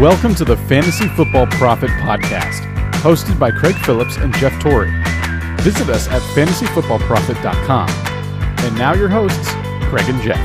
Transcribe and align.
Welcome 0.00 0.34
to 0.36 0.46
the 0.46 0.56
Fantasy 0.56 1.08
Football 1.08 1.46
Profit 1.48 1.90
Podcast, 1.90 2.62
hosted 3.02 3.38
by 3.38 3.50
Craig 3.50 3.74
Phillips 3.84 4.16
and 4.16 4.34
Jeff 4.36 4.58
Torrey. 4.58 4.90
Visit 5.60 5.90
us 5.90 6.08
at 6.08 6.22
fantasyfootballprofit.com. 6.34 7.90
And 8.64 8.78
now 8.78 8.94
your 8.94 9.10
hosts, 9.10 9.50
Craig 9.90 10.08
and 10.08 10.22
Jeff. 10.22 10.38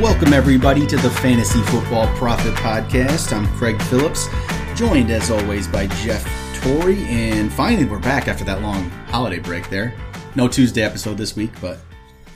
Welcome, 0.00 0.32
everybody, 0.32 0.86
to 0.86 0.96
the 0.98 1.10
Fantasy 1.10 1.60
Football 1.62 2.06
Profit 2.14 2.54
Podcast. 2.54 3.36
I'm 3.36 3.48
Craig 3.56 3.82
Phillips, 3.82 4.28
joined 4.76 5.10
as 5.10 5.32
always 5.32 5.66
by 5.66 5.88
Jeff 5.88 6.24
Torrey. 6.62 7.02
And 7.06 7.52
finally, 7.52 7.86
we're 7.86 7.98
back 7.98 8.28
after 8.28 8.44
that 8.44 8.62
long 8.62 8.88
holiday 9.08 9.40
break 9.40 9.68
there. 9.68 9.94
No 10.36 10.46
Tuesday 10.46 10.82
episode 10.82 11.18
this 11.18 11.34
week, 11.34 11.50
but 11.60 11.78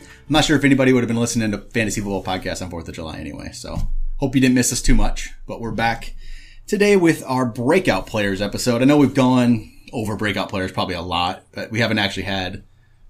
I'm 0.00 0.30
not 0.30 0.44
sure 0.44 0.56
if 0.56 0.64
anybody 0.64 0.92
would 0.92 1.04
have 1.04 1.08
been 1.08 1.16
listening 1.16 1.52
to 1.52 1.58
Fantasy 1.58 2.00
Football 2.00 2.24
Podcast 2.24 2.60
on 2.60 2.72
4th 2.72 2.88
of 2.88 2.94
July 2.96 3.18
anyway. 3.18 3.52
So 3.52 3.76
hope 4.16 4.34
you 4.34 4.40
didn't 4.40 4.56
miss 4.56 4.72
us 4.72 4.82
too 4.82 4.96
much, 4.96 5.30
but 5.46 5.60
we're 5.60 5.70
back 5.70 6.16
today 6.70 6.94
with 6.94 7.24
our 7.26 7.44
breakout 7.44 8.06
players 8.06 8.40
episode. 8.40 8.80
I 8.80 8.84
know 8.84 8.96
we've 8.96 9.12
gone 9.12 9.72
over 9.92 10.14
breakout 10.14 10.50
players 10.50 10.70
probably 10.70 10.94
a 10.94 11.02
lot, 11.02 11.42
but 11.50 11.72
we 11.72 11.80
haven't 11.80 11.98
actually 11.98 12.22
had 12.22 12.62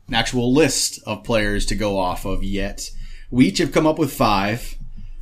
an 0.09 0.14
actual 0.14 0.55
list 0.55 0.98
of 1.05 1.24
players 1.24 1.66
to 1.66 1.74
go 1.74 1.98
off 1.98 2.24
of 2.24 2.42
yet. 2.42 2.91
We 3.30 3.48
each 3.48 3.59
have 3.59 3.70
come 3.70 3.87
up 3.87 3.98
with 3.98 4.15
five. 4.15 4.77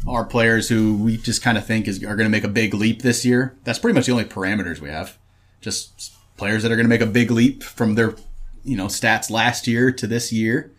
Our 0.06 0.24
players 0.24 0.68
who 0.68 0.98
we 0.98 1.16
just 1.16 1.42
kind 1.42 1.58
of 1.58 1.66
think 1.66 1.88
is 1.88 1.98
are 2.04 2.14
going 2.14 2.26
to 2.26 2.28
make 2.28 2.44
a 2.44 2.48
big 2.48 2.74
leap 2.74 3.02
this 3.02 3.24
year. 3.24 3.56
That's 3.64 3.80
pretty 3.80 3.96
much 3.96 4.06
the 4.06 4.12
only 4.12 4.24
parameters 4.24 4.78
we 4.78 4.88
have. 4.88 5.18
Just 5.60 6.12
players 6.36 6.62
that 6.62 6.70
are 6.70 6.76
going 6.76 6.86
to 6.86 6.88
make 6.88 7.00
a 7.00 7.06
big 7.06 7.32
leap 7.32 7.64
from 7.64 7.96
their, 7.96 8.14
you 8.62 8.76
know, 8.76 8.86
stats 8.86 9.32
last 9.32 9.66
year 9.66 9.90
to 9.90 10.06
this 10.06 10.32
year. 10.32 10.72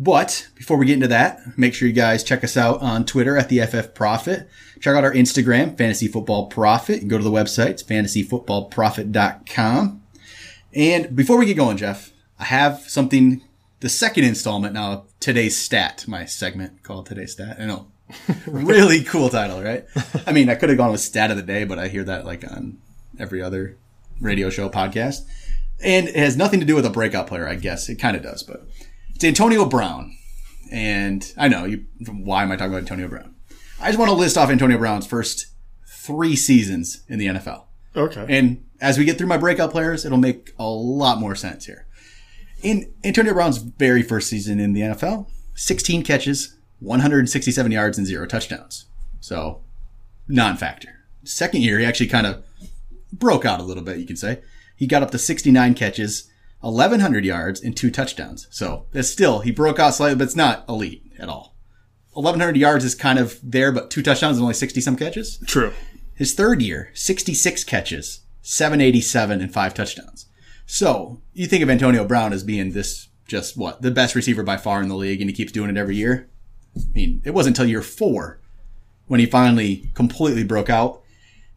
But 0.00 0.48
before 0.54 0.78
we 0.78 0.86
get 0.86 0.94
into 0.94 1.08
that, 1.08 1.58
make 1.58 1.74
sure 1.74 1.86
you 1.86 1.92
guys 1.92 2.24
check 2.24 2.42
us 2.42 2.56
out 2.56 2.80
on 2.80 3.04
Twitter 3.04 3.36
at 3.36 3.50
the 3.50 3.60
FF 3.60 3.92
Profit. 3.92 4.48
Check 4.80 4.96
out 4.96 5.04
our 5.04 5.12
Instagram, 5.12 5.76
Fantasy 5.76 6.08
Football 6.08 6.46
Profit. 6.46 7.02
And 7.02 7.10
go 7.10 7.18
to 7.18 7.24
the 7.24 7.30
website, 7.30 7.68
it's 7.68 7.82
fantasyfootballprofit.com. 7.82 10.02
And 10.72 11.14
before 11.14 11.36
we 11.36 11.44
get 11.44 11.58
going, 11.58 11.76
Jeff, 11.76 12.12
I 12.38 12.44
have 12.44 12.78
something, 12.88 13.42
the 13.80 13.90
second 13.90 14.24
installment 14.24 14.72
now 14.72 14.92
of 14.92 15.06
Today's 15.20 15.60
Stat, 15.60 16.06
my 16.08 16.24
segment 16.24 16.82
called 16.82 17.04
Today's 17.04 17.32
Stat. 17.32 17.58
I 17.60 17.66
know. 17.66 17.88
really 18.46 19.04
cool 19.04 19.28
title, 19.28 19.62
right? 19.62 19.84
I 20.26 20.32
mean, 20.32 20.48
I 20.48 20.54
could 20.54 20.70
have 20.70 20.78
gone 20.78 20.92
with 20.92 21.02
Stat 21.02 21.30
of 21.30 21.36
the 21.36 21.42
Day, 21.42 21.64
but 21.64 21.78
I 21.78 21.88
hear 21.88 22.04
that 22.04 22.24
like 22.24 22.50
on 22.50 22.78
every 23.18 23.42
other 23.42 23.76
radio 24.18 24.48
show 24.48 24.70
podcast. 24.70 25.26
And 25.82 26.08
it 26.08 26.16
has 26.16 26.38
nothing 26.38 26.60
to 26.60 26.66
do 26.66 26.74
with 26.74 26.86
a 26.86 26.90
breakout 26.90 27.26
player, 27.26 27.46
I 27.46 27.56
guess. 27.56 27.90
It 27.90 27.96
kind 27.96 28.16
of 28.16 28.22
does, 28.22 28.42
but 28.42 28.66
it's 29.20 29.24
Antonio 29.26 29.66
Brown. 29.66 30.16
And 30.72 31.30
I 31.36 31.48
know 31.48 31.66
you, 31.66 31.84
why 32.08 32.42
am 32.42 32.50
I 32.50 32.56
talking 32.56 32.72
about 32.72 32.78
Antonio 32.78 33.06
Brown? 33.06 33.34
I 33.78 33.88
just 33.88 33.98
want 33.98 34.08
to 34.08 34.14
list 34.14 34.38
off 34.38 34.48
Antonio 34.48 34.78
Brown's 34.78 35.06
first 35.06 35.48
three 35.86 36.34
seasons 36.34 37.02
in 37.06 37.18
the 37.18 37.26
NFL. 37.26 37.64
Okay. 37.94 38.24
And 38.30 38.64
as 38.80 38.96
we 38.96 39.04
get 39.04 39.18
through 39.18 39.26
my 39.26 39.36
breakout 39.36 39.72
players, 39.72 40.06
it'll 40.06 40.16
make 40.16 40.54
a 40.58 40.64
lot 40.64 41.18
more 41.18 41.34
sense 41.34 41.66
here. 41.66 41.86
In 42.62 42.94
Antonio 43.04 43.34
Brown's 43.34 43.58
very 43.58 44.02
first 44.02 44.30
season 44.30 44.58
in 44.58 44.72
the 44.72 44.80
NFL, 44.80 45.26
16 45.54 46.02
catches, 46.02 46.56
167 46.78 47.72
yards, 47.72 47.98
and 47.98 48.06
zero 48.06 48.26
touchdowns. 48.26 48.86
So, 49.20 49.60
non 50.28 50.56
factor. 50.56 51.04
Second 51.24 51.60
year, 51.60 51.78
he 51.78 51.84
actually 51.84 52.08
kind 52.08 52.26
of 52.26 52.42
broke 53.12 53.44
out 53.44 53.60
a 53.60 53.64
little 53.64 53.82
bit, 53.82 53.98
you 53.98 54.06
can 54.06 54.16
say. 54.16 54.40
He 54.76 54.86
got 54.86 55.02
up 55.02 55.10
to 55.10 55.18
69 55.18 55.74
catches, 55.74 56.29
1,100 56.60 57.24
yards, 57.24 57.60
and 57.60 57.76
two 57.76 57.90
touchdowns. 57.90 58.46
So, 58.50 58.86
still, 59.02 59.40
he 59.40 59.50
broke 59.50 59.78
out 59.78 59.94
slightly, 59.94 60.16
but 60.16 60.24
it's 60.24 60.36
not 60.36 60.68
elite 60.68 61.10
at 61.18 61.28
all. 61.28 61.56
1,100 62.12 62.56
yards 62.56 62.84
is 62.84 62.94
kind 62.94 63.18
of 63.18 63.38
there, 63.42 63.72
but 63.72 63.90
two 63.90 64.02
touchdowns 64.02 64.36
and 64.36 64.42
only 64.42 64.54
60 64.54 64.80
some 64.80 64.96
catches. 64.96 65.38
True. 65.46 65.72
His 66.14 66.34
third 66.34 66.60
year, 66.60 66.90
66 66.92 67.64
catches, 67.64 68.20
787 68.42 69.40
and 69.40 69.52
five 69.52 69.74
touchdowns. 69.74 70.26
So 70.66 71.22
you 71.32 71.46
think 71.46 71.62
of 71.62 71.70
Antonio 71.70 72.04
Brown 72.04 72.32
as 72.32 72.44
being 72.44 72.72
this 72.72 73.08
just 73.26 73.56
what 73.56 73.80
the 73.80 73.90
best 73.90 74.14
receiver 74.14 74.42
by 74.42 74.56
far 74.56 74.82
in 74.82 74.88
the 74.88 74.96
league, 74.96 75.20
and 75.20 75.30
he 75.30 75.34
keeps 75.34 75.52
doing 75.52 75.70
it 75.70 75.76
every 75.76 75.96
year. 75.96 76.28
I 76.76 76.80
mean, 76.92 77.22
it 77.24 77.30
wasn't 77.30 77.56
until 77.56 77.70
year 77.70 77.82
four 77.82 78.40
when 79.06 79.20
he 79.20 79.26
finally 79.26 79.90
completely 79.94 80.44
broke 80.44 80.68
out. 80.68 80.99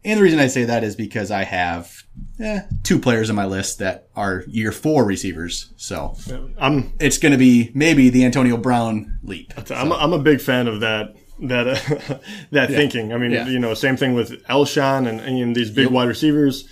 And 0.04 0.18
the 0.18 0.22
reason 0.22 0.38
I 0.38 0.48
say 0.48 0.64
that 0.64 0.84
is 0.84 0.96
because 0.96 1.30
I 1.30 1.44
have 1.44 2.02
eh, 2.38 2.60
two 2.82 2.98
players 2.98 3.30
on 3.30 3.36
my 3.36 3.46
list 3.46 3.78
that 3.78 4.08
are 4.14 4.44
year 4.46 4.70
four 4.70 5.04
receivers. 5.04 5.72
So 5.76 6.16
I'm 6.58 6.92
it's 7.00 7.18
going 7.18 7.32
to 7.32 7.38
be 7.38 7.70
maybe 7.74 8.10
the 8.10 8.24
Antonio 8.24 8.56
Brown 8.58 9.18
leap. 9.22 9.52
I'm, 9.70 9.90
a, 9.90 9.94
I'm 9.94 10.12
a 10.12 10.18
big 10.18 10.40
fan 10.40 10.66
of 10.68 10.80
that 10.80 11.14
that 11.40 11.66
uh, 11.66 12.18
that 12.50 12.68
thinking. 12.68 13.12
I 13.12 13.18
mean, 13.18 13.30
Yeah. 13.30 13.46
you 13.48 13.58
know, 13.58 13.72
same 13.74 13.96
thing 13.96 14.12
with 14.14 14.44
Alshon 14.46 15.08
and, 15.08 15.20
and 15.20 15.56
these 15.56 15.70
big 15.70 15.88
wide 15.88 16.08
receivers. 16.08 16.68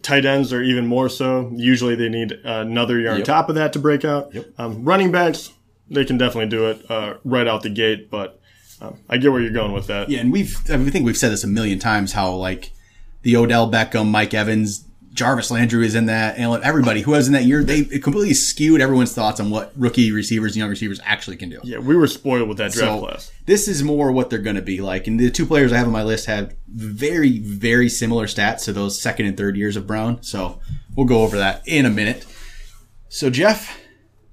Tight 0.00 0.24
ends 0.24 0.52
are 0.54 0.62
even 0.62 0.86
more 0.86 1.08
so. 1.10 1.50
Usually 1.54 1.94
they 1.94 2.08
need 2.08 2.32
another 2.44 2.98
year 2.98 3.12
on 3.12 3.22
top 3.22 3.48
of 3.48 3.54
that 3.56 3.74
to 3.74 3.78
break 3.78 4.04
out. 4.04 4.34
Yep. 4.34 4.46
Um, 4.58 4.84
running 4.84 5.12
backs, 5.12 5.52
they 5.90 6.04
can 6.06 6.16
definitely 6.18 6.48
do 6.48 6.66
it 6.70 6.90
uh, 6.90 7.14
right 7.24 7.46
out 7.46 7.62
the 7.62 7.68
gate, 7.70 8.10
but 8.10 8.40
um, 8.82 8.98
I 9.08 9.16
get 9.18 9.30
where 9.32 9.40
you're 9.40 9.52
going 9.52 9.72
with 9.72 9.86
that. 9.86 10.10
Yeah, 10.10 10.20
and 10.20 10.32
we've 10.32 10.58
I 10.68 10.76
mean, 10.76 10.88
I 10.88 10.90
think 10.90 11.04
we've 11.06 11.16
said 11.16 11.30
this 11.32 11.44
a 11.44 11.48
million 11.48 11.78
times 11.78 12.12
how 12.12 12.32
like 12.34 12.72
the 13.22 13.36
Odell 13.36 13.70
Beckham, 13.70 14.10
Mike 14.10 14.34
Evans, 14.34 14.84
Jarvis 15.12 15.50
Landry 15.50 15.86
is 15.86 15.94
in 15.94 16.06
that, 16.06 16.38
and 16.38 16.62
everybody 16.64 17.02
who 17.02 17.10
was 17.12 17.26
in 17.26 17.34
that 17.34 17.44
year, 17.44 17.62
they 17.62 17.80
it 17.80 18.02
completely 18.02 18.34
skewed 18.34 18.80
everyone's 18.80 19.14
thoughts 19.14 19.38
on 19.40 19.50
what 19.50 19.72
rookie 19.76 20.10
receivers 20.10 20.52
and 20.52 20.56
young 20.60 20.70
receivers 20.70 21.00
actually 21.04 21.36
can 21.36 21.50
do. 21.50 21.60
Yeah, 21.62 21.78
we 21.78 21.94
were 21.94 22.06
spoiled 22.06 22.48
with 22.48 22.58
that 22.58 22.72
draft 22.72 22.92
So 22.92 23.00
class. 23.00 23.32
this 23.46 23.68
is 23.68 23.82
more 23.82 24.10
what 24.10 24.30
they're 24.30 24.38
going 24.38 24.56
to 24.56 24.62
be 24.62 24.80
like. 24.80 25.06
And 25.06 25.20
the 25.20 25.30
two 25.30 25.46
players 25.46 25.72
I 25.72 25.76
have 25.76 25.86
on 25.86 25.92
my 25.92 26.02
list 26.02 26.26
have 26.26 26.54
very, 26.66 27.38
very 27.38 27.88
similar 27.88 28.26
stats 28.26 28.64
to 28.64 28.72
those 28.72 29.00
second 29.00 29.26
and 29.26 29.36
third 29.36 29.56
years 29.56 29.76
of 29.76 29.86
Brown. 29.86 30.22
So 30.22 30.60
we'll 30.96 31.06
go 31.06 31.22
over 31.22 31.36
that 31.36 31.62
in 31.68 31.84
a 31.84 31.90
minute. 31.90 32.24
So 33.10 33.28
Jeff, 33.28 33.78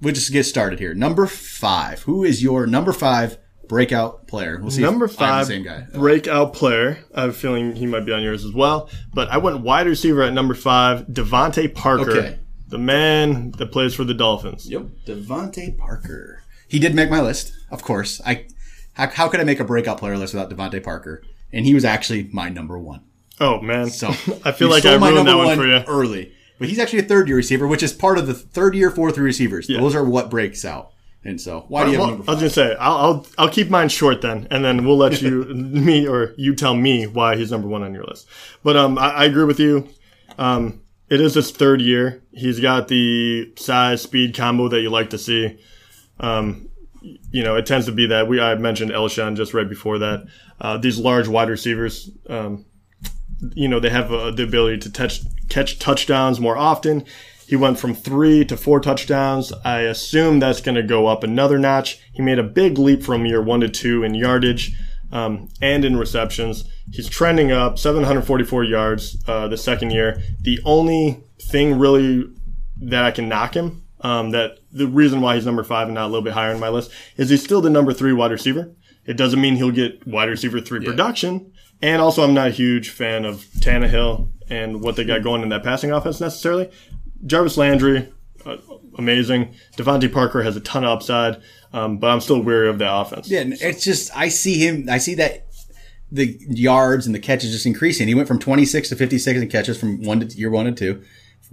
we'll 0.02 0.14
just 0.14 0.32
get 0.32 0.46
started 0.46 0.80
here. 0.80 0.94
Number 0.94 1.28
five. 1.28 2.04
Who 2.04 2.24
is 2.24 2.42
your 2.42 2.66
number 2.66 2.94
five 2.94 3.38
breakout 3.70 4.28
player? 4.28 4.60
We'll 4.62 4.72
see. 4.72 4.82
Number 4.82 5.06
if 5.06 5.12
I'm 5.12 5.16
the 5.16 5.20
five, 5.20 5.46
same 5.48 5.64
guy. 5.64 5.86
breakout 5.94 6.54
player. 6.54 7.00
I 7.16 7.22
have 7.22 7.30
a 7.30 7.34
feeling 7.34 7.76
he 7.76 7.86
might 7.86 8.06
be 8.06 8.12
on 8.12 8.22
yours 8.22 8.44
as 8.44 8.52
well. 8.54 8.90
But 9.14 9.30
I 9.30 9.38
went 9.38 9.62
wide 9.62 9.88
receiver 9.88 10.22
at 10.24 10.34
number 10.34 10.54
five, 10.56 11.04
DeVante 11.08 11.74
Parker, 11.74 12.12
Okay. 12.12 12.40
the 12.68 12.78
man 12.80 13.52
that 13.52 13.68
plays 13.72 13.94
for 13.96 14.04
the 14.04 14.14
Dolphins. 14.14 14.70
Yep. 14.70 14.84
DeVante 15.06 15.78
Parker. 15.78 16.44
He 16.68 16.80
did 16.80 16.94
make 16.94 17.10
my 17.10 17.22
list, 17.22 17.54
of 17.72 17.82
course. 17.84 18.20
I 18.26 18.46
how, 18.94 19.08
how 19.08 19.30
could 19.30 19.40
I 19.40 19.44
make 19.46 19.60
a 19.62 19.64
breakout 19.66 19.98
player 20.00 20.18
list 20.18 20.34
without 20.34 20.50
DeVante 20.50 20.84
Parker? 20.84 21.24
And 21.54 21.66
he 21.66 21.74
was 21.74 21.86
actually 21.86 22.30
my 22.34 22.50
number 22.50 22.78
one. 22.78 23.02
Oh 23.40 23.62
man, 23.62 23.90
So 23.90 24.08
I 24.44 24.52
feel 24.52 24.70
like 24.70 24.82
stole 24.82 24.96
I 24.96 24.98
my 24.98 25.10
ruined 25.10 25.28
that 25.28 25.32
number 25.32 25.46
one 25.46 25.58
for 25.58 25.66
you. 25.66 25.82
early. 25.88 26.34
But 26.60 26.68
he's 26.68 26.78
actually 26.78 27.00
a 27.00 27.04
third 27.04 27.28
year 27.30 27.38
receiver, 27.38 27.66
which 27.68 27.82
is 27.82 27.94
part 27.94 28.18
of 28.18 28.28
the 28.28 28.34
third 28.34 28.76
year, 28.76 28.92
fourth 28.92 29.16
year 29.16 29.24
receivers. 29.26 29.68
Those 29.68 29.96
are 29.96 30.04
what 30.04 30.30
breaks 30.30 30.66
out. 30.66 30.92
And 31.30 31.40
so 31.40 31.66
why 31.68 31.86
do 31.86 31.92
you 31.92 31.98
have 31.98 32.08
Well, 32.08 32.18
number 32.18 32.32
I 32.32 32.34
was 32.36 32.42
five? 32.54 32.56
gonna 32.56 32.70
say 32.72 32.76
I'll, 32.80 32.98
I'll 32.98 33.28
I'll 33.38 33.50
keep 33.50 33.70
mine 33.70 33.90
short 33.90 34.22
then, 34.22 34.48
and 34.52 34.64
then 34.66 34.86
we'll 34.86 34.98
let 34.98 35.22
you 35.22 35.44
me 35.54 36.08
or 36.08 36.34
you 36.38 36.56
tell 36.56 36.76
me 36.76 37.06
why 37.08 37.36
he's 37.36 37.52
number 37.52 37.68
one 37.68 37.84
on 37.84 37.94
your 37.94 38.04
list. 38.06 38.28
But 38.64 38.76
um, 38.76 38.98
I, 38.98 39.10
I 39.12 39.26
agree 39.26 39.46
with 39.46 39.60
you. 39.60 39.88
Um, 40.38 40.82
it 41.10 41.22
is 41.22 41.34
his 41.36 41.52
third 41.52 41.82
year. 41.82 42.22
He's 42.32 42.60
got 42.60 42.88
the 42.88 43.52
size 43.58 44.02
speed 44.02 44.36
combo 44.36 44.68
that 44.70 44.82
you 44.82 44.90
like 44.90 45.10
to 45.12 45.18
see. 45.18 45.60
Um, 46.20 46.70
you 47.32 47.44
know, 47.44 47.56
it 47.56 47.66
tends 47.66 47.86
to 47.86 47.92
be 47.92 48.08
that 48.08 48.28
we 48.28 48.42
I 48.42 48.56
mentioned 48.56 48.92
Alshon 48.92 49.36
just 49.38 49.54
right 49.54 49.68
before 49.70 50.00
that. 50.00 50.26
Uh, 50.60 50.78
these 50.78 50.98
large 51.00 51.28
wide 51.28 51.50
receivers, 51.50 52.10
um, 52.30 52.66
you 53.54 53.68
know, 53.68 53.80
they 53.80 53.90
have 53.90 54.12
uh, 54.12 54.32
the 54.32 54.44
ability 54.44 54.80
to 54.80 54.92
touch, 54.92 55.22
catch 55.48 55.80
touchdowns 55.80 56.40
more 56.40 56.58
often. 56.58 57.06
He 57.50 57.56
went 57.56 57.80
from 57.80 57.96
three 57.96 58.46
to 58.46 58.56
four 58.56 58.80
touchdowns. 58.80 59.52
I 59.66 59.80
assume 59.80 60.40
that's 60.40 60.62
going 60.62 60.76
to 60.76 60.84
go 60.84 61.08
up 61.08 61.24
another 61.24 61.58
notch. 61.58 62.00
He 62.14 62.22
made 62.22 62.38
a 62.38 62.44
big 62.44 62.78
leap 62.78 63.02
from 63.02 63.26
year 63.26 63.42
one 63.42 63.62
to 63.62 63.68
two 63.68 64.04
in 64.04 64.14
yardage 64.14 64.72
um, 65.12 65.50
and 65.60 65.84
in 65.84 65.98
receptions. 65.98 66.66
He's 66.92 67.10
trending 67.10 67.52
up 67.52 67.80
744 67.80 68.64
yards 68.66 69.18
uh, 69.28 69.48
the 69.48 69.58
second 69.58 69.90
year. 69.90 70.22
The 70.40 70.60
only 70.64 71.24
thing 71.42 71.80
really 71.80 72.32
that 72.82 73.04
I 73.04 73.10
can 73.10 73.28
knock 73.28 73.56
him, 73.56 73.82
um, 74.02 74.30
that 74.30 74.60
the 74.72 74.86
reason 74.86 75.20
why 75.20 75.34
he's 75.34 75.48
number 75.48 75.64
five 75.64 75.88
and 75.88 75.96
not 75.96 76.04
a 76.04 76.10
little 76.10 76.22
bit 76.22 76.34
higher 76.34 76.54
on 76.54 76.60
my 76.60 76.70
list, 76.70 76.92
is 77.18 77.32
he's 77.32 77.44
still 77.44 77.62
the 77.62 77.70
number 77.72 77.94
three 77.94 78.14
wide 78.14 78.30
receiver. 78.30 78.76
It 79.08 79.18
doesn't 79.18 79.42
mean 79.42 79.56
he'll 79.56 79.72
get 79.72 80.06
wide 80.06 80.30
receiver 80.30 80.62
three 80.62 80.86
production. 80.86 81.52
And 81.82 82.00
also, 82.00 82.24
I'm 82.24 82.36
not 82.36 82.50
a 82.50 82.52
huge 82.52 82.90
fan 82.90 83.26
of 83.26 83.46
Tannehill 83.60 84.30
and 84.50 84.82
what 84.82 84.96
they 84.96 85.04
got 85.04 85.24
going 85.24 85.42
in 85.42 85.50
that 85.50 85.64
passing 85.64 85.92
offense 85.92 86.20
necessarily. 86.20 86.70
Jarvis 87.26 87.58
Landry, 87.58 88.12
uh, 88.46 88.58
amazing. 88.98 89.54
DeVante 89.78 90.12
Parker 90.12 90.44
has 90.44 90.56
a 90.56 90.62
ton 90.62 90.84
of 90.84 90.90
upside, 90.90 91.42
um, 91.74 91.98
but 91.98 92.10
I'm 92.10 92.22
still 92.22 92.42
weary 92.42 92.70
of 92.70 92.80
that 92.80 92.94
offense. 92.94 93.30
Yeah, 93.30 93.42
and 93.42 93.54
it's 93.54 93.84
just 93.84 94.16
I 94.16 94.30
see 94.30 94.58
him. 94.66 94.88
I 94.90 94.98
see 94.98 95.16
that 95.16 95.48
the 96.12 96.38
yards 96.50 97.06
and 97.06 97.14
the 97.14 97.20
catches 97.20 97.52
just 97.52 97.66
increasing. 97.66 98.08
He 98.08 98.16
went 98.16 98.28
from 98.28 98.40
26 98.40 98.90
to 98.90 98.96
56 98.96 99.42
in 99.42 99.50
catches 99.50 99.80
from 99.80 100.04
one 100.04 100.20
to 100.22 100.38
year 100.38 100.50
one 100.50 100.66
to 100.66 100.72
two, 100.72 101.04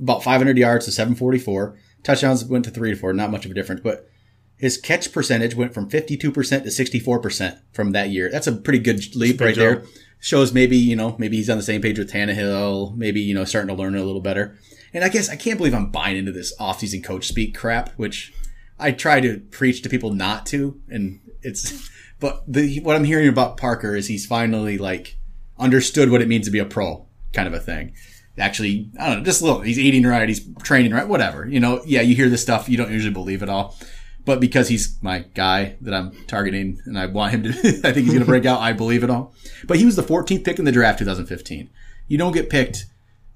about 0.01 0.23
500 0.23 0.57
yards 0.57 0.87
to 0.87 0.93
744. 0.93 1.79
Touchdowns 2.03 2.45
went 2.45 2.65
to 2.65 2.71
three 2.71 2.91
to 2.91 2.97
four, 2.97 3.13
not 3.13 3.31
much 3.31 3.45
of 3.45 3.51
a 3.51 3.55
difference, 3.55 3.81
but 3.83 4.09
his 4.57 4.79
catch 4.79 5.13
percentage 5.13 5.55
went 5.55 5.75
from 5.75 5.91
52% 5.91 6.19
to 6.19 6.31
64% 6.31 7.61
from 7.73 7.93
that 7.93 8.09
year. 8.09 8.31
That's 8.31 8.47
a 8.47 8.53
pretty 8.53 8.79
good 8.79 9.15
leap 9.15 9.41
right 9.41 9.55
there. 9.55 9.85
shows 10.19 10.53
maybe 10.53 10.77
you 10.77 10.97
know 10.97 11.15
maybe 11.19 11.37
he's 11.37 11.51
on 11.51 11.59
the 11.59 11.63
same 11.63 11.83
page 11.83 11.99
with 11.99 12.11
Tannehill. 12.11 12.97
Maybe 12.97 13.21
you 13.21 13.35
know 13.35 13.45
starting 13.45 13.69
to 13.69 13.81
learn 13.81 13.95
a 13.95 14.05
little 14.05 14.23
better. 14.23 14.57
And 14.97 15.05
I 15.05 15.11
guess 15.11 15.29
I 15.29 15.37
can't 15.37 15.59
believe 15.59 15.75
I'm 15.75 15.91
buying 15.91 16.17
into 16.17 16.33
this 16.33 16.57
offseason 16.57 17.05
coach 17.05 17.29
speak 17.29 17.55
crap, 17.55 17.91
which 17.99 18.33
I 18.79 18.93
try 18.93 19.21
to 19.21 19.41
preach 19.51 19.83
to 19.83 19.91
people 19.91 20.15
not 20.15 20.47
to. 20.47 20.81
And 20.89 21.21
it's, 21.43 21.91
but 22.19 22.43
the 22.49 22.81
what 22.81 22.97
I'm 22.97 23.05
hearing 23.05 23.29
about 23.29 23.59
Parker 23.59 23.95
is 23.95 24.09
he's 24.09 24.25
finally 24.25 24.79
like 24.79 25.19
understood 25.59 26.11
what 26.11 26.23
it 26.23 26.29
means 26.29 26.47
to 26.47 26.51
be 26.51 26.61
a 26.61 26.65
pro, 26.65 27.05
kind 27.35 27.47
of 27.47 27.53
a 27.53 27.61
thing. 27.61 27.93
Actually, 28.39 28.91
I 28.99 29.09
don't 29.09 29.19
know, 29.19 29.25
just 29.25 29.43
a 29.43 29.45
little. 29.45 29.61
He's 29.61 29.79
eating 29.79 30.05
right, 30.05 30.27
he's 30.27 30.49
training 30.63 30.93
right, 30.93 31.07
whatever. 31.07 31.47
You 31.47 31.61
know, 31.61 31.83
yeah, 31.85 32.01
you 32.01 32.17
hear 32.17 32.31
this 32.31 32.41
stuff, 32.41 32.67
you 32.67 32.79
don't 32.79 32.91
usually 32.91 33.13
believe 33.13 33.43
it 33.43 33.51
all. 33.51 33.77
But 34.25 34.41
because 34.41 34.67
he's 34.67 34.97
my 35.03 35.27
guy 35.35 35.77
that 35.83 35.93
I'm 35.93 36.13
targeting 36.25 36.81
and 36.87 36.99
I 36.99 37.05
want 37.05 37.33
him 37.33 37.43
to, 37.43 37.51
I 37.85 37.93
think 37.93 37.97
he's 37.97 38.15
going 38.15 38.21
to 38.21 38.25
break 38.25 38.47
out. 38.47 38.61
I 38.61 38.73
believe 38.73 39.05
it 39.05 39.11
all. 39.11 39.35
But 39.67 39.77
he 39.77 39.85
was 39.85 39.97
the 39.97 40.03
14th 40.03 40.43
pick 40.43 40.59
in 40.59 40.65
the 40.65 40.73
draft 40.73 41.01
2015. 41.01 41.69
You 42.09 42.17
don't 42.17 42.33
get 42.33 42.49
picked 42.49 42.87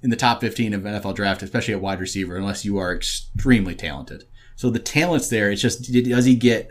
in 0.02 0.10
the 0.10 0.16
top 0.16 0.40
15 0.40 0.74
of 0.74 0.82
NFL 0.82 1.14
draft, 1.14 1.42
especially 1.42 1.74
at 1.74 1.80
wide 1.80 2.00
receiver, 2.00 2.36
unless 2.36 2.64
you 2.64 2.78
are 2.78 2.94
extremely 2.94 3.74
talented. 3.74 4.24
So 4.56 4.70
the 4.70 4.78
talent's 4.78 5.28
there. 5.28 5.50
It's 5.50 5.62
just, 5.62 5.92
does 5.92 6.24
he 6.24 6.34
get 6.34 6.70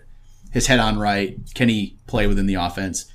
his 0.52 0.68
head 0.68 0.80
on 0.80 0.98
right? 0.98 1.38
Can 1.54 1.70
he 1.70 1.98
play 2.08 2.28
within 2.28 2.46
the 2.46 2.56
offense? 2.56 3.12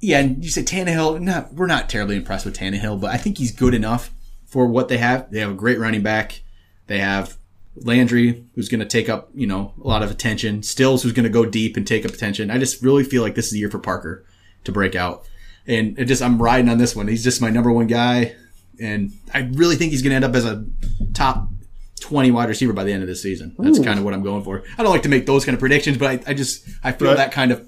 Yeah, 0.00 0.20
and 0.20 0.44
you 0.44 0.50
said 0.50 0.66
Tannehill. 0.66 1.20
Not, 1.20 1.54
we're 1.54 1.66
not 1.66 1.88
terribly 1.88 2.16
impressed 2.16 2.44
with 2.44 2.56
Tannehill, 2.56 3.00
but 3.00 3.10
I 3.12 3.16
think 3.16 3.38
he's 3.38 3.52
good 3.52 3.74
enough 3.74 4.10
for 4.44 4.66
what 4.66 4.88
they 4.88 4.98
have. 4.98 5.30
They 5.30 5.40
have 5.40 5.50
a 5.50 5.54
great 5.54 5.78
running 5.78 6.02
back. 6.02 6.42
They 6.86 6.98
have 6.98 7.38
Landry, 7.76 8.44
who's 8.54 8.68
going 8.68 8.80
to 8.80 8.86
take 8.86 9.08
up, 9.08 9.30
you 9.34 9.46
know, 9.46 9.72
a 9.82 9.86
lot 9.86 10.02
of 10.02 10.10
attention. 10.10 10.62
Stills, 10.62 11.02
who's 11.02 11.12
going 11.12 11.24
to 11.24 11.30
go 11.30 11.46
deep 11.46 11.76
and 11.76 11.86
take 11.86 12.04
up 12.04 12.12
attention. 12.12 12.50
I 12.50 12.58
just 12.58 12.82
really 12.82 13.04
feel 13.04 13.22
like 13.22 13.34
this 13.34 13.46
is 13.46 13.52
the 13.52 13.58
year 13.58 13.70
for 13.70 13.78
Parker 13.78 14.24
to 14.64 14.72
break 14.72 14.94
out. 14.94 15.26
And 15.66 15.96
just, 16.06 16.22
I'm 16.22 16.42
riding 16.42 16.68
on 16.68 16.76
this 16.76 16.94
one. 16.94 17.08
He's 17.08 17.24
just 17.24 17.40
my 17.40 17.48
number 17.48 17.72
one 17.72 17.86
guy. 17.86 18.34
And 18.80 19.12
I 19.32 19.48
really 19.52 19.76
think 19.76 19.92
he's 19.92 20.02
going 20.02 20.10
to 20.10 20.16
end 20.16 20.24
up 20.24 20.34
as 20.34 20.44
a 20.44 20.64
top 21.12 21.48
20 22.00 22.30
wide 22.32 22.48
receiver 22.48 22.72
by 22.72 22.84
the 22.84 22.92
end 22.92 23.02
of 23.02 23.08
this 23.08 23.22
season. 23.22 23.54
That's 23.58 23.78
kind 23.78 23.98
of 23.98 24.04
what 24.04 24.14
I'm 24.14 24.22
going 24.22 24.42
for. 24.44 24.62
I 24.78 24.82
don't 24.82 24.92
like 24.92 25.02
to 25.04 25.08
make 25.08 25.26
those 25.26 25.44
kind 25.44 25.54
of 25.54 25.60
predictions, 25.60 25.96
but 25.98 26.26
I, 26.26 26.30
I 26.30 26.34
just, 26.34 26.68
I 26.82 26.92
feel 26.92 27.08
Right. 27.08 27.16
that 27.16 27.32
kind 27.32 27.50
of, 27.52 27.66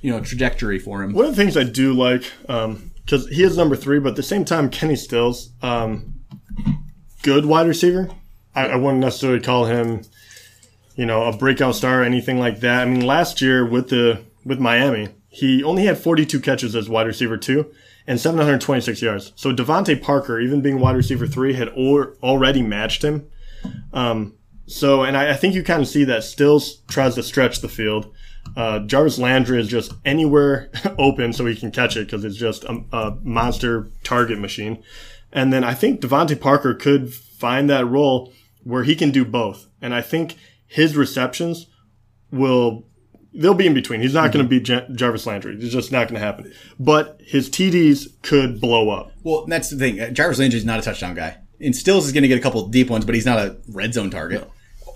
you 0.00 0.10
know, 0.10 0.20
trajectory 0.20 0.78
for 0.78 1.02
him. 1.02 1.12
One 1.12 1.26
of 1.26 1.34
the 1.34 1.42
things 1.42 1.56
I 1.56 1.64
do 1.64 1.92
like, 1.92 2.24
because 2.46 3.28
he 3.28 3.42
is 3.42 3.56
number 3.56 3.76
three, 3.76 3.98
but 3.98 4.10
at 4.10 4.16
the 4.16 4.22
same 4.22 4.44
time, 4.44 4.70
Kenny 4.70 4.96
Stills, 4.96 5.50
um, 5.62 6.14
good 7.22 7.46
wide 7.46 7.66
receiver. 7.66 8.10
I, 8.54 8.68
I 8.68 8.76
wouldn't 8.76 9.00
necessarily 9.00 9.40
call 9.40 9.64
him, 9.66 10.02
you 10.96 11.06
know, 11.06 11.24
a 11.24 11.36
breakout 11.36 11.74
star 11.74 12.00
or 12.02 12.04
anything 12.04 12.38
like 12.38 12.60
that. 12.60 12.82
I 12.82 12.84
mean, 12.90 13.00
last 13.04 13.42
year 13.42 13.66
with 13.66 13.88
the 13.90 14.22
with 14.44 14.60
Miami, 14.60 15.08
he 15.28 15.62
only 15.64 15.84
had 15.86 15.98
42 15.98 16.38
catches 16.40 16.76
as 16.76 16.88
wide 16.88 17.06
receiver 17.06 17.36
two 17.36 17.72
and 18.06 18.20
726 18.20 19.00
yards. 19.02 19.32
So 19.36 19.52
DeVante 19.54 20.00
Parker, 20.00 20.40
even 20.40 20.60
being 20.60 20.78
wide 20.78 20.96
receiver 20.96 21.26
three, 21.26 21.54
had 21.54 21.70
or, 21.76 22.16
already 22.22 22.62
matched 22.62 23.02
him. 23.02 23.28
Um, 23.92 24.34
so, 24.66 25.02
and 25.02 25.16
I, 25.16 25.30
I 25.30 25.34
think 25.34 25.54
you 25.54 25.62
kind 25.62 25.82
of 25.82 25.88
see 25.88 26.04
that 26.04 26.24
Stills 26.24 26.76
tries 26.88 27.14
to 27.14 27.22
stretch 27.22 27.60
the 27.60 27.68
field. 27.68 28.14
Uh, 28.56 28.80
Jarvis 28.80 29.18
Landry 29.18 29.60
is 29.60 29.68
just 29.68 29.92
anywhere 30.04 30.70
open 30.98 31.32
so 31.32 31.46
he 31.46 31.56
can 31.56 31.70
catch 31.70 31.96
it 31.96 32.06
because 32.06 32.24
it's 32.24 32.36
just 32.36 32.64
a, 32.64 32.82
a 32.92 33.18
monster 33.22 33.88
target 34.02 34.38
machine. 34.38 34.82
And 35.32 35.52
then 35.52 35.64
I 35.64 35.74
think 35.74 36.00
DeVante 36.00 36.40
Parker 36.40 36.74
could 36.74 37.12
find 37.12 37.68
that 37.68 37.86
role 37.86 38.32
where 38.62 38.84
he 38.84 38.94
can 38.94 39.10
do 39.10 39.24
both. 39.24 39.66
And 39.82 39.94
I 39.94 40.00
think 40.00 40.36
his 40.66 40.96
receptions 40.96 41.66
will, 42.30 42.86
they'll 43.34 43.54
be 43.54 43.66
in 43.66 43.74
between. 43.74 44.00
He's 44.00 44.14
not 44.14 44.32
going 44.32 44.44
to 44.44 44.48
beat 44.48 44.64
Jar- 44.64 44.86
Jarvis 44.94 45.26
Landry. 45.26 45.56
It's 45.56 45.72
just 45.72 45.90
not 45.92 46.08
going 46.08 46.20
to 46.20 46.24
happen. 46.26 46.52
But 46.78 47.20
his 47.24 47.48
TDs 47.50 48.08
could 48.22 48.60
blow 48.60 48.90
up. 48.90 49.12
Well, 49.22 49.46
that's 49.46 49.70
the 49.70 49.76
thing. 49.76 50.00
Uh, 50.00 50.10
Jarvis 50.10 50.38
Landry's 50.38 50.64
not 50.64 50.78
a 50.78 50.82
touchdown 50.82 51.14
guy. 51.14 51.38
And 51.60 51.74
Stills 51.74 52.06
is 52.06 52.12
going 52.12 52.22
to 52.22 52.28
get 52.28 52.38
a 52.38 52.42
couple 52.42 52.66
deep 52.68 52.90
ones, 52.90 53.04
but 53.04 53.14
he's 53.14 53.26
not 53.26 53.38
a 53.38 53.56
red 53.68 53.94
zone 53.94 54.10
target. 54.10 54.48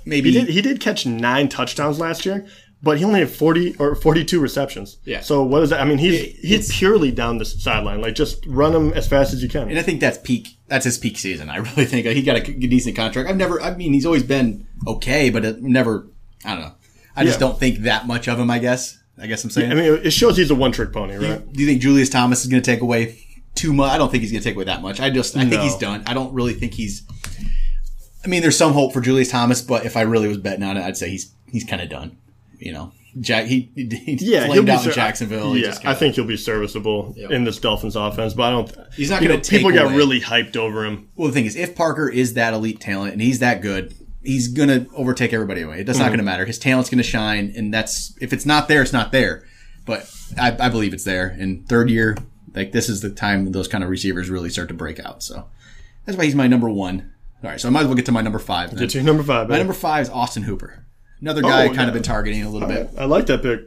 Maybe 0.04 0.30
He 0.32 0.40
did, 0.40 0.48
he 0.48 0.62
did 0.62 0.80
catch 0.80 1.04
nine 1.06 1.48
touchdowns 1.48 1.98
last 1.98 2.24
year, 2.26 2.46
but 2.82 2.98
he 2.98 3.04
only 3.04 3.20
had 3.20 3.30
40 3.30 3.76
or 3.78 3.94
42 3.94 4.40
receptions. 4.40 4.98
Yeah. 5.04 5.20
So 5.20 5.42
what 5.42 5.62
is 5.62 5.70
that? 5.70 5.80
I 5.80 5.84
mean, 5.84 5.98
he's, 5.98 6.20
It- 6.22 6.36
he's 6.36 6.72
purely 6.76 7.10
down 7.10 7.38
the 7.38 7.44
sideline. 7.44 8.00
Like 8.00 8.14
just 8.14 8.44
run 8.46 8.74
him 8.74 8.92
as 8.94 9.06
fast 9.08 9.32
as 9.34 9.42
you 9.42 9.48
can. 9.48 9.68
And 9.68 9.78
I 9.78 9.82
think 9.82 10.00
that's 10.00 10.18
peak. 10.18 10.48
That's 10.68 10.84
his 10.84 10.96
peak 10.98 11.18
season. 11.18 11.48
I 11.50 11.56
really 11.58 11.84
think 11.86 12.06
he 12.06 12.22
got 12.22 12.36
a 12.36 12.40
decent 12.40 12.96
contract. 12.96 13.28
I've 13.28 13.36
never. 13.36 13.60
I 13.60 13.74
mean, 13.74 13.92
he's 13.92 14.06
always 14.06 14.22
been 14.22 14.66
okay, 14.86 15.30
but 15.30 15.44
it 15.44 15.62
never. 15.62 16.06
I 16.44 16.54
don't 16.54 16.60
know. 16.64 16.74
I 17.18 17.24
just 17.24 17.36
Yeah. 17.40 17.48
don't 17.48 17.58
think 17.58 17.80
that 17.80 18.06
much 18.06 18.28
of 18.28 18.38
him. 18.38 18.50
I 18.50 18.58
guess. 18.58 18.96
I 19.20 19.26
guess 19.26 19.42
I'm 19.44 19.50
saying. 19.50 19.72
I 19.72 19.74
mean, 19.74 20.00
it 20.04 20.12
shows 20.12 20.36
he's 20.36 20.50
a 20.50 20.54
one 20.54 20.70
trick 20.72 20.92
pony, 20.92 21.16
right? 21.16 21.52
do 21.52 21.60
you 21.60 21.66
think 21.66 21.82
Julius 21.82 22.08
Thomas 22.08 22.42
is 22.42 22.46
going 22.50 22.62
to 22.62 22.70
take 22.70 22.80
away 22.82 23.18
too 23.56 23.72
much? 23.72 23.90
I 23.90 23.98
don't 23.98 24.10
think 24.10 24.22
he's 24.22 24.30
going 24.30 24.42
to 24.42 24.48
take 24.48 24.54
away 24.54 24.64
that 24.66 24.80
much. 24.80 25.00
I 25.00 25.10
just. 25.10 25.36
I 25.36 25.44
think 25.44 25.60
he's 25.62 25.76
done. 25.76 26.04
I 26.06 26.14
don't 26.14 26.32
really 26.32 26.54
think 26.54 26.74
he's. 26.74 27.02
I 28.24 28.28
mean, 28.28 28.42
there's 28.42 28.56
some 28.56 28.72
hope 28.72 28.92
for 28.92 29.00
Julius 29.00 29.30
Thomas, 29.30 29.60
but 29.62 29.84
if 29.84 29.96
I 29.96 30.02
really 30.02 30.28
was 30.28 30.38
betting 30.38 30.62
on 30.62 30.76
it, 30.76 30.82
I'd 30.82 30.96
say 30.96 31.10
he's 31.10 31.32
he's 31.50 31.64
kind 31.64 31.82
of 31.82 31.88
done. 31.88 32.16
You 32.58 32.72
know, 32.72 32.92
Jack. 33.20 33.46
He, 33.46 33.70
he 33.74 34.16
Yeah, 34.20 34.46
he'll 34.46 34.62
be 34.62 34.70
out 34.70 34.84
in 34.86 34.92
Jacksonville. 34.92 35.56
Yeah, 35.56 35.70
I 35.70 35.76
kinda- 35.78 35.94
think 35.96 36.14
he'll 36.16 36.24
be 36.24 36.36
serviceable 36.36 37.14
in 37.30 37.44
this 37.44 37.58
Dolphins 37.58 37.96
offense, 37.96 38.34
but 38.34 38.42
I 38.44 38.50
don't. 38.50 38.76
He's 38.94 39.10
not 39.10 39.20
gonna 39.22 39.38
People 39.38 39.70
take 39.70 39.74
got 39.80 39.94
really 39.94 40.20
hyped 40.20 40.56
over 40.56 40.84
him. 40.84 41.08
Well, 41.16 41.28
the 41.28 41.34
thing 41.34 41.46
is, 41.46 41.56
if 41.56 41.74
Parker 41.74 42.08
is 42.08 42.34
that 42.34 42.54
elite 42.54 42.80
talent 42.80 43.12
and 43.14 43.22
he's 43.22 43.38
that 43.40 43.62
good, 43.62 43.94
he's 44.28 44.48
gonna 44.48 44.86
overtake 44.94 45.32
everybody 45.32 45.62
away. 45.62 45.80
It's 45.80 45.90
Mm-hmm. 45.90 46.00
not 46.02 46.10
gonna 46.10 46.22
matter. 46.22 46.44
His 46.44 46.58
talent's 46.58 46.90
gonna 46.90 47.02
shine, 47.02 47.52
and 47.56 47.72
that's 47.72 48.14
if 48.20 48.32
it's 48.32 48.44
not 48.46 48.68
there, 48.68 48.82
it's 48.82 48.92
not 48.92 49.10
there. 49.12 49.44
But 49.86 50.10
I, 50.38 50.54
I 50.60 50.68
believe 50.68 50.92
it's 50.92 51.04
there. 51.04 51.28
And 51.40 51.66
third 51.68 51.88
year, 51.90 52.16
like 52.54 52.72
this 52.72 52.88
is 52.88 53.00
the 53.00 53.10
time 53.10 53.52
those 53.52 53.68
kind 53.68 53.82
of 53.82 53.90
receivers 53.90 54.28
really 54.30 54.50
start 54.50 54.68
to 54.68 54.74
break 54.74 55.00
out. 55.00 55.22
So 55.22 55.48
that's 56.04 56.18
why 56.18 56.24
he's 56.26 56.34
my 56.34 56.46
number 56.46 56.68
one. 56.68 57.12
All 57.42 57.50
right, 57.50 57.60
so 57.60 57.68
I 57.68 57.70
might 57.70 57.82
as 57.82 57.86
well 57.86 57.94
get 57.96 58.06
to 58.06 58.12
my 58.12 58.20
number 58.20 58.38
five. 58.38 58.70
then. 58.70 58.80
Get 58.80 58.90
to 58.90 59.02
number 59.02 59.22
five. 59.22 59.48
My 59.48 59.58
number 59.58 59.72
five 59.72 60.02
is 60.02 60.10
Austin 60.10 60.42
Hooper. 60.42 60.84
Another 61.20 61.40
guy 61.42 61.62
I 61.62 61.68
Oh, 61.68 61.74
kind 61.74 61.88
of 61.88 61.94
been 61.94 62.02
targeting 62.02 62.42
a 62.42 62.50
little 62.50 62.68
bit. 62.68 62.90
I 62.98 63.04
like 63.06 63.26
that 63.26 63.42
pick. 63.42 63.60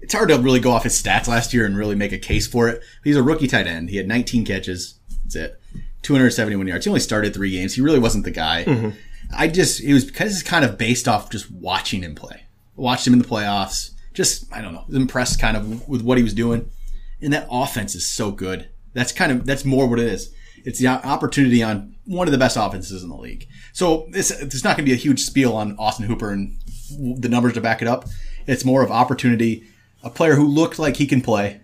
It's 0.00 0.14
hard 0.14 0.30
to 0.30 0.38
really 0.38 0.60
go 0.60 0.70
off 0.72 0.84
his 0.84 1.00
stats 1.00 1.28
last 1.28 1.52
year 1.54 1.66
and 1.66 1.76
really 1.76 1.94
make 1.94 2.12
a 2.12 2.18
case 2.18 2.46
for 2.46 2.68
it. 2.68 2.82
He's 3.04 3.16
a 3.16 3.22
rookie 3.22 3.46
tight 3.46 3.66
end. 3.66 3.90
He 3.90 3.96
had 3.98 4.08
19 4.08 4.44
catches. 4.46 4.94
That's 5.24 5.36
it. 5.36 5.60
271 6.02 6.66
yards. 6.66 6.84
He 6.86 6.88
only 6.90 7.00
started 7.00 7.34
three 7.34 7.50
games. 7.50 7.74
He 7.74 7.82
really 7.82 7.98
wasn't 7.98 8.24
the 8.24 8.30
guy. 8.30 8.64
Mm-hmm. 8.64 8.90
I 9.36 9.48
just, 9.48 9.80
it 9.80 9.92
was 9.92 10.04
because 10.04 10.32
it's 10.32 10.48
kind 10.48 10.64
of 10.64 10.78
based 10.78 11.08
off 11.08 11.30
just 11.30 11.50
watching 11.50 12.02
him 12.02 12.14
play. 12.14 12.44
Watched 12.76 13.06
him 13.06 13.12
in 13.12 13.18
the 13.18 13.28
playoffs. 13.28 13.90
Just, 14.12 14.52
I 14.52 14.60
don't 14.60 14.74
know, 14.74 14.84
impressed 14.92 15.40
kind 15.40 15.56
of 15.56 15.88
with 15.88 16.02
what 16.02 16.18
he 16.18 16.24
was 16.24 16.34
doing. 16.34 16.70
And 17.20 17.32
that 17.32 17.46
offense 17.50 17.94
is 17.94 18.06
so 18.06 18.30
good. 18.30 18.68
That's 18.92 19.12
kind 19.12 19.30
of, 19.30 19.46
that's 19.46 19.64
more 19.64 19.86
what 19.86 19.98
it 19.98 20.06
is. 20.06 20.34
It's 20.64 20.78
the 20.78 20.88
opportunity 20.88 21.62
on 21.62 21.94
one 22.04 22.26
of 22.26 22.32
the 22.32 22.38
best 22.38 22.56
offenses 22.56 23.02
in 23.02 23.08
the 23.08 23.16
league. 23.16 23.46
So 23.72 24.08
this, 24.10 24.30
it's 24.30 24.64
not 24.64 24.76
going 24.76 24.84
to 24.84 24.90
be 24.90 24.94
a 24.94 24.96
huge 24.96 25.20
spiel 25.20 25.54
on 25.54 25.76
Austin 25.78 26.06
Hooper 26.06 26.32
and 26.32 26.58
the 26.98 27.28
numbers 27.28 27.54
to 27.54 27.60
back 27.60 27.82
it 27.82 27.88
up. 27.88 28.06
It's 28.46 28.64
more 28.64 28.82
of 28.82 28.90
opportunity. 28.90 29.64
A 30.02 30.10
player 30.10 30.34
who 30.34 30.46
looked 30.46 30.78
like 30.78 30.96
he 30.96 31.06
can 31.06 31.20
play, 31.22 31.60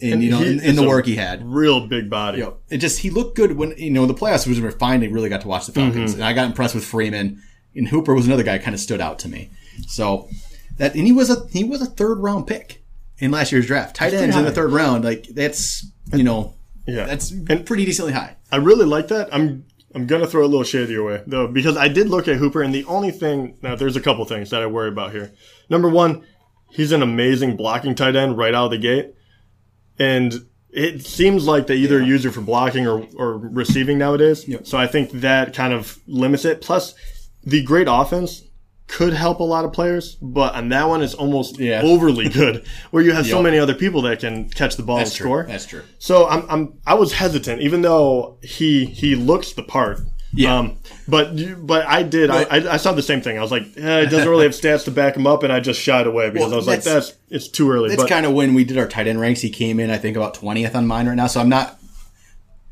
and, 0.00 0.22
you 0.22 0.30
know, 0.30 0.40
in, 0.42 0.60
in 0.60 0.76
the 0.76 0.86
work 0.86 1.06
he 1.06 1.16
had. 1.16 1.44
Real 1.44 1.86
big 1.86 2.08
body. 2.08 2.38
You 2.38 2.44
know, 2.44 2.56
it 2.68 2.78
just 2.78 3.00
he 3.00 3.10
looked 3.10 3.36
good 3.36 3.56
when 3.56 3.74
you 3.76 3.90
know 3.90 4.06
the 4.06 4.14
playoffs 4.14 4.46
was 4.46 4.60
we 4.60 4.70
finally 4.70 5.08
really 5.08 5.28
got 5.28 5.40
to 5.42 5.48
watch 5.48 5.66
the 5.66 5.72
Falcons, 5.72 6.12
mm-hmm. 6.12 6.20
and 6.20 6.24
I 6.28 6.32
got 6.32 6.46
impressed 6.46 6.74
with 6.74 6.84
Freeman. 6.84 7.42
And 7.74 7.88
Hooper 7.88 8.14
was 8.14 8.26
another 8.26 8.42
guy 8.42 8.58
kind 8.58 8.74
of 8.74 8.80
stood 8.80 9.00
out 9.00 9.18
to 9.20 9.28
me. 9.28 9.50
So 9.86 10.28
that 10.78 10.94
and 10.94 11.06
he 11.06 11.12
was 11.12 11.30
a 11.30 11.46
he 11.48 11.64
was 11.64 11.82
a 11.82 11.86
third 11.86 12.18
round 12.18 12.46
pick 12.46 12.82
in 13.18 13.30
last 13.30 13.52
year's 13.52 13.66
draft. 13.66 13.96
Tight 13.96 14.14
ends 14.14 14.36
in 14.36 14.44
the 14.44 14.52
third 14.52 14.72
round, 14.72 15.04
like 15.04 15.24
that's 15.28 15.86
you 16.12 16.22
know 16.22 16.54
Yeah. 16.86 17.04
that's 17.06 17.30
And- 17.30 17.66
pretty 17.66 17.84
decently 17.84 18.12
high. 18.12 18.36
I 18.50 18.56
really 18.56 18.86
like 18.86 19.08
that. 19.08 19.28
I'm 19.32 19.64
I'm 19.94 20.06
gonna 20.06 20.26
throw 20.26 20.44
a 20.44 20.46
little 20.46 20.64
shade 20.64 20.88
your 20.88 21.04
way 21.04 21.22
though 21.26 21.46
because 21.46 21.76
I 21.76 21.88
did 21.88 22.08
look 22.08 22.28
at 22.28 22.36
Hooper 22.36 22.62
and 22.62 22.74
the 22.74 22.84
only 22.84 23.10
thing 23.10 23.56
now 23.62 23.76
there's 23.76 23.96
a 23.96 24.00
couple 24.00 24.24
things 24.24 24.50
that 24.50 24.62
I 24.62 24.66
worry 24.66 24.88
about 24.88 25.12
here. 25.12 25.32
Number 25.68 25.88
one, 25.88 26.24
he's 26.70 26.92
an 26.92 27.02
amazing 27.02 27.56
blocking 27.56 27.94
tight 27.94 28.16
end 28.16 28.38
right 28.38 28.54
out 28.54 28.66
of 28.66 28.70
the 28.70 28.78
gate, 28.78 29.14
and 29.98 30.34
it 30.70 31.04
seems 31.04 31.46
like 31.46 31.66
they 31.66 31.76
either 31.76 32.00
use 32.02 32.24
it 32.24 32.30
for 32.32 32.40
blocking 32.40 32.86
or 32.86 33.06
or 33.16 33.38
receiving 33.38 33.98
nowadays. 33.98 34.46
So 34.64 34.76
I 34.78 34.86
think 34.86 35.10
that 35.12 35.54
kind 35.54 35.72
of 35.72 35.98
limits 36.06 36.44
it. 36.44 36.60
Plus, 36.60 36.94
the 37.42 37.62
great 37.62 37.86
offense 37.90 38.42
could 38.86 39.12
help 39.12 39.40
a 39.40 39.44
lot 39.44 39.64
of 39.66 39.72
players, 39.72 40.14
but 40.22 40.54
on 40.54 40.70
that 40.70 40.88
one 40.88 41.02
it's 41.02 41.14
almost 41.14 41.58
Yeah. 41.58 41.82
overly 41.84 42.28
good, 42.28 42.66
where 42.90 43.02
you 43.02 43.12
have 43.12 43.26
so 43.26 43.42
many 43.42 43.58
other 43.58 43.74
people 43.74 44.02
that 44.02 44.20
can 44.20 44.48
catch 44.48 44.76
the 44.76 44.82
ball 44.82 44.98
and 44.98 45.08
score. 45.08 45.44
That's 45.44 45.66
true. 45.66 45.82
So 45.98 46.26
I'm, 46.26 46.46
I'm 46.48 46.78
I 46.86 46.94
was 46.94 47.12
hesitant, 47.12 47.60
even 47.62 47.82
though 47.82 48.38
he 48.42 48.86
he 48.86 49.14
looks 49.14 49.52
the 49.52 49.62
part. 49.62 50.00
Yeah. 50.32 50.58
Um, 50.58 50.76
but 51.08 51.32
but 51.66 51.86
I 51.86 52.02
did 52.02 52.28
I, 52.30 52.42
I 52.42 52.74
I 52.74 52.76
saw 52.76 52.92
the 52.92 53.02
same 53.02 53.22
thing. 53.22 53.38
I 53.38 53.40
was 53.40 53.50
like, 53.50 53.62
eh, 53.76 54.00
it 54.02 54.10
doesn't 54.10 54.28
really 54.28 54.44
have 54.44 54.52
stats 54.52 54.84
to 54.84 54.90
back 54.90 55.16
him 55.16 55.26
up, 55.26 55.42
and 55.42 55.50
I 55.52 55.58
just 55.60 55.80
shied 55.80 56.06
away 56.06 56.28
because 56.30 56.46
Well, 56.48 56.52
I 56.54 56.56
was 56.56 56.66
like, 56.66 56.82
that's- 56.82 57.14
it's 57.30 57.48
too 57.48 57.70
early. 57.70 57.88
That's 57.88 58.02
But 58.02 58.08
kind 58.10 58.26
of 58.26 58.32
when 58.34 58.52
we 58.54 58.64
did 58.64 58.76
our 58.78 58.86
tight 58.86 59.06
end 59.06 59.20
ranks. 59.20 59.40
He 59.40 59.48
came 59.50 59.80
in, 59.80 59.90
I 59.90 59.96
think, 59.98 60.16
about 60.16 60.34
twentieth 60.34 60.74
on 60.76 60.86
mine 60.86 61.08
right 61.08 61.14
now. 61.16 61.28
So 61.28 61.40
I'm 61.40 61.48
not, 61.48 61.78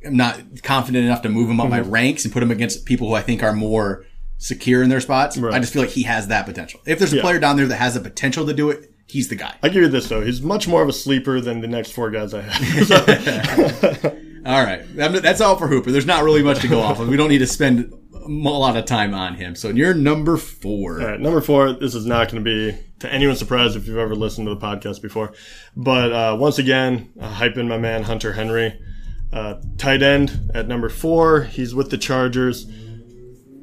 I'm 0.05 0.17
not 0.17 0.39
confident 0.63 1.07
enough 1.07 1.23
to 1.23 1.29
move 1.31 1.49
him 1.49 1.59
up 1.61 1.71
my 1.71 1.81
Mm-hmm. 1.81 1.91
ranks 1.91 2.25
and 2.25 2.33
put 2.35 2.43
him 2.43 2.51
against 2.51 2.85
people 2.85 3.09
who 3.09 3.15
I 3.15 3.23
think 3.23 3.43
are 3.43 3.55
more 3.55 4.05
secure 4.39 4.83
in 4.83 4.91
their 4.91 5.01
spots. 5.01 5.39
I 5.39 5.59
just 5.59 5.73
feel 5.73 5.81
like 5.83 5.91
he 5.93 6.03
has 6.03 6.29
that 6.29 6.45
potential. 6.45 6.81
If 6.85 6.99
there's 6.99 7.13
a 7.15 7.17
Yeah. 7.17 7.23
player 7.23 7.39
down 7.39 7.57
there 7.57 7.67
that 7.67 7.77
has 7.77 7.95
the 7.95 8.01
potential 8.01 8.45
to 8.47 8.53
do 8.53 8.69
it, 8.69 8.93
he's 9.07 9.29
the 9.29 9.35
guy. 9.35 9.55
I 9.63 9.69
give 9.71 9.83
you 9.83 9.89
this 9.89 10.09
though. 10.11 10.21
He's 10.21 10.43
much 10.43 10.69
more 10.69 10.83
of 10.83 10.91
a 10.91 10.93
sleeper 10.93 11.41
than 11.41 11.63
the 11.63 11.69
next 11.69 11.93
four 11.93 12.11
guys 12.11 12.35
I 12.35 12.43
have. 12.43 14.17
All 14.47 14.63
right, 14.63 14.83
that's 14.95 15.41
all 15.41 15.57
for 15.57 15.67
Hooper. 15.67 15.91
There's 15.91 16.07
not 16.07 16.23
really 16.23 16.43
much 16.43 16.61
to 16.61 16.69
go 16.69 16.81
off 16.81 17.01
of. 17.01 17.09
We 17.09 17.17
don't 17.17 17.29
need 17.29 17.39
to 17.39 17.47
spend 17.47 17.93
a 18.15 18.29
lot 18.29 18.77
of 18.77 18.85
time 18.85 19.13
on 19.15 19.35
him. 19.35 19.55
So 19.57 19.69
you're 19.71 19.93
number 19.95 20.37
four. 20.37 21.01
all 21.01 21.07
right, 21.09 21.21
number 21.21 21.41
four. 21.41 21.73
This 21.73 21.95
is 21.95 22.07
not 22.07 22.31
going 22.31 22.45
to 22.45 22.49
be 22.73 22.79
to 23.01 23.13
anyone's 23.13 23.39
surprise 23.41 23.75
if 23.77 23.87
you've 23.87 23.99
ever 23.99 24.15
listened 24.15 24.47
to 24.47 24.55
the 24.55 24.61
podcast 24.61 25.03
before, 25.03 25.33
but 25.77 26.13
uh, 26.13 26.37
once 26.39 26.59
again, 26.59 27.13
uh, 27.21 27.35
hyping 27.35 27.67
my 27.69 27.77
man 27.77 28.05
Hunter 28.05 28.33
Henry, 28.33 28.79
uh, 29.33 29.57
tight 29.79 30.03
end 30.03 30.51
at 30.55 30.67
number 30.69 30.89
four. 30.89 31.43
He's 31.43 31.75
with 31.75 31.91
the 31.91 31.99
Chargers. 31.99 32.67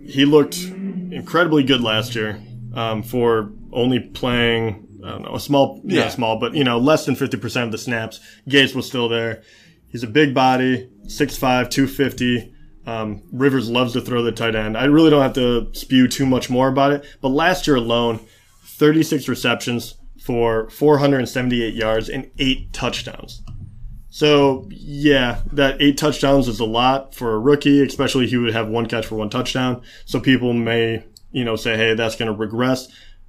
He 0.06 0.26
looked 0.26 0.58
incredibly 0.58 1.64
good 1.64 1.82
last 1.82 2.14
year 2.14 2.42
um, 2.76 3.04
for 3.04 3.52
only 3.72 4.00
playing. 4.00 4.88
I 5.06 5.10
don't 5.10 5.24
know, 5.24 5.36
a 5.36 5.40
small, 5.40 5.82
Yeah. 5.84 6.02
not 6.04 6.12
small, 6.14 6.40
but 6.40 6.54
you 6.56 6.64
know, 6.64 6.78
less 6.78 7.06
than 7.06 7.16
50% 7.16 7.64
of 7.64 7.72
the 7.72 7.78
snaps. 7.78 8.20
Gates 8.48 8.74
was 8.74 8.86
still 8.88 9.10
there. 9.10 9.44
He's 9.94 10.04
a 10.04 10.08
big 10.08 10.34
body, 10.34 10.90
6'5", 11.06 11.70
250. 11.70 12.54
Um, 12.86 13.22
Rivers 13.32 13.70
loves 13.70 13.94
to 13.94 14.02
throw 14.02 14.24
the 14.24 14.32
tight 14.32 14.56
end. 14.56 14.76
I 14.76 14.86
really 14.86 15.10
don't 15.12 15.22
have 15.22 15.34
to 15.34 15.74
spew 15.74 16.08
too 16.08 16.26
much 16.26 16.50
more 16.50 16.68
about 16.68 16.92
it. 16.92 17.06
But 17.22 17.30
last 17.30 17.68
year 17.68 17.78
alone, 17.78 18.20
36 18.66 19.30
receptions 19.30 19.96
for 20.20 20.70
478 20.72 21.76
yards 21.76 22.10
and 22.10 22.30
eight 22.40 22.74
touchdowns. 22.74 23.44
So 24.10 24.68
yeah, 24.72 25.42
that 25.54 25.82
eight 25.82 25.98
touchdowns 25.98 26.48
is 26.48 26.60
a 26.60 26.66
lot 26.66 27.14
for 27.14 27.34
a 27.34 27.40
rookie, 27.40 27.82
especially 27.84 28.28
he 28.28 28.38
would 28.38 28.54
have 28.54 28.68
one 28.68 28.88
catch 28.88 29.06
for 29.06 29.16
one 29.16 29.30
touchdown. 29.30 29.82
So 30.06 30.20
people 30.20 30.54
may, 30.54 31.06
you 31.32 31.46
know, 31.46 31.56
say, 31.56 31.78
hey, 31.78 31.94
that's 31.94 32.16
going 32.16 32.32
to 32.32 32.38
regress. 32.38 32.88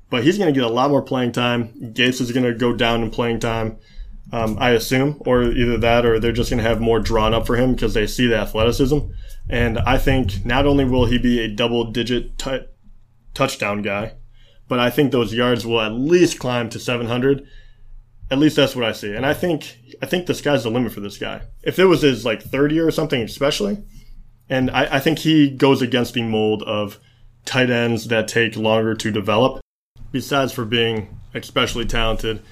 But 0.09 0.25
he's 0.25 0.39
going 0.39 0.53
to 0.53 0.59
get 0.59 0.69
a 0.69 0.73
lot 0.73 0.91
more 0.91 1.03
playing 1.03 1.33
time. 1.33 1.93
Gates 1.93 2.21
is 2.21 2.33
going 2.33 2.45
to 2.45 2.55
go 2.55 2.75
down 2.75 3.03
in 3.03 3.11
playing 3.11 3.41
time, 3.41 3.79
um, 4.33 4.57
I 4.59 4.71
assume, 4.71 5.23
or 5.27 5.43
either 5.43 5.79
that 5.79 6.05
or 6.07 6.19
they're 6.19 6.33
just 6.33 6.51
going 6.51 6.63
to 6.63 6.69
have 6.69 6.81
more 6.81 7.01
drawn 7.01 7.35
up 7.35 7.47
for 7.47 7.57
him 7.57 7.75
because 7.75 7.95
they 7.95 8.07
see 8.07 8.27
the 8.27 8.39
athleticism. 8.39 8.99
And 9.49 9.79
I 9.79 9.99
think 9.99 10.45
not 10.45 10.67
only 10.67 10.85
will 10.85 11.07
he 11.07 11.19
be 11.19 11.41
a 11.41 11.49
double 11.49 11.91
digit 11.91 12.39
t- 12.39 12.67
touchdown 13.35 13.83
guy, 13.83 14.15
but 14.67 14.81
I 14.81 14.91
think 14.91 15.13
those 15.13 15.35
yards 15.35 15.67
will 15.67 15.81
at 15.81 15.93
least 15.93 16.39
climb 16.39 16.71
to 16.71 16.79
700. 16.79 17.47
At 18.31 18.39
least 18.39 18.57
that's 18.57 18.75
what 18.75 18.85
I 18.85 18.93
see. 18.93 19.15
And 19.15 19.27
I 19.27 19.35
think 19.35 19.79
I 20.01 20.07
think 20.07 20.27
the 20.27 20.35
sky's 20.35 20.65
the 20.65 20.71
limit 20.71 20.93
for 20.93 21.01
this 21.01 21.19
guy. 21.19 21.43
If 21.63 21.79
it 21.79 21.85
was 21.85 22.03
his 22.03 22.25
like 22.25 22.43
third 22.43 22.73
year 22.73 22.87
or 22.87 22.91
something, 22.91 23.21
especially, 23.21 23.85
and 24.49 24.71
I, 24.71 24.97
I 24.97 25.01
think 25.01 25.19
he 25.19 25.51
goes 25.51 25.83
against 25.83 26.15
the 26.15 26.23
mold 26.23 26.63
of 26.63 26.99
tight 27.45 27.71
ends 27.71 28.09
that 28.09 28.29
take 28.29 28.57
longer 28.57 28.95
to 28.95 29.11
develop. 29.11 29.61
Besides 30.11 30.53
for 30.53 30.65
being 30.65 31.21
especially 31.35 31.85
talented, 31.85 32.43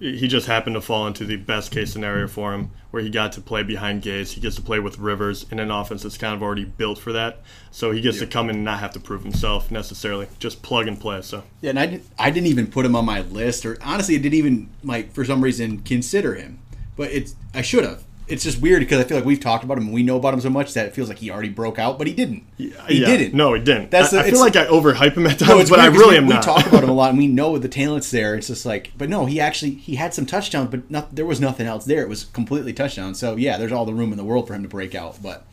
he 0.00 0.26
just 0.26 0.46
happened 0.46 0.74
to 0.74 0.80
fall 0.80 1.06
into 1.06 1.24
the 1.24 1.36
best 1.36 1.70
case 1.70 1.92
scenario 1.92 2.26
for 2.26 2.52
him, 2.52 2.70
where 2.90 3.02
he 3.02 3.10
got 3.10 3.32
to 3.32 3.40
play 3.40 3.62
behind 3.62 4.02
Gates. 4.02 4.32
He 4.32 4.40
gets 4.40 4.56
to 4.56 4.62
play 4.62 4.80
with 4.80 4.98
Rivers 4.98 5.46
in 5.50 5.60
an 5.60 5.70
offense 5.70 6.02
that's 6.02 6.18
kind 6.18 6.34
of 6.34 6.42
already 6.42 6.64
built 6.64 6.98
for 6.98 7.12
that. 7.12 7.42
So 7.70 7.92
he 7.92 8.00
gets 8.00 8.18
to 8.18 8.26
come 8.26 8.50
in 8.50 8.56
and 8.56 8.64
not 8.64 8.80
have 8.80 8.92
to 8.92 9.00
prove 9.00 9.22
himself 9.22 9.70
necessarily, 9.70 10.28
just 10.38 10.62
plug 10.62 10.88
and 10.88 10.98
play. 10.98 11.22
So 11.22 11.44
Yeah, 11.60 11.70
and 11.70 11.78
I 11.78 11.86
didn't, 11.86 12.06
I 12.18 12.30
didn't 12.30 12.48
even 12.48 12.66
put 12.66 12.84
him 12.84 12.96
on 12.96 13.04
my 13.04 13.20
list, 13.22 13.64
or 13.64 13.78
honestly, 13.82 14.16
I 14.16 14.18
didn't 14.18 14.34
even 14.34 14.70
like 14.82 15.12
for 15.12 15.24
some 15.24 15.42
reason 15.42 15.80
consider 15.80 16.34
him. 16.34 16.58
But 16.96 17.10
it's 17.10 17.34
I 17.54 17.62
should 17.62 17.84
have. 17.84 18.04
It's 18.26 18.42
just 18.42 18.58
weird 18.60 18.80
because 18.80 19.00
I 19.00 19.04
feel 19.06 19.18
like 19.18 19.26
we've 19.26 19.38
talked 19.40 19.64
about 19.64 19.76
him 19.76 19.84
and 19.84 19.92
we 19.92 20.02
know 20.02 20.16
about 20.16 20.32
him 20.32 20.40
so 20.40 20.48
much 20.48 20.72
that 20.72 20.86
it 20.86 20.94
feels 20.94 21.10
like 21.10 21.18
he 21.18 21.30
already 21.30 21.50
broke 21.50 21.78
out, 21.78 21.98
but 21.98 22.06
he 22.06 22.14
didn't. 22.14 22.44
he 22.56 22.68
Yeah. 22.88 23.04
didn't. 23.06 23.34
No, 23.34 23.52
he 23.52 23.60
didn't. 23.62 23.90
That's 23.90 24.14
I, 24.14 24.22
the- 24.22 24.28
I 24.28 24.30
feel 24.30 24.40
like 24.40 24.56
I 24.56 24.64
overhype 24.66 25.14
him 25.14 25.26
at 25.26 25.38
times, 25.38 25.48
No, 25.50 25.58
it's 25.58 25.68
but 25.68 25.78
I 25.78 25.86
really 25.86 26.12
we, 26.12 26.16
am 26.16 26.26
we 26.26 26.32
not. 26.34 26.42
talk 26.42 26.66
about 26.66 26.82
him 26.84 26.88
a 26.88 26.94
lot, 26.94 27.10
and 27.10 27.18
we 27.18 27.26
know 27.26 27.58
the 27.58 27.68
talent's 27.68 28.10
there. 28.10 28.34
It's 28.34 28.46
just 28.46 28.64
like, 28.64 28.92
but 28.96 29.10
no, 29.10 29.26
he 29.26 29.40
actually 29.40 29.72
he 29.72 29.96
had 29.96 30.14
some 30.14 30.24
touchdowns, 30.24 30.70
but 30.70 30.90
not, 30.90 31.14
there 31.14 31.26
was 31.26 31.38
nothing 31.38 31.66
else 31.66 31.84
there. 31.84 32.00
It 32.02 32.08
was 32.08 32.24
completely 32.24 32.72
touchdown. 32.72 33.14
So 33.14 33.36
yeah, 33.36 33.58
there's 33.58 33.72
all 33.72 33.84
the 33.84 33.92
room 33.94 34.10
in 34.10 34.16
the 34.16 34.24
world 34.24 34.46
for 34.46 34.54
him 34.54 34.62
to 34.62 34.68
break 34.70 34.94
out. 34.94 35.22
But 35.22 35.44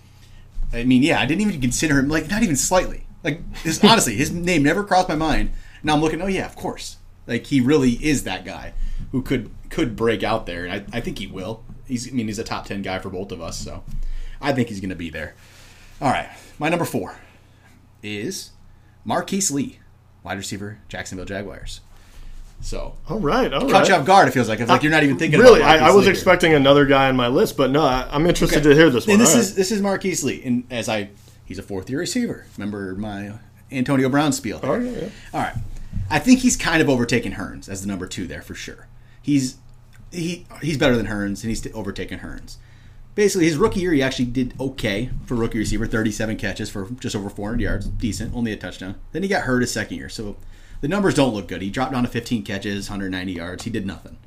I 0.71 0.85
mean, 0.85 1.03
yeah, 1.03 1.19
I 1.19 1.25
didn't 1.25 1.41
even 1.41 1.59
consider 1.59 1.99
him 1.99 2.07
like 2.07 2.29
not 2.29 2.41
even 2.41 2.55
slightly. 2.55 3.03
Like 3.21 3.41
his, 3.57 3.83
honestly, 3.83 4.15
his 4.15 4.31
name 4.31 4.63
never 4.63 4.85
crossed 4.85 5.09
my 5.09 5.15
mind. 5.15 5.51
Now 5.83 5.95
I'm 5.95 6.01
looking. 6.01 6.21
Oh 6.21 6.27
yeah, 6.27 6.45
of 6.45 6.55
course. 6.55 6.95
Like 7.27 7.47
he 7.47 7.59
really 7.59 7.91
is 8.03 8.23
that 8.23 8.45
guy 8.45 8.71
who 9.11 9.21
could 9.21 9.49
could 9.69 9.97
break 9.97 10.23
out 10.23 10.45
there, 10.45 10.63
and 10.65 10.71
I, 10.93 10.97
I 10.97 11.01
think 11.01 11.19
he 11.19 11.27
will. 11.27 11.63
He's 11.91 12.07
I 12.07 12.11
mean 12.11 12.27
he's 12.27 12.39
a 12.39 12.43
top 12.43 12.65
ten 12.65 12.81
guy 12.81 12.99
for 12.99 13.09
both 13.09 13.31
of 13.33 13.41
us, 13.41 13.57
so 13.57 13.83
I 14.41 14.53
think 14.53 14.69
he's 14.69 14.79
going 14.79 14.89
to 14.91 14.95
be 14.95 15.09
there. 15.09 15.35
All 16.01 16.09
right, 16.09 16.29
my 16.57 16.69
number 16.69 16.85
four 16.85 17.17
is 18.01 18.51
Marquise 19.03 19.51
Lee, 19.51 19.79
wide 20.23 20.37
receiver, 20.37 20.79
Jacksonville 20.87 21.25
Jaguars. 21.25 21.81
So 22.61 22.95
all 23.09 23.19
right, 23.19 23.51
all 23.53 23.61
caught 23.61 23.71
right. 23.71 23.89
you 23.89 23.95
off 23.95 24.05
guard. 24.05 24.27
It 24.29 24.31
feels 24.31 24.47
like 24.47 24.59
it's 24.61 24.69
like 24.69 24.83
you're 24.83 24.91
not 24.91 25.03
even 25.03 25.17
thinking. 25.17 25.39
Really, 25.39 25.59
about 25.59 25.79
I, 25.81 25.89
I 25.89 25.91
was 25.91 26.05
Lee 26.05 26.11
expecting 26.11 26.53
another 26.53 26.85
guy 26.85 27.09
on 27.09 27.15
my 27.17 27.27
list, 27.27 27.57
but 27.57 27.71
no, 27.71 27.83
I, 27.83 28.07
I'm 28.09 28.25
interested 28.25 28.59
Okay. 28.59 28.69
to 28.69 28.75
hear 28.75 28.89
this 28.89 29.05
one. 29.07 29.15
And 29.15 29.21
this 29.21 29.33
All 29.33 29.41
is 29.41 29.49
right. 29.49 29.57
this 29.57 29.71
is 29.71 29.81
Marquise 29.81 30.23
Lee, 30.23 30.41
and 30.45 30.63
as 30.71 30.87
I 30.87 31.09
he's 31.43 31.59
a 31.59 31.63
fourth 31.63 31.89
year 31.89 31.99
receiver. 31.99 32.45
Remember 32.57 32.95
my 32.95 33.33
Antonio 33.71 34.09
Brown 34.09 34.31
spiel. 34.31 34.59
Oh, 34.63 34.67
there. 34.67 34.71
Oh, 34.73 34.79
yeah, 34.79 34.99
yeah. 35.01 35.09
All 35.33 35.41
right, 35.41 35.55
I 36.09 36.19
think 36.19 36.39
he's 36.39 36.55
kind 36.55 36.81
of 36.81 36.89
overtaken 36.89 37.33
Hurns 37.33 37.67
as 37.67 37.81
the 37.81 37.87
number 37.87 38.07
two 38.07 38.27
there 38.27 38.41
for 38.41 38.53
sure. 38.55 38.87
He's 39.21 39.57
he 40.11 40.45
he's 40.61 40.77
better 40.77 40.95
than 40.95 41.07
Hurns, 41.07 41.43
and 41.43 41.49
he's 41.49 41.65
overtaken 41.73 42.19
Hurns. 42.19 42.57
Basically, 43.13 43.45
his 43.45 43.57
rookie 43.57 43.81
year, 43.81 43.91
he 43.91 44.01
actually 44.01 44.25
did 44.25 44.53
okay 44.59 45.09
for 45.25 45.35
rookie 45.35 45.57
receiver, 45.57 45.85
37 45.85 46.37
catches 46.37 46.69
for 46.69 46.89
just 46.91 47.15
over 47.15 47.29
400 47.29 47.61
yards, 47.61 47.87
decent, 47.87 48.33
only 48.33 48.53
a 48.53 48.57
touchdown. 48.57 48.95
Then 49.11 49.21
he 49.21 49.27
got 49.27 49.43
hurt 49.43 49.61
his 49.61 49.71
second 49.71 49.97
year, 49.97 50.07
so 50.07 50.37
the 50.79 50.87
numbers 50.87 51.15
don't 51.15 51.33
look 51.33 51.47
good. 51.47 51.61
He 51.61 51.69
dropped 51.69 51.91
down 51.91 52.03
to 52.03 52.09
15 52.09 52.43
catches, 52.43 52.89
190 52.89 53.33
yards. 53.33 53.63
He 53.65 53.69
did 53.69 53.85
nothing. 53.85 54.17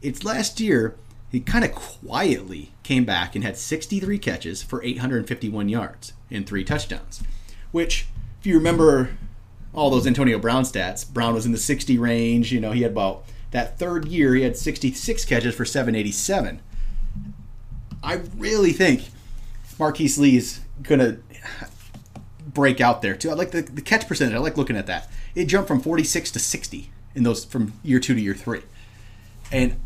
It's 0.00 0.24
last 0.24 0.60
year 0.60 0.96
he 1.30 1.40
kind 1.40 1.64
of 1.64 1.72
quietly 1.72 2.72
came 2.82 3.04
back 3.04 3.34
and 3.34 3.44
had 3.44 3.56
63 3.56 4.18
catches 4.18 4.62
for 4.62 4.82
851 4.82 5.68
yards 5.68 6.12
and 6.30 6.46
three 6.46 6.64
touchdowns. 6.64 7.22
Which, 7.72 8.06
if 8.40 8.46
you 8.46 8.56
remember 8.56 9.10
all 9.72 9.90
those 9.90 10.06
Antonio 10.06 10.38
Brown 10.38 10.64
stats, 10.64 11.08
Brown 11.08 11.34
was 11.34 11.46
in 11.46 11.52
the 11.52 11.58
60 11.58 11.98
range. 11.98 12.52
You 12.52 12.60
know, 12.60 12.72
he 12.72 12.82
had 12.82 12.92
about 12.92 13.24
that 13.50 13.78
third 13.78 14.06
year 14.06 14.34
he 14.34 14.42
had 14.42 14.56
66 14.56 15.24
catches 15.24 15.54
for 15.54 15.64
787. 15.64 16.60
I 18.02 18.20
really 18.36 18.72
think 18.72 19.08
Marquise 19.78 20.18
Lee 20.18 20.36
is 20.36 20.60
gonna 20.82 21.18
break 22.46 22.80
out 22.80 23.02
there 23.02 23.14
too. 23.14 23.30
I 23.30 23.34
like 23.34 23.50
the, 23.50 23.62
the 23.62 23.82
catch 23.82 24.06
percentage. 24.06 24.34
I 24.34 24.38
like 24.38 24.56
looking 24.56 24.76
at 24.76 24.86
that. 24.86 25.10
It 25.34 25.46
jumped 25.46 25.68
from 25.68 25.80
46 25.80 26.30
to 26.32 26.38
60 26.38 26.90
in 27.14 27.22
those 27.22 27.44
from 27.44 27.72
year 27.82 28.00
two 28.00 28.14
to 28.14 28.20
year 28.20 28.34
three, 28.34 28.62
and 29.50 29.76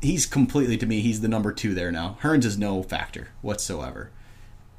he's 0.00 0.26
completely 0.26 0.76
to 0.76 0.86
me. 0.86 1.00
He's 1.00 1.20
the 1.20 1.28
number 1.28 1.52
two 1.52 1.74
there 1.74 1.92
now. 1.92 2.18
Hurns 2.22 2.44
is 2.44 2.58
no 2.58 2.82
factor 2.82 3.28
whatsoever. 3.42 4.10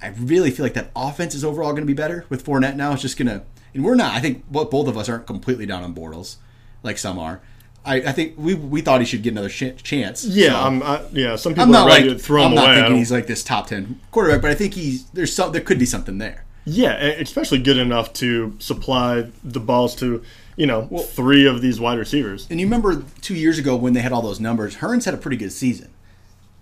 I 0.01 0.10
really 0.10 0.51
feel 0.51 0.65
like 0.65 0.74
that 0.74 0.91
offense 0.96 1.34
is 1.34 1.44
overall 1.44 1.72
going 1.72 1.82
to 1.82 1.88
be 1.88 1.94
better 1.94 2.25
with 2.29 2.46
Fournette 2.46 2.75
now. 2.75 2.94
It's 2.94 3.01
just 3.01 3.17
going 3.17 3.27
to, 3.27 3.44
and 3.74 3.84
we're 3.84 3.96
not. 3.96 4.13
I 4.13 4.20
think 4.20 4.46
both 4.50 4.74
of 4.74 4.98
us 4.98 5.10
aren't 5.10 5.25
completely 5.25 5.65
down 5.65 5.84
on 5.84 5.96
Bortles 5.96 6.38
like 6.84 6.98
some 6.98 7.17
are. 7.17 7.41
I, 7.86 7.96
I 7.98 8.12
think 8.12 8.34
we 8.38 8.54
we 8.56 8.82
thought 8.82 9.00
he 9.01 9.06
should 9.06 9.22
get 9.24 9.32
another 9.32 9.50
ch- 9.50 9.82
chance. 9.84 10.24
yeah, 10.25 10.50
so- 10.51 10.56
I'm, 10.60 10.84
I, 10.84 11.01
yeah. 11.12 11.36
Some 11.36 11.54
people 11.54 11.63
I'm 11.63 11.72
not 11.72 11.88
like 11.88 12.20
throw 12.20 12.44
I'm 12.44 12.50
him 12.51 12.56
not 12.56 12.65
away. 12.65 12.75
Thinking 12.82 12.98
he's 12.98 13.12
like 13.12 13.27
this 13.27 13.44
top 13.44 13.68
ten 13.68 14.00
quarterback, 14.12 14.42
but 14.42 14.51
I 14.51 14.56
think 14.56 14.74
he's 14.74 15.06
there's 15.12 15.34
some 15.36 15.51
there 15.51 15.62
could 15.62 15.80
be 15.80 15.86
something 15.86 16.18
there. 16.18 16.46
Yeah, 16.68 16.94
especially 16.94 17.60
good 17.60 17.77
enough 17.77 18.12
to 18.13 18.56
supply 18.58 19.30
the 19.44 19.60
balls 19.60 19.96
to, 19.98 20.24
you 20.56 20.65
know, 20.65 20.88
three 21.10 21.46
of 21.46 21.62
these 21.62 21.80
wide 21.80 22.00
receivers. 22.00 22.48
And 22.50 22.60
you 22.60 22.65
remember 22.65 23.04
two 23.22 23.36
years 23.36 23.60
ago 23.60 23.75
when 23.75 23.94
they 23.94 24.00
had 24.01 24.12
all 24.12 24.24
those 24.24 24.39
numbers, 24.39 24.77
Hurns 24.77 25.06
had 25.06 25.13
a 25.13 25.18
pretty 25.18 25.38
good 25.38 25.51
season, 25.51 25.92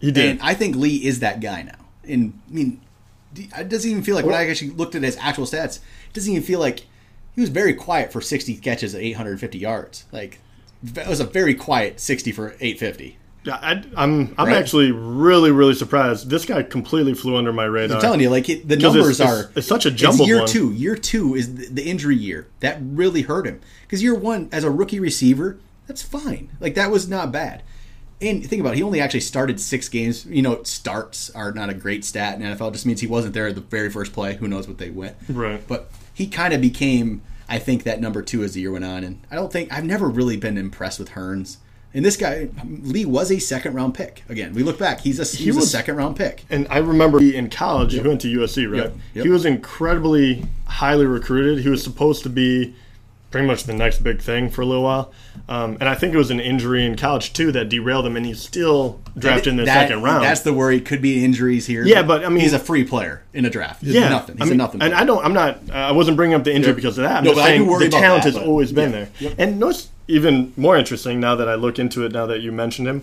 He 0.01 0.11
did. 0.11 0.29
and 0.31 0.41
I 0.41 0.55
think 0.55 0.75
Lee 0.75 0.97
is 1.05 1.19
that 1.21 1.39
guy 1.39 1.61
now. 1.61 1.77
And 2.05 2.37
I 2.49 2.53
mean, 2.53 2.81
it 3.33 3.69
doesn't 3.69 3.89
even 3.89 4.03
feel 4.03 4.15
like 4.15 4.25
when 4.25 4.35
I 4.35 4.49
actually 4.49 4.71
looked 4.71 4.93
at 4.95 5.03
his 5.03 5.15
actual 5.21 5.45
stats, 5.45 5.77
it 5.77 6.13
doesn't 6.13 6.29
even 6.33 6.43
feel 6.43 6.59
like 6.59 6.81
he 7.33 7.39
was 7.39 7.49
very 7.49 7.73
quiet 7.73 8.11
for 8.11 8.19
60 8.19 8.57
catches 8.57 8.93
at 8.93 9.01
850 9.01 9.57
yards. 9.57 10.03
Like 10.11 10.39
it 10.83 11.07
was 11.07 11.19
a 11.19 11.25
very 11.25 11.53
quiet 11.53 11.99
60 11.99 12.31
for 12.31 12.47
850. 12.59 13.17
Yeah, 13.45 13.55
I, 13.61 13.83
I'm 13.97 14.33
I'm 14.37 14.47
Right? 14.47 14.55
actually 14.55 14.91
really 14.91 15.51
really 15.51 15.73
surprised. 15.73 16.29
This 16.29 16.45
guy 16.45 16.63
completely 16.63 17.13
flew 17.13 17.35
under 17.35 17.51
my 17.51 17.65
radar. 17.65 17.97
I'm 17.97 18.01
telling 18.01 18.21
you, 18.21 18.29
like 18.29 18.47
it, 18.49 18.67
the 18.67 18.77
numbers 18.77 19.19
it's- 19.19 19.29
are. 19.33 19.39
it's- 19.41 19.57
it's 19.57 19.67
such 19.67 19.85
a 19.85 19.91
jumbled 19.91 20.27
year 20.29 20.39
one. 20.39 20.47
two. 20.47 20.71
Year 20.71 20.95
two 20.95 21.35
is 21.35 21.53
the, 21.55 21.67
the 21.67 21.83
injury 21.83 22.15
year 22.15 22.47
that 22.61 22.77
really 22.81 23.23
hurt 23.23 23.45
him 23.45 23.59
because 23.81 24.01
year 24.01 24.15
one 24.15 24.47
as 24.53 24.63
a 24.63 24.71
rookie 24.71 24.99
receiver, 24.99 25.57
that's 25.87 26.01
fine. 26.01 26.49
Like 26.61 26.75
that 26.75 26.89
was 26.89 27.09
not 27.09 27.33
bad. 27.33 27.63
And 28.21 28.47
think 28.47 28.61
about 28.61 28.73
it, 28.73 28.77
he 28.77 28.83
only 28.83 29.01
actually 29.01 29.19
started 29.19 29.59
six 29.59 29.89
games. 29.89 30.25
You 30.25 30.41
know, 30.41 30.63
starts 30.63 31.29
are 31.31 31.51
not 31.51 31.69
a 31.69 31.73
great 31.73 32.05
stat 32.05 32.39
in 32.39 32.41
NFL. 32.43 32.69
It 32.69 32.73
just 32.75 32.85
means 32.85 33.01
he 33.01 33.07
wasn't 33.07 33.33
there 33.33 33.51
the 33.51 33.59
very 33.59 33.89
first 33.89 34.13
play. 34.13 34.35
Who 34.35 34.47
knows 34.47 34.65
what 34.69 34.77
they 34.77 34.89
went. 34.89 35.17
Right. 35.27 35.61
But 35.67 35.91
he 36.13 36.27
kind 36.27 36.53
of 36.53 36.61
became, 36.61 37.21
I 37.49 37.59
think, 37.59 37.83
that 37.83 37.99
number 37.99 38.21
two 38.21 38.43
as 38.43 38.53
the 38.53 38.61
year 38.61 38.71
went 38.71 38.85
on. 38.85 39.03
And 39.03 39.21
I 39.31 39.35
don't 39.35 39.51
think 39.51 39.71
I've 39.71 39.83
never 39.85 40.07
really 40.07 40.37
been 40.37 40.57
impressed 40.57 40.99
with 40.99 41.11
Hurns. 41.11 41.57
And 41.95 42.03
this 42.03 42.17
guy 42.17 42.49
Lee 42.65 43.05
was 43.05 43.31
a 43.31 43.39
second 43.39 43.75
round 43.75 43.93
pick. 43.93 44.23
Again, 44.27 44.53
we 44.53 44.63
look 44.63 44.79
back. 44.79 45.01
He's 45.01 45.19
a 45.19 45.37
he, 45.37 45.49
was, 45.49 45.57
was- 45.57 45.65
a 45.65 45.69
second 45.69 45.95
round 45.95 46.15
pick. 46.15 46.43
And 46.49 46.67
I 46.69 46.79
remember 46.79 47.21
in 47.21 47.49
college, 47.49 47.93
he 47.93 47.99
went 47.99 48.21
to 48.21 48.27
USC, 48.39 48.69
right? 48.69 48.83
Yep, 48.83 48.95
yep. 49.13 49.25
He 49.25 49.31
was 49.31 49.45
incredibly 49.45 50.43
highly 50.65 51.05
recruited. 51.05 51.59
He 51.59 51.69
was 51.69 51.83
supposed 51.83 52.23
to 52.23 52.29
be 52.29 52.75
pretty 53.33 53.47
much 53.47 53.63
the 53.63 53.73
next 53.73 54.03
big 54.03 54.21
thing 54.21 54.47
for 54.47 54.61
a 54.61 54.65
little 54.65 54.83
while. 54.83 55.11
Um, 55.49 55.75
and 55.79 55.89
I 55.89 55.95
think 55.95 56.13
it 56.13 56.17
was 56.17 56.29
an 56.29 56.39
injury 56.39 56.85
in 56.85 56.95
college 56.95 57.33
too 57.33 57.51
that 57.53 57.67
derailed 57.67 58.05
him, 58.05 58.15
and 58.15 58.23
he's 58.23 58.39
still 58.39 59.01
drafted 59.17 59.47
in 59.47 59.57
the 59.57 59.65
That- 59.65 59.87
second 59.89 60.03
round. 60.03 60.23
That's 60.23 60.41
the 60.41 60.53
worry. 60.53 60.79
Could 60.79 61.01
be 61.01 61.25
injuries 61.25 61.65
here. 61.65 61.83
Yeah, 61.83 62.03
but, 62.03 62.23
I 62.23 62.29
mean- 62.29 62.41
he's 62.41 62.53
a 62.53 62.59
free 62.59 62.83
player 62.83 63.23
in 63.33 63.43
a 63.43 63.49
draft. 63.49 63.81
He's 63.81 63.95
yeah, 63.95 64.07
nothing. 64.07 64.35
He's 64.37 64.43
I 64.43 64.45
mean, 64.45 64.53
a 64.53 64.57
nothing. 64.57 64.81
And 64.83 64.93
I 64.93 65.03
don't. 65.03 65.25
I'm 65.25 65.33
not. 65.33 65.57
Uh, 65.67 65.73
I 65.73 65.91
wasn't 65.93 66.15
bringing 66.15 66.35
up 66.35 66.43
the 66.43 66.53
injury 66.53 66.73
because 66.73 66.99
of 66.99 67.05
that. 67.05 67.17
I'm 67.17 67.23
No, 67.23 67.33
but 67.33 67.41
I 67.43 67.57
do 67.57 67.65
worry 67.65 67.85
the 67.85 67.89
talent 67.89 68.23
that, 68.23 68.33
has 68.33 68.37
but- 68.37 68.47
always 68.47 68.71
been 68.71 68.91
yeah. 68.91 68.97
there. 68.99 69.09
Yep. 69.19 69.33
And 69.39 69.59
no, 69.59 69.69
it's 69.69 69.89
even 70.07 70.53
more 70.55 70.77
interesting 70.77 71.19
now 71.19 71.33
that 71.35 71.49
I 71.49 71.55
look 71.55 71.79
into 71.79 72.05
it. 72.05 72.11
Now 72.11 72.27
that 72.27 72.41
you 72.41 72.51
mentioned 72.51 72.87
him, 72.87 73.01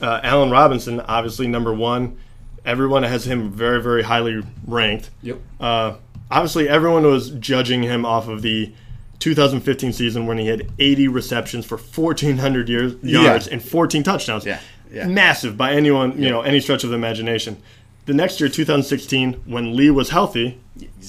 uh, 0.00 0.20
Allen 0.22 0.50
Robinson, 0.50 1.00
obviously 1.00 1.48
number 1.48 1.74
one. 1.74 2.16
Everyone 2.64 3.02
has 3.02 3.26
him 3.26 3.50
very, 3.50 3.82
very 3.82 4.04
highly 4.04 4.42
ranked. 4.66 5.10
Yep. 5.22 5.38
Uh, 5.58 5.94
obviously, 6.30 6.68
everyone 6.68 7.02
was 7.04 7.30
judging 7.30 7.82
him 7.82 8.06
off 8.06 8.28
of 8.28 8.42
the 8.42 8.72
2015 9.20 9.92
season 9.92 10.26
when 10.26 10.38
he 10.38 10.46
had 10.46 10.70
80 10.78 11.08
receptions 11.08 11.64
for 11.66 11.76
1,400 11.76 12.68
years, 12.68 12.94
yards 13.02 13.48
and 13.48 13.62
14 13.62 14.02
touchdowns. 14.02 14.44
Yeah, 14.46 14.60
yeah. 14.92 15.06
Massive 15.06 15.56
by 15.56 15.72
anyone, 15.72 16.20
you 16.22 16.30
know, 16.30 16.42
any 16.42 16.60
stretch 16.60 16.84
of 16.84 16.90
the 16.90 16.96
imagination. 16.96 17.60
The 18.06 18.14
next 18.14 18.40
year, 18.40 18.48
2016, 18.48 19.34
when 19.46 19.76
Lee 19.76 19.90
was 19.90 20.10
healthy, 20.10 20.58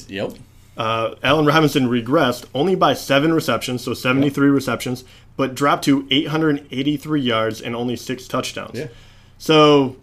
Yep. 0.08 0.34
uh, 0.76 1.16
Allen 1.24 1.46
Robinson 1.46 1.88
regressed 1.88 2.46
only 2.54 2.76
by 2.76 2.94
seven 2.94 3.34
receptions, 3.34 3.84
so 3.84 3.94
73 3.94 4.50
receptions, 4.50 5.04
but 5.38 5.56
dropped 5.56 5.86
to 5.86 6.06
883 6.12 7.22
yards 7.22 7.62
and 7.62 7.76
only 7.76 7.96
six 7.96 8.28
touchdowns. 8.28 8.78
Yeah. 8.78 8.88
So, 9.38 9.96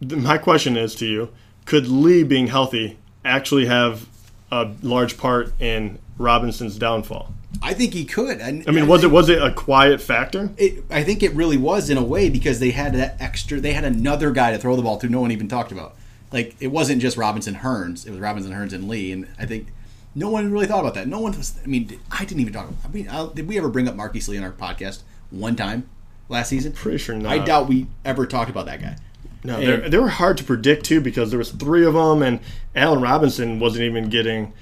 th- 0.00 0.20
my 0.20 0.38
question 0.38 0.76
is 0.76 0.94
to 0.96 1.06
you: 1.06 1.28
Could 1.66 1.86
Lee 1.86 2.24
being 2.24 2.48
healthy 2.48 2.98
actually 3.24 3.66
have 3.66 4.08
a 4.50 4.70
large 4.82 5.16
part 5.16 5.52
in 5.60 5.98
Robinson's 6.18 6.78
downfall? 6.78 7.32
I 7.62 7.74
think 7.74 7.92
he 7.92 8.04
could. 8.04 8.40
I, 8.40 8.62
I 8.66 8.70
mean, 8.70 8.86
was 8.86 9.04
it 9.04 9.10
was 9.10 9.28
it 9.28 9.42
a 9.42 9.52
quiet 9.52 10.00
factor? 10.00 10.50
It, 10.56 10.84
I 10.90 11.04
think 11.04 11.22
it 11.22 11.32
really 11.34 11.56
was 11.56 11.90
in 11.90 11.98
a 11.98 12.02
way 12.02 12.30
because 12.30 12.60
they 12.60 12.70
had 12.70 12.94
that 12.94 13.16
extra. 13.20 13.60
They 13.60 13.72
had 13.72 13.84
another 13.84 14.30
guy 14.30 14.52
to 14.52 14.58
throw 14.58 14.74
the 14.74 14.82
ball 14.82 14.98
to. 14.98 15.08
No 15.08 15.20
one 15.20 15.30
even 15.30 15.48
talked 15.48 15.70
about. 15.70 15.94
Like 16.32 16.56
it 16.60 16.68
wasn't 16.68 17.02
just 17.02 17.16
Robinson 17.16 17.56
Hurns. 17.56 18.06
It 18.06 18.10
was 18.10 18.20
Robinson 18.20 18.52
Hurns 18.52 18.72
and 18.72 18.88
Lee. 18.88 19.12
And 19.12 19.28
I 19.38 19.46
think 19.46 19.68
no 20.14 20.30
one 20.30 20.50
really 20.50 20.66
thought 20.66 20.80
about 20.80 20.94
that. 20.94 21.06
No 21.06 21.20
one 21.20 21.36
was. 21.36 21.58
I 21.62 21.66
mean, 21.66 22.00
I 22.10 22.24
didn't 22.24 22.40
even 22.40 22.52
talk. 22.52 22.68
About, 22.68 22.84
I 22.84 22.88
mean, 22.88 23.08
i 23.08 23.28
did 23.32 23.46
we 23.46 23.58
ever 23.58 23.68
bring 23.68 23.86
up 23.86 23.94
Marquise 23.94 24.28
Lee 24.28 24.38
in 24.38 24.44
our 24.44 24.52
podcast 24.52 25.02
one 25.30 25.54
time 25.54 25.88
last 26.28 26.48
season? 26.48 26.72
Pretty 26.72 26.98
sure 26.98 27.14
not. 27.14 27.32
I 27.32 27.38
doubt 27.38 27.68
we 27.68 27.86
ever 28.04 28.26
talked 28.26 28.50
about 28.50 28.66
that 28.66 28.80
guy. 28.80 28.96
No, 29.44 29.58
And- 29.58 29.92
they 29.92 29.98
were 29.98 30.08
hard 30.08 30.36
to 30.38 30.44
predict 30.44 30.84
too 30.84 31.00
because 31.00 31.30
there 31.30 31.38
was 31.38 31.50
three 31.50 31.84
of 31.84 31.94
them, 31.94 32.22
and 32.22 32.40
Allen 32.74 33.00
Robinson 33.00 33.58
wasn't 33.60 33.84
even 33.84 34.08
getting 34.08 34.52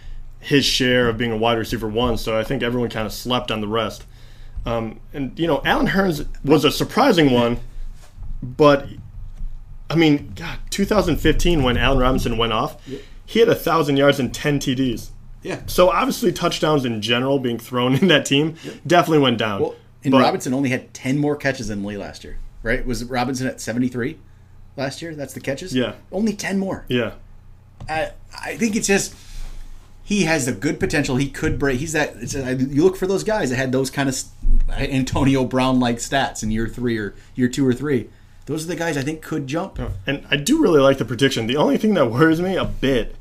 his 0.40 0.64
share 0.64 1.08
of 1.08 1.16
being 1.18 1.30
a 1.32 1.36
wide 1.36 1.58
receiver 1.58 1.86
one. 1.88 2.16
So 2.16 2.38
I 2.38 2.44
think 2.44 2.62
everyone 2.62 2.90
kind 2.90 3.06
of 3.06 3.12
slept 3.12 3.50
on 3.50 3.60
the 3.60 3.68
rest. 3.68 4.04
Um, 4.66 5.00
and 5.12 5.38
you 5.38 5.46
know, 5.46 5.62
Allen 5.64 5.88
Hurns 5.88 6.26
was 6.44 6.64
a 6.64 6.70
surprising 6.70 7.30
one, 7.30 7.58
but 8.42 8.86
I 9.88 9.96
mean, 9.96 10.32
God, 10.36 10.58
2015 10.70 11.62
when 11.62 11.76
Allen 11.76 11.98
Robinson 11.98 12.36
went 12.38 12.52
off, 12.52 12.76
he 13.26 13.38
had 13.40 13.48
a 13.48 13.54
thousand 13.54 13.96
yards 13.96 14.18
and 14.20 14.32
10 14.34 14.58
TDs. 14.60 15.10
Yeah. 15.42 15.60
So 15.66 15.88
obviously, 15.90 16.32
touchdowns 16.32 16.84
in 16.84 17.00
general 17.00 17.38
being 17.38 17.58
thrown 17.58 17.94
in 18.00 18.08
that 18.08 18.26
team 18.26 18.56
definitely 18.86 19.20
went 19.20 19.38
down. 19.38 19.62
Well, 19.62 19.74
and 20.04 20.12
But- 20.12 20.22
Robinson 20.22 20.52
only 20.54 20.68
had 20.70 20.92
ten 20.94 21.18
more 21.18 21.36
catches 21.36 21.68
than 21.68 21.82
Lee 21.84 21.96
last 21.96 22.24
year. 22.24 22.38
Right? 22.62 22.84
Was 22.84 23.02
Robinson 23.04 23.46
at 23.46 23.58
seventy 23.60 23.88
three 23.88 24.18
last 24.76 25.00
year? 25.00 25.14
That's 25.14 25.32
the 25.32 25.40
catches. 25.40 25.74
Yeah. 25.74 25.94
Only 26.12 26.34
ten 26.34 26.58
more. 26.58 26.84
yeah, 26.88 27.12
I 27.88 28.10
I 28.38 28.56
think 28.58 28.76
it's 28.76 28.86
just 28.86 29.14
he 30.10 30.24
has 30.24 30.44
the 30.44 30.50
good 30.50 30.80
potential. 30.80 31.14
He 31.14 31.30
could 31.30 31.56
break. 31.56 31.78
He's 31.78 31.92
that. 31.92 32.16
A, 32.34 32.54
you 32.56 32.82
look 32.82 32.96
for 32.96 33.06
those 33.06 33.22
guys 33.22 33.50
that 33.50 33.56
had 33.56 33.70
those 33.70 33.90
kind 33.90 34.08
of 34.08 34.20
Antonio 34.68 35.44
Brown 35.44 35.78
like 35.78 35.98
stats 35.98 36.42
in 36.42 36.50
year 36.50 36.66
three 36.66 36.98
or 36.98 37.14
year 37.36 37.48
two 37.48 37.64
or 37.64 37.72
three. 37.72 38.10
Those 38.46 38.64
are 38.64 38.66
the 38.66 38.74
guys 38.74 38.96
I 38.96 39.02
think 39.02 39.22
could 39.22 39.46
jump. 39.46 39.78
Oh, 39.78 39.92
and 40.08 40.26
I 40.28 40.34
do 40.34 40.60
really 40.60 40.80
like 40.80 40.98
the 40.98 41.04
prediction. 41.04 41.46
The 41.46 41.56
only 41.56 41.78
thing 41.78 41.94
that 41.94 42.10
worries 42.10 42.40
me 42.40 42.56
a 42.56 42.64
bit, 42.64 43.14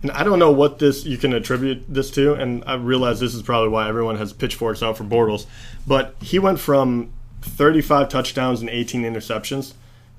and 0.00 0.12
I 0.12 0.22
don't 0.22 0.38
know 0.38 0.52
what 0.52 0.78
this 0.78 1.04
you 1.04 1.18
can 1.18 1.32
attribute 1.32 1.82
this 1.88 2.08
to, 2.12 2.34
and 2.34 2.62
I 2.68 2.74
realize 2.74 3.18
this 3.18 3.34
is 3.34 3.42
probably 3.42 3.70
why 3.70 3.88
everyone 3.88 4.14
has 4.18 4.32
pitchforks 4.32 4.80
out 4.80 4.96
for 4.96 5.02
Bortles, 5.02 5.46
but 5.88 6.14
he 6.20 6.38
went 6.38 6.60
from 6.60 7.12
35 7.42 8.08
touchdowns 8.08 8.60
and 8.60 8.70
18 8.70 9.02
interceptions 9.02 9.72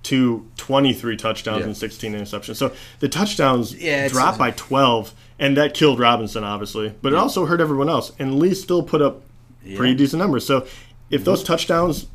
to 0.03 0.45
23 0.57 1.17
touchdowns 1.17 1.59
Yeah. 1.59 1.65
and 1.65 1.77
16 1.77 2.13
interceptions. 2.13 2.55
So 2.55 2.71
the 2.99 3.09
touchdowns 3.09 3.73
Yeah, 3.75 4.07
dropped 4.07 4.37
by 4.37 4.51
12, 4.51 5.13
and 5.39 5.57
that 5.57 5.73
killed 5.73 5.99
Robinson 5.99 6.43
obviously, 6.43 6.93
but 7.01 7.11
it 7.13 7.17
also 7.17 7.45
hurt 7.45 7.59
everyone 7.61 7.89
else. 7.89 8.11
And 8.19 8.39
Lee 8.39 8.53
still 8.53 8.81
put 8.83 9.01
up 9.01 9.21
pretty 9.75 9.93
decent 9.95 10.19
numbers. 10.21 10.45
So 10.45 10.65
if 11.09 11.23
those 11.25 11.43
touchdowns 11.43 12.07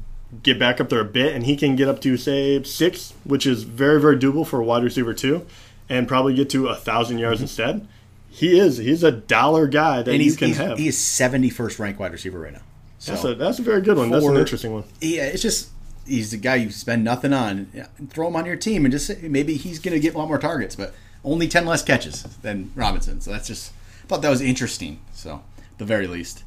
get 0.43 0.59
back 0.59 0.81
up 0.81 0.89
there 0.89 1.01
a 1.01 1.05
bit, 1.05 1.35
and 1.35 1.45
he 1.45 1.57
can 1.57 1.77
get 1.77 1.87
up 1.89 2.01
to 2.01 2.17
say 2.17 2.63
six, 2.65 3.13
which 3.25 3.47
is 3.47 3.63
very 3.65 4.01
very 4.01 4.17
doable 4.17 4.47
for 4.47 4.61
a 4.61 4.65
wide 4.65 4.83
receiver 4.83 5.13
too, 5.15 5.47
and 5.89 6.09
probably 6.09 6.35
get 6.35 6.49
to 6.51 6.69
a 6.69 6.75
thousand 6.75 7.19
yards 7.19 7.41
instead. 7.41 7.87
He 8.31 8.59
is 8.59 8.79
he's 8.79 9.05
a 9.05 9.13
dollar 9.13 9.69
guy 9.69 10.03
that 10.03 10.11
Mm-hmm. 10.11 10.11
And 10.15 10.19
you 10.19 10.25
he's, 10.25 10.37
can 10.37 10.49
he's 10.49 10.57
have. 10.57 10.79
he 10.79 10.89
is 10.89 10.99
seventy 10.99 11.51
first 11.51 11.79
ranked 11.79 12.01
wide 12.01 12.13
receiver 12.13 12.41
right 12.41 12.53
now. 12.53 12.63
So 12.99 13.13
that's 13.13 13.25
a 13.25 13.35
that's 13.35 13.59
a 13.59 13.63
very 13.63 13.83
good 13.83 13.97
one. 13.99 14.11
That's 14.11 14.25
an 14.25 14.37
interesting 14.37 14.73
one. 14.73 14.85
yeah, 15.01 15.25
it's 15.27 15.43
just 15.43 15.69
he's 16.07 16.31
the 16.31 16.37
guy 16.37 16.57
you 16.57 16.71
spend 16.71 17.05
nothing 17.05 17.33
on. 17.33 17.71
Throw 18.11 18.29
him 18.29 18.37
on 18.37 18.47
your 18.47 18.57
team 18.57 18.85
and 18.85 18.93
just 18.93 19.23
maybe 19.23 19.57
he's 19.57 19.79
going 19.79 19.95
to 19.95 20.01
get 20.01 20.15
a 20.15 20.19
lot 20.19 20.29
more 20.29 20.39
targets, 20.39 20.77
but 20.77 20.95
only 21.25 21.49
ten 21.49 21.67
less 21.67 21.83
catches 21.83 22.23
than 22.43 22.71
Robinson. 22.75 23.21
So 23.21 23.33
that's 23.33 23.49
just 23.49 23.73
I 24.03 24.07
thought 24.07 24.23
that 24.23 24.31
was 24.31 24.41
interesting. 24.41 25.01
So 25.13 25.43
the 25.79 25.85
very 25.85 26.07
least, 26.07 26.45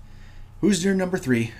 who's 0.61 0.83
your 0.85 0.93
number 0.93 1.17
three? 1.17 1.51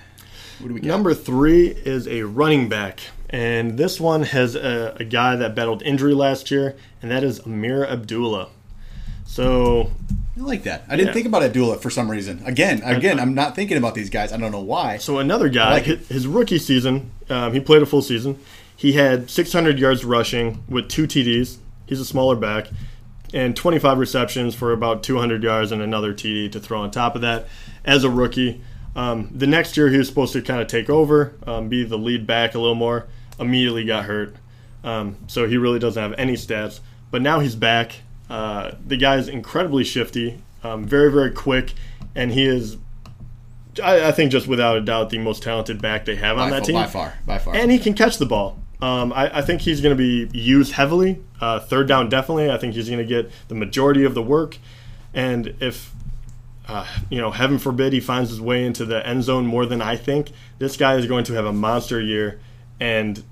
What 0.60 0.68
do 0.68 0.74
we? 0.74 0.80
Number 0.80 1.14
three 1.14 1.68
is 1.68 2.08
a 2.08 2.22
running 2.22 2.68
back, 2.68 3.00
and 3.30 3.78
this 3.78 4.00
one 4.00 4.22
has 4.24 4.56
a, 4.56 4.96
a 4.98 5.04
guy 5.04 5.36
that 5.36 5.54
battled 5.54 5.82
injury 5.82 6.14
last 6.14 6.50
year, 6.50 6.76
and 7.00 7.10
that 7.10 7.22
is 7.22 7.40
Ameer 7.40 7.86
Abdullah. 7.88 8.48
So 9.28 9.90
I 10.38 10.40
like 10.40 10.62
that. 10.62 10.84
I 10.88 10.96
didn't 10.96 11.08
Yeah. 11.08 11.12
think 11.12 11.26
about 11.26 11.42
Abdullah 11.42 11.76
for 11.78 11.90
some 11.90 12.10
reason. 12.10 12.40
Again, 12.46 12.80
again, 12.82 13.20
I'm 13.20 13.34
not 13.34 13.54
thinking 13.54 13.76
about 13.76 13.94
these 13.94 14.08
guys. 14.08 14.32
I 14.32 14.38
don't 14.38 14.50
know 14.50 14.60
why. 14.62 14.96
So 14.96 15.18
another 15.18 15.50
guy, 15.50 15.70
like 15.74 15.84
his, 15.84 16.08
his 16.08 16.26
rookie 16.26 16.58
season, 16.58 17.10
um, 17.28 17.52
he 17.52 17.60
played 17.60 17.82
a 17.82 17.86
full 17.86 18.00
season. 18.00 18.38
He 18.74 18.92
had 18.92 19.28
600 19.28 19.78
yards 19.78 20.02
rushing 20.04 20.64
with 20.66 20.88
two 20.88 21.06
TDs. 21.06 21.58
He's 21.86 22.00
a 22.00 22.04
smaller 22.06 22.36
back, 22.36 22.68
and 23.34 23.54
25 23.54 23.98
receptions 23.98 24.54
for 24.54 24.72
about 24.72 25.02
200 25.02 25.42
yards 25.42 25.72
and 25.72 25.82
another 25.82 26.14
TD 26.14 26.48
to 26.52 26.58
throw 26.60 26.80
on 26.80 26.90
top 26.90 27.14
of 27.14 27.20
that 27.20 27.46
as 27.84 28.04
a 28.04 28.10
rookie. 28.10 28.62
Um, 28.96 29.28
the 29.34 29.46
next 29.46 29.76
year, 29.76 29.90
he 29.90 29.98
was 29.98 30.08
supposed 30.08 30.32
to 30.32 30.40
kind 30.42 30.60
of 30.62 30.68
take 30.68 30.88
over, 30.88 31.34
um, 31.46 31.68
be 31.68 31.84
the 31.84 31.98
lead 31.98 32.26
back 32.26 32.54
a 32.54 32.58
little 32.58 32.74
more. 32.74 33.06
Immediately 33.38 33.84
got 33.84 34.04
hurt, 34.06 34.34
um, 34.82 35.16
so 35.26 35.46
he 35.46 35.58
really 35.58 35.78
doesn't 35.78 36.02
have 36.02 36.14
any 36.18 36.32
stats. 36.34 36.80
But 37.10 37.20
now 37.22 37.40
he's 37.40 37.54
back. 37.54 38.00
Uh, 38.28 38.72
the 38.86 38.96
guy 38.96 39.16
is 39.16 39.28
incredibly 39.28 39.84
shifty, 39.84 40.42
um, 40.62 40.84
very 40.84 41.10
very 41.10 41.30
quick, 41.30 41.74
and 42.14 42.32
he 42.32 42.44
is 42.46 42.76
I, 43.80 44.08
I 44.08 44.12
think 44.12 44.32
just 44.32 44.46
without 44.46 44.76
a 44.76 44.80
doubt 44.80 45.10
the 45.10 45.18
most 45.18 45.42
talented 45.42 45.80
back 45.80 46.04
they 46.04 46.16
have 46.16 46.38
on 46.38 46.50
by, 46.50 46.58
that 46.58 46.66
team. 46.66 46.74
by 46.74 46.86
far, 46.86 47.14
by 47.26 47.38
far. 47.38 47.54
And 47.54 47.70
he 47.70 47.78
can 47.78 47.94
catch 47.94 48.18
the 48.18 48.26
ball. 48.26 48.58
Um, 48.80 49.12
I, 49.12 49.38
I 49.38 49.42
think 49.42 49.62
he's 49.62 49.80
going 49.80 49.96
to 49.96 49.98
be 49.98 50.38
used 50.38 50.72
heavily. 50.72 51.22
Uh, 51.40 51.60
third 51.60 51.88
down, 51.88 52.08
definitely. 52.08 52.50
I 52.50 52.58
think 52.58 52.74
he's 52.74 52.88
going 52.88 53.00
to 53.00 53.04
get 53.04 53.30
the 53.48 53.54
majority 53.54 54.04
of 54.04 54.14
the 54.14 54.22
work. 54.22 54.58
And 55.12 55.54
if, 55.60 55.92
uh, 56.68 56.86
you 57.10 57.20
know, 57.20 57.30
heaven 57.30 57.58
forbid 57.58 57.92
he 57.92 58.00
finds 58.00 58.30
his 58.30 58.40
way 58.40 58.64
into 58.64 58.84
the 58.84 59.04
end 59.06 59.24
zone 59.24 59.46
more 59.46 59.66
than 59.66 59.82
I 59.82 59.96
think, 59.96 60.30
this 60.58 60.76
guy 60.76 60.94
is 60.94 61.06
going 61.06 61.24
to 61.24 61.32
have 61.34 61.44
a 61.44 61.52
monster 61.52 62.00
year 62.00 62.40
and 62.78 63.22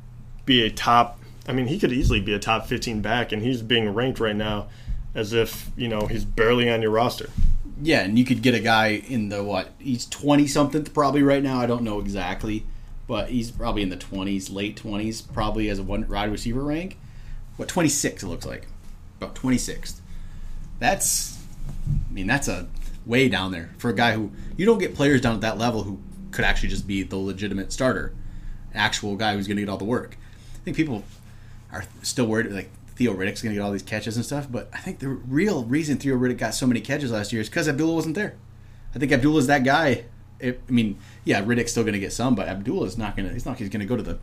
be 0.44 0.62
a 0.62 0.70
top. 0.70 1.20
I 1.46 1.52
mean, 1.52 1.68
he 1.68 1.78
could 1.78 1.92
easily 1.92 2.20
be 2.20 2.34
a 2.34 2.40
top 2.40 2.66
15 2.66 3.00
back, 3.00 3.30
and 3.30 3.40
he's 3.40 3.62
being 3.62 3.94
ranked 3.94 4.18
right 4.18 4.34
now 4.34 4.66
as 5.16 5.32
if, 5.32 5.70
you 5.76 5.88
know, 5.88 6.06
he's 6.06 6.24
barely 6.24 6.70
on 6.70 6.80
your 6.80 6.92
roster. 6.92 7.28
yeah, 7.82 8.00
and 8.00 8.18
you 8.18 8.24
could 8.24 8.42
get 8.42 8.54
a 8.54 8.60
guy 8.60 9.02
in 9.08 9.28
the 9.28 9.42
what? 9.42 9.70
He's 9.78 10.06
twenty 10.06 10.46
something 10.46 10.84
probably 10.84 11.22
right 11.22 11.42
now. 11.42 11.60
I 11.60 11.66
don't 11.66 11.82
know 11.82 12.00
exactly, 12.00 12.64
but 13.06 13.28
he's 13.28 13.50
probably 13.50 13.82
in 13.82 13.90
the 13.90 13.96
twenties, 13.96 14.50
late 14.50 14.76
twenties, 14.76 15.20
probably 15.20 15.68
as 15.68 15.78
a 15.78 15.82
one 15.82 16.06
wide 16.08 16.30
receiver 16.30 16.62
rank. 16.62 16.96
What 17.56 17.68
twenty 17.68 17.88
six? 17.88 18.22
It 18.22 18.28
looks 18.28 18.46
like 18.46 18.66
about 19.20 19.34
twenty 19.34 19.58
sixth. 19.58 20.00
That's, 20.78 21.42
I 21.88 22.12
mean, 22.12 22.26
that's 22.26 22.48
a 22.48 22.68
way 23.04 23.28
down 23.28 23.52
there 23.52 23.70
for 23.78 23.90
a 23.90 23.94
guy 23.94 24.12
who 24.12 24.30
you 24.56 24.66
don't 24.66 24.78
get 24.78 24.94
players 24.94 25.20
down 25.20 25.34
at 25.34 25.40
that 25.42 25.58
level 25.58 25.82
who 25.82 25.98
could 26.30 26.44
actually 26.44 26.68
just 26.68 26.86
be 26.86 27.02
the 27.02 27.16
legitimate 27.16 27.72
starter, 27.72 28.14
actual 28.74 29.16
guy 29.16 29.34
who's 29.34 29.46
going 29.46 29.56
to 29.56 29.62
get 29.62 29.68
all 29.68 29.78
the 29.78 29.84
work. 29.84 30.16
I 30.54 30.58
think 30.64 30.76
people 30.76 31.04
are 31.72 31.84
still 32.02 32.26
worried 32.26 32.50
like 32.52 32.70
Theo 32.96 33.12
Riddick's 33.14 33.42
going 33.42 33.54
to 33.54 33.60
get 33.60 33.64
all 33.64 33.72
these 33.72 33.82
catches 33.82 34.16
and 34.16 34.24
stuff, 34.24 34.46
but 34.50 34.68
I 34.72 34.78
think 34.78 34.98
the 34.98 35.08
real 35.08 35.64
reason 35.64 35.98
Theo 35.98 36.16
Riddick 36.16 36.38
got 36.38 36.54
so 36.54 36.66
many 36.66 36.80
catches 36.80 37.10
last 37.10 37.32
year 37.32 37.40
is 37.42 37.48
because 37.48 37.68
Abdullah 37.68 37.94
wasn't 37.94 38.14
there. 38.14 38.34
I 38.94 38.98
think 38.98 39.12
Abdullah's 39.12 39.46
that 39.48 39.64
guy. 39.64 40.04
It, 40.40 40.60
I 40.68 40.72
mean, 40.72 40.98
yeah, 41.24 41.42
Riddick's 41.42 41.70
still 41.70 41.82
going 41.82 41.92
to 41.94 41.98
get 42.00 42.12
some, 42.12 42.34
but 42.34 42.48
Abdullah's 42.48 42.96
not 42.98 43.16
going 43.16 43.28
to. 43.28 43.34
He's 43.34 43.44
not. 43.46 43.58
He's 43.58 43.68
going 43.68 43.80
to 43.80 43.86
go 43.86 43.96
to 43.96 44.02
the 44.02 44.18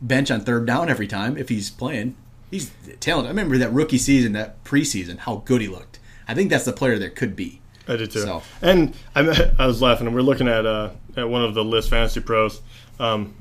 bench 0.00 0.30
on 0.30 0.40
third 0.40 0.66
down 0.66 0.88
every 0.88 1.06
time 1.06 1.36
if 1.36 1.48
he's 1.48 1.70
playing. 1.70 2.16
He's 2.50 2.70
talented. 3.00 3.28
I 3.28 3.30
remember 3.30 3.58
that 3.58 3.72
rookie 3.72 3.98
season, 3.98 4.32
that 4.32 4.62
preseason, 4.64 5.18
how 5.18 5.36
good 5.44 5.60
he 5.60 5.68
looked. 5.68 5.98
I 6.26 6.34
think 6.34 6.50
that's 6.50 6.64
the 6.64 6.72
player 6.72 6.98
there 6.98 7.10
could 7.10 7.36
be. 7.36 7.60
I 7.86 7.96
did 7.96 8.10
too. 8.10 8.20
So- 8.20 8.42
And 8.62 8.94
I, 9.14 9.52
I 9.58 9.66
was 9.66 9.82
laughing. 9.82 10.06
And 10.06 10.14
we're 10.16 10.22
looking 10.22 10.48
at 10.48 10.64
uh, 10.64 10.90
at 11.16 11.28
one 11.28 11.42
of 11.44 11.52
the 11.54 11.64
list 11.64 11.90
fantasy 11.90 12.20
pros, 12.20 12.60
um, 12.98 13.34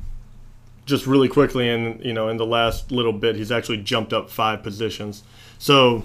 just 0.85 1.07
really 1.07 1.27
quickly, 1.29 1.69
and 1.69 2.03
you 2.03 2.13
know, 2.13 2.27
in 2.29 2.37
the 2.37 2.45
last 2.45 2.91
little 2.91 3.13
bit, 3.13 3.35
he's 3.35 3.51
actually 3.51 3.77
jumped 3.77 4.13
up 4.13 4.29
five 4.29 4.63
positions. 4.63 5.23
So 5.59 6.03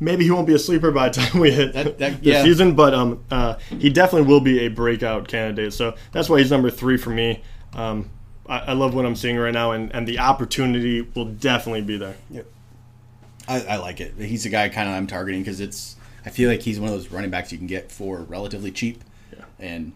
maybe 0.00 0.24
he 0.24 0.30
won't 0.30 0.46
be 0.46 0.54
a 0.54 0.58
sleeper 0.58 0.90
by 0.90 1.08
the 1.08 1.14
time 1.20 1.40
we 1.40 1.50
hit 1.50 1.72
That- 1.72 1.98
that- 1.98 2.22
the 2.22 2.30
yeah. 2.30 2.42
season, 2.42 2.74
but 2.74 2.94
um, 2.94 3.24
uh, 3.30 3.54
he 3.78 3.90
definitely 3.90 4.28
will 4.28 4.40
be 4.40 4.60
a 4.60 4.68
breakout 4.68 5.26
candidate. 5.28 5.72
So 5.72 5.94
that's 6.12 6.28
why 6.28 6.38
he's 6.40 6.50
number 6.50 6.70
three 6.70 6.96
for 6.96 7.10
me. 7.10 7.42
Um, 7.74 8.10
I, 8.48 8.58
I 8.58 8.72
love 8.74 8.94
what 8.94 9.04
I'm 9.06 9.16
seeing 9.16 9.36
right 9.36 9.52
now, 9.54 9.72
and, 9.72 9.92
and 9.94 10.06
the 10.06 10.18
opportunity 10.18 11.00
will 11.00 11.24
definitely 11.26 11.82
be 11.82 11.96
there. 11.96 12.16
I, 13.48 13.60
I 13.62 13.76
like 13.76 14.00
it. 14.00 14.14
He's 14.18 14.44
the 14.44 14.48
guy 14.50 14.68
kind 14.68 14.88
of 14.88 14.94
I'm 14.94 15.06
targeting 15.06 15.40
because 15.42 15.60
it's. 15.60 15.96
I 16.26 16.30
feel 16.30 16.48
like 16.48 16.62
he's 16.62 16.80
one 16.80 16.88
of 16.90 16.94
those 16.94 17.10
running 17.10 17.30
backs 17.30 17.52
you 17.52 17.58
can 17.58 17.66
get 17.66 17.92
for 17.92 18.20
relatively 18.20 18.70
cheap, 18.70 19.02
Yeah. 19.36 19.44
and 19.58 19.92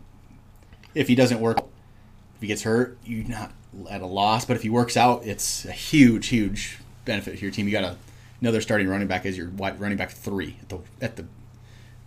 if 0.94 1.09
he 1.09 1.14
doesn't 1.14 1.40
work, 1.40 1.59
if 1.59 2.40
he 2.42 2.46
gets 2.46 2.62
hurt, 2.64 2.98
you're 3.04 3.26
not 3.26 3.50
at 3.91 4.01
a 4.01 4.07
loss. 4.07 4.45
But 4.45 4.57
if 4.57 4.62
he 4.62 4.71
works 4.71 4.97
out, 4.97 5.25
it's 5.25 5.64
a 5.64 5.73
huge, 5.73 6.29
huge 6.29 6.79
benefit 7.05 7.37
to 7.37 7.43
your 7.43 7.51
team. 7.51 7.67
You 7.67 7.73
got 7.73 7.85
a, 7.85 7.97
another 8.41 8.61
starting 8.61 8.88
running 8.88 9.09
back 9.09 9.27
as 9.27 9.37
your 9.37 9.51
wide 9.51 9.81
running 9.81 9.99
back 9.99 10.11
three 10.11 10.57
at 10.62 10.69
the 10.69 10.79
at 11.01 11.17
the 11.17 11.25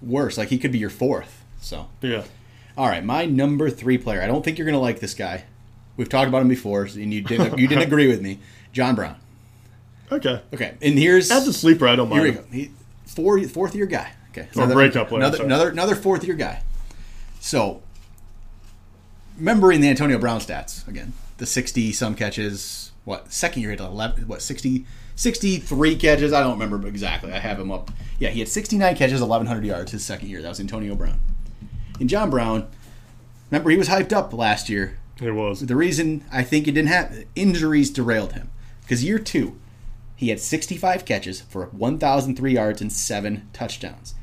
worst. 0.01 0.37
Like 0.37 0.49
he 0.49 0.57
could 0.57 0.71
be 0.71 0.79
your 0.79 0.89
fourth. 0.89 1.43
So 1.59 1.87
Yeah. 2.01 2.23
all 2.77 2.87
right, 2.87 3.03
my 3.03 3.25
number 3.25 3.69
three 3.69 3.97
player. 3.97 4.21
I 4.21 4.27
don't 4.27 4.43
think 4.43 4.57
you're 4.57 4.65
gonna 4.65 4.79
like 4.79 4.99
this 4.99 5.13
guy. 5.13 5.43
We've 5.97 6.09
talked 6.09 6.27
about 6.29 6.41
him 6.41 6.47
before, 6.47 6.83
and 6.83 7.13
you 7.13 7.21
didn't 7.21 7.59
you 7.59 7.67
didn't 7.67 7.83
agree 7.87 8.07
with 8.07 8.21
me, 8.21 8.39
John 8.73 8.95
Brown. 8.95 9.17
Okay. 10.11 10.41
Okay, 10.53 10.73
and 10.81 10.97
here's 10.97 11.29
As 11.31 11.47
a 11.47 11.53
sleeper, 11.53 11.87
I 11.87 11.95
don't 11.95 12.09
mind. 12.09 12.21
here 12.23 12.31
we 12.31 12.37
go. 12.37 12.43
He, 12.51 12.71
four, 13.05 13.41
fourth 13.47 13.75
year 13.75 13.85
guy. 13.85 14.11
Okay, 14.31 14.47
Or 14.55 14.65
breakup 14.67 15.09
player, 15.09 15.19
Another, 15.23 15.43
another 15.43 15.69
another 15.69 15.95
fourth 15.95 16.23
year 16.23 16.35
guy. 16.35 16.63
So, 17.41 17.81
remembering 19.37 19.81
the 19.81 19.89
Antonio 19.89 20.17
Brown 20.17 20.39
stats 20.39 20.87
again, 20.87 21.13
the 21.41 21.47
sixty 21.47 21.91
some 21.91 22.13
catches. 22.13 22.91
What 23.03 23.33
second 23.33 23.63
year 23.63 23.71
he 23.71 23.77
had 23.77 23.83
eleven? 23.83 24.27
What 24.27 24.43
60, 24.43 24.85
63 25.15 25.95
catches? 25.95 26.33
I 26.33 26.41
don't 26.41 26.59
remember 26.59 26.87
exactly. 26.87 27.33
I 27.33 27.39
have 27.39 27.59
him 27.59 27.71
up. 27.71 27.89
Yeah, 28.19 28.29
he 28.29 28.39
had 28.39 28.47
sixty 28.47 28.77
nine 28.77 28.95
catches, 28.95 29.21
eleven 29.21 29.47
hundred 29.47 29.65
yards 29.65 29.91
his 29.91 30.05
second 30.05 30.29
year. 30.29 30.43
That 30.43 30.49
was 30.49 30.59
Antonio 30.59 30.93
Brown. 30.93 31.19
And 31.99 32.07
John 32.07 32.29
Brown, 32.29 32.67
remember 33.49 33.71
he 33.71 33.77
was 33.77 33.89
hyped 33.89 34.13
up 34.13 34.33
last 34.33 34.69
year 34.69 34.99
It 35.19 35.31
was. 35.31 35.61
the 35.65 35.75
reason 35.75 36.23
I 36.31 36.43
think 36.43 36.67
it 36.67 36.73
didn't 36.73 36.89
happen, 36.89 37.25
injuries 37.35 37.89
derailed 37.89 38.33
him. 38.33 38.51
Because 38.81 39.03
year 39.03 39.17
two, 39.17 39.59
he 40.15 40.29
had 40.29 40.39
65 40.39 41.05
catches 41.05 41.41
for 41.41 41.65
1,003 41.67 42.53
yards 42.53 42.81
and 42.81 42.91
seven 42.93 43.49
touchdowns. 43.51 44.13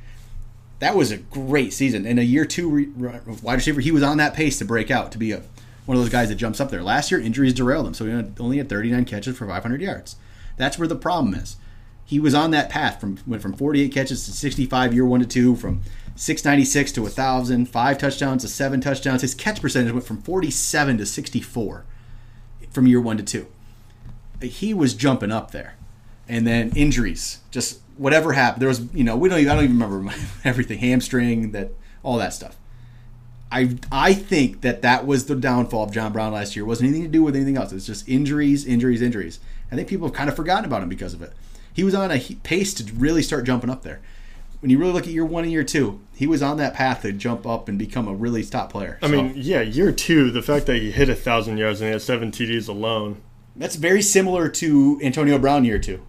That 0.78 0.94
was 0.94 1.10
a 1.10 1.16
great 1.16 1.72
season. 1.72 2.06
In 2.06 2.18
a 2.20 2.22
year 2.22 2.44
two 2.44 2.68
re- 2.70 3.20
wide 3.42 3.54
receiver, 3.56 3.80
he 3.80 3.90
was 3.90 4.04
on 4.04 4.18
that 4.18 4.34
pace 4.34 4.58
to 4.58 4.64
break 4.64 4.90
out 4.92 5.10
to 5.12 5.18
be 5.18 5.32
a 5.32 5.42
one 5.88 5.96
of 5.96 6.02
those 6.02 6.12
guys 6.12 6.28
that 6.28 6.34
jumps 6.34 6.60
up 6.60 6.70
there. 6.70 6.82
Last 6.82 7.10
year, 7.10 7.18
injuries 7.18 7.54
derailed 7.54 7.86
him, 7.86 7.94
so 7.94 8.04
he 8.04 8.12
only 8.38 8.58
had 8.58 8.68
39 8.68 9.06
catches 9.06 9.38
for 9.38 9.46
500 9.46 9.80
yards. 9.80 10.16
That's 10.58 10.78
where 10.78 10.86
the 10.86 10.94
problem 10.94 11.32
is. 11.32 11.56
He 12.04 12.20
was 12.20 12.34
on 12.34 12.50
that 12.50 12.68
path 12.68 13.00
from 13.00 13.16
went 13.26 13.40
from 13.40 13.54
48 13.54 13.90
catches 13.90 14.26
to 14.26 14.32
65 14.32 14.92
year 14.92 15.06
one 15.06 15.20
to 15.20 15.26
two, 15.26 15.56
from 15.56 15.80
696 16.14 16.92
to 16.92 17.02
1,000, 17.02 17.70
five 17.70 17.96
touchdowns 17.96 18.42
to 18.42 18.48
seven 18.48 18.82
touchdowns. 18.82 19.22
His 19.22 19.34
catch 19.34 19.62
percentage 19.62 19.94
went 19.94 20.04
from 20.04 20.20
47 20.20 20.98
to 20.98 21.06
64 21.06 21.86
from 22.70 22.86
year 22.86 23.00
one 23.00 23.16
to 23.16 23.22
two. 23.22 23.46
He 24.42 24.74
was 24.74 24.92
jumping 24.92 25.32
up 25.32 25.52
there, 25.52 25.76
and 26.28 26.46
then 26.46 26.70
injuries, 26.76 27.38
just 27.50 27.80
whatever 27.96 28.34
happened. 28.34 28.60
There 28.60 28.68
was, 28.68 28.92
you 28.92 29.04
know, 29.04 29.16
we 29.16 29.30
don't. 29.30 29.38
Even, 29.38 29.50
I 29.50 29.54
don't 29.54 29.64
even 29.64 29.80
remember 29.80 30.14
everything, 30.44 30.80
hamstring, 30.80 31.52
that 31.52 31.70
all 32.02 32.18
that 32.18 32.34
stuff. 32.34 32.58
I 33.50 33.76
I 33.90 34.12
think 34.14 34.60
that 34.60 34.82
that 34.82 35.06
was 35.06 35.26
the 35.26 35.34
downfall 35.36 35.84
of 35.84 35.92
John 35.92 36.12
Brown 36.12 36.32
last 36.32 36.54
year. 36.56 36.64
It 36.64 36.68
wasn't 36.68 36.88
anything 36.90 37.04
to 37.06 37.12
do 37.12 37.22
with 37.22 37.34
anything 37.36 37.56
else. 37.56 37.72
It's 37.72 37.86
just 37.86 38.08
injuries, 38.08 38.66
injuries, 38.66 39.00
injuries. 39.02 39.40
I 39.72 39.76
think 39.76 39.88
people 39.88 40.06
have 40.06 40.14
kind 40.14 40.28
of 40.28 40.36
forgotten 40.36 40.64
about 40.64 40.82
him 40.82 40.88
because 40.88 41.14
of 41.14 41.22
it. 41.22 41.32
He 41.72 41.84
was 41.84 41.94
on 41.94 42.10
a 42.10 42.18
pace 42.42 42.74
to 42.74 42.92
really 42.94 43.22
start 43.22 43.44
jumping 43.44 43.70
up 43.70 43.82
there. 43.82 44.00
When 44.60 44.70
you 44.70 44.78
really 44.78 44.92
look 44.92 45.04
at 45.04 45.10
year 45.10 45.24
one 45.24 45.44
and 45.44 45.52
year 45.52 45.62
two, 45.62 46.00
he 46.14 46.26
was 46.26 46.42
on 46.42 46.56
that 46.56 46.74
path 46.74 47.02
to 47.02 47.12
jump 47.12 47.46
up 47.46 47.68
and 47.68 47.78
become 47.78 48.08
a 48.08 48.12
really 48.12 48.44
top 48.44 48.72
player. 48.72 48.98
I 49.00 49.06
mean, 49.06 49.32
yeah, 49.36 49.60
year 49.60 49.92
two, 49.92 50.30
the 50.32 50.42
fact 50.42 50.66
that 50.66 50.76
he 50.76 50.90
hit 50.90 51.08
a 51.08 51.14
thousand 51.14 51.58
yards 51.58 51.80
and 51.80 51.88
he 51.88 51.92
had 51.92 52.02
seven 52.02 52.32
TDs 52.32 52.68
alone. 52.68 53.22
that's 53.54 53.76
very 53.76 54.02
similar 54.02 54.48
to 54.48 54.98
Antonio 55.02 55.38
Brown 55.38 55.64
year 55.64 55.78
two. 55.78 56.02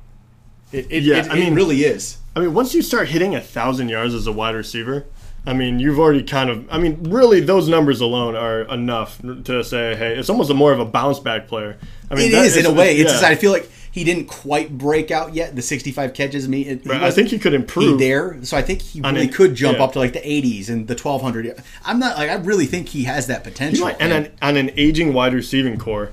It, 0.71 0.87
it, 0.89 1.03
Yeah, 1.03 1.17
it, 1.17 1.29
I 1.31 1.35
mean- 1.35 1.53
it 1.53 1.55
really 1.55 1.83
is. 1.83 2.17
I 2.35 2.41
mean, 2.41 2.53
once 2.53 2.73
you 2.73 2.81
start 2.81 3.09
hitting 3.09 3.35
a 3.35 3.41
thousand 3.41 3.89
yards 3.89 4.13
as 4.13 4.25
a 4.25 4.31
wide 4.31 4.55
receiver, 4.55 5.05
I 5.49 5.53
mean, 5.53 5.79
you've 5.79 5.97
already 5.97 6.21
kind 6.21 6.51
of. 6.51 6.67
I 6.71 6.77
mean, 6.77 7.09
really, 7.09 7.39
those 7.39 7.67
numbers 7.67 8.01
alone 8.01 8.35
are 8.35 8.61
enough 8.71 9.19
to 9.45 9.63
say, 9.63 9.95
hey, 9.95 10.15
it's 10.15 10.29
almost 10.29 10.51
a 10.51 10.53
more 10.53 10.71
of 10.71 10.79
a 10.79 10.85
bounce 10.85 11.17
back 11.19 11.47
player. 11.47 11.79
I 12.11 12.13
mean, 12.15 12.29
It 12.29 12.35
that 12.35 12.45
is 12.45 12.55
in 12.57 12.67
a 12.67 12.71
way. 12.71 12.97
It's 12.97 13.11
yeah. 13.11 13.19
just 13.19 13.23
I 13.23 13.33
feel 13.33 13.51
like 13.51 13.67
he 13.91 14.03
didn't 14.03 14.25
quite 14.27 14.77
break 14.77 15.09
out 15.09 15.33
yet. 15.33 15.55
The 15.55 15.63
65 15.63 16.13
catches 16.13 16.47
me. 16.47 16.61
It, 16.61 16.85
Right, 16.85 17.01
I 17.01 17.09
think 17.09 17.29
he 17.29 17.39
could 17.39 17.53
he 17.53 17.55
improve. 17.55 17.97
there. 17.97 18.37
So 18.43 18.55
I 18.57 18.61
think 18.61 18.83
he 18.83 19.01
really 19.01 19.23
an- 19.23 19.29
could 19.33 19.55
jump 19.55 19.79
yeah. 19.79 19.85
up 19.85 19.93
to 19.93 19.99
like 19.99 20.13
the 20.13 20.19
80s 20.19 20.69
and 20.69 20.87
the 20.87 20.93
1200. 20.93 21.63
I'm 21.83 21.97
not 21.97 22.15
like 22.15 22.29
I 22.29 22.35
really 22.35 22.67
think 22.67 22.89
he 22.89 23.05
has 23.05 23.25
that 23.25 23.43
potential. 23.43 23.87
And 23.99 24.13
an, 24.13 24.31
on 24.43 24.55
an 24.55 24.69
aging 24.77 25.13
wide 25.13 25.33
receiving 25.33 25.79
core, 25.79 26.11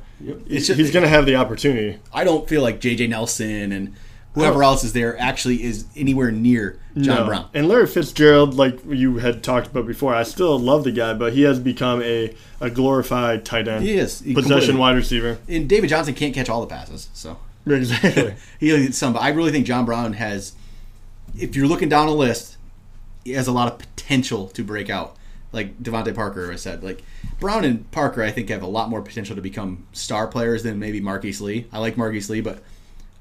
It's 0.49 0.69
he's 0.69 0.91
going 0.91 1.03
to 1.03 1.11
have 1.11 1.27
the 1.27 1.37
opportunity. 1.37 1.99
I 2.11 2.25
don't 2.25 2.49
feel 2.49 2.63
like 2.63 2.81
JJ 2.81 3.11
Nelson 3.11 3.71
and 3.73 3.95
whoever 4.37 4.61
No. 4.61 4.67
else 4.67 4.85
is 4.85 4.93
there 4.93 5.19
actually 5.19 5.65
is 5.65 5.87
anywhere 5.97 6.31
near 6.31 6.79
John 6.97 7.17
No. 7.17 7.27
Brown. 7.27 7.49
And 7.53 7.67
Larry 7.67 7.89
Fitzgerald, 7.89 8.55
like 8.55 8.79
you 8.87 9.17
had 9.19 9.43
talked 9.43 9.67
about 9.67 9.87
before, 9.89 10.15
I 10.15 10.23
still 10.23 10.57
love 10.59 10.85
the 10.85 10.93
guy, 10.93 11.13
but 11.15 11.33
he 11.33 11.43
has 11.43 11.59
become 11.59 12.01
a, 12.03 12.33
a 12.61 12.71
glorified 12.71 13.45
tight 13.45 13.67
end. 13.67 13.83
He 13.85 13.95
is. 13.95 14.21
He 14.21 14.33
Possession 14.35 14.79
wide 14.79 14.95
receiver. 14.95 15.39
And 15.49 15.69
David 15.69 15.91
Johnson 15.91 16.15
can't 16.15 16.33
catch 16.35 16.49
all 16.49 16.61
the 16.61 16.67
passes, 16.69 17.09
so 17.13 17.39
Exactly. 17.67 18.35
he 18.61 18.93
some. 18.93 19.13
But 19.15 19.23
I 19.23 19.31
really 19.31 19.51
think 19.51 19.67
John 19.67 19.85
Brown 19.85 20.13
has. 20.13 20.53
If 21.37 21.57
you're 21.57 21.67
looking 21.67 21.89
down 21.89 22.07
a 22.09 22.15
list, 22.15 22.57
he 23.25 23.33
has 23.33 23.49
a 23.49 23.53
lot 23.53 23.73
of 23.73 23.79
potential 23.79 24.47
to 24.49 24.63
break 24.63 24.89
out. 24.89 25.17
Like 25.53 25.83
DeVante 25.83 26.15
Parker, 26.15 26.53
I 26.53 26.57
said, 26.57 26.83
like 26.83 27.03
Brown 27.41 27.65
and 27.65 27.91
Parker, 27.91 28.23
I 28.23 28.31
think 28.31 28.51
have 28.51 28.63
a 28.63 28.67
lot 28.67 28.91
more 28.91 29.01
potential 29.01 29.35
to 29.37 29.41
become 29.43 29.87
star 29.93 30.27
players 30.27 30.63
than 30.63 30.79
maybe 30.79 31.01
Marquise 31.01 31.41
Lee. 31.41 31.67
I 31.73 31.79
like 31.79 31.97
Marquise 31.97 32.29
Lee, 32.29 32.41
but 32.43 32.63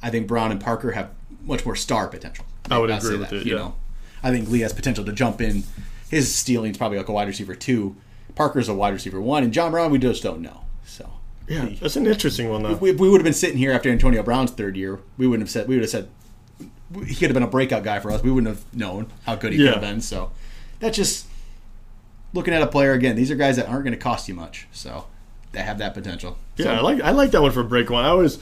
I 0.01 0.09
think 0.09 0.27
Brown 0.27 0.51
and 0.51 0.61
Parker 0.61 0.91
have 0.91 1.09
much 1.43 1.65
more 1.65 1.75
star 1.75 2.07
potential. 2.07 2.45
I 2.69 2.77
would 2.79 2.89
I'd 2.91 3.03
agree 3.03 3.17
with 3.17 3.29
that, 3.29 3.35
it, 3.37 3.45
You 3.45 3.53
yeah. 3.53 3.59
know, 3.59 3.75
I 4.23 4.31
think 4.31 4.49
Lee 4.49 4.61
has 4.61 4.73
potential 4.73 5.05
to 5.05 5.11
jump 5.13 5.41
in. 5.41 5.63
His 6.09 6.33
stealing 6.33 6.71
is 6.71 6.77
probably 6.77 6.97
like 6.97 7.07
a 7.09 7.11
wide 7.13 7.27
receiver 7.27 7.55
two. 7.55 7.95
Parker's 8.35 8.67
a 8.69 8.73
wide 8.73 8.93
receiver 8.93 9.21
one, 9.21 9.43
and 9.43 9.53
John 9.53 9.71
Brown 9.71 9.91
we 9.91 9.97
just 9.99 10.21
don't 10.23 10.41
know. 10.41 10.61
So 10.85 11.09
yeah, 11.47 11.69
that's 11.79 11.95
an 11.95 12.05
interesting 12.07 12.49
one, 12.49 12.63
though. 12.63 12.71
if 12.71 12.81
we, 12.81 12.89
if 12.91 12.99
we 12.99 13.09
would 13.09 13.19
have 13.19 13.23
been 13.25 13.33
sitting 13.33 13.57
here 13.57 13.71
after 13.71 13.89
Antonio 13.89 14.23
Brown's 14.23 14.51
third 14.51 14.75
year, 14.75 14.99
we 15.17 15.27
wouldn't 15.27 15.43
have 15.47 15.51
said 15.51 15.67
we 15.67 15.75
would 15.75 15.83
have 15.83 15.89
said 15.91 16.09
he 17.05 17.15
could 17.15 17.29
have 17.29 17.33
been 17.33 17.43
a 17.43 17.47
breakout 17.47 17.83
guy 17.83 17.99
for 17.99 18.11
us. 18.11 18.21
We 18.23 18.31
wouldn't 18.31 18.55
have 18.55 18.73
known 18.75 19.11
how 19.25 19.35
good 19.35 19.53
he 19.53 19.59
Yeah. 19.59 19.73
could 19.73 19.83
have 19.83 19.93
been. 19.93 20.01
So 20.01 20.31
that's 20.79 20.95
just 20.97 21.27
looking 22.33 22.53
at 22.53 22.61
a 22.61 22.67
player 22.67 22.93
again. 22.93 23.15
These 23.15 23.31
are 23.31 23.35
guys 23.35 23.55
that 23.57 23.67
aren't 23.67 23.83
going 23.85 23.93
to 23.97 23.99
cost 24.03 24.27
you 24.27 24.33
much, 24.35 24.67
so 24.71 25.05
they 25.51 25.61
have 25.61 25.77
that 25.79 25.93
potential. 25.93 26.37
Yeah, 26.57 26.65
So, 26.65 26.71
I 26.73 26.79
like 26.81 27.01
I 27.01 27.11
like 27.11 27.31
that 27.31 27.41
one 27.41 27.51
for 27.51 27.63
break 27.63 27.89
one. 27.89 28.05
I 28.05 28.09
always 28.09 28.37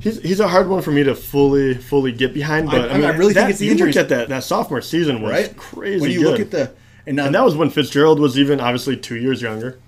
he's 0.00 0.20
he's 0.22 0.40
a 0.40 0.48
hard 0.48 0.68
one 0.68 0.82
for 0.82 0.90
me 0.92 1.02
to 1.04 1.14
fully 1.14 1.74
fully 1.74 2.12
get 2.12 2.34
behind. 2.34 2.66
But 2.70 2.90
I- 2.90 2.94
I, 2.94 2.96
mean, 2.98 3.04
I 3.04 3.16
really 3.16 3.34
think 3.34 3.50
it's 3.50 3.58
the 3.58 3.66
you 3.66 3.74
look 3.76 3.96
at 3.96 4.08
that 4.10 4.28
that 4.28 4.44
sophomore 4.44 4.80
season 4.82 5.22
was 5.22 5.30
right 5.32 5.56
crazy. 5.56 6.00
when 6.00 6.10
you 6.10 6.20
good. 6.20 6.30
look 6.30 6.40
at 6.40 6.50
the 6.50 6.72
and, 7.06 7.16
now, 7.16 7.26
and 7.26 7.34
that 7.34 7.44
was 7.44 7.54
when 7.54 7.70
Fitzgerald 7.70 8.18
was 8.18 8.38
even 8.38 8.60
obviously 8.60 8.96
two 8.96 9.16
years 9.16 9.40
younger, 9.40 9.78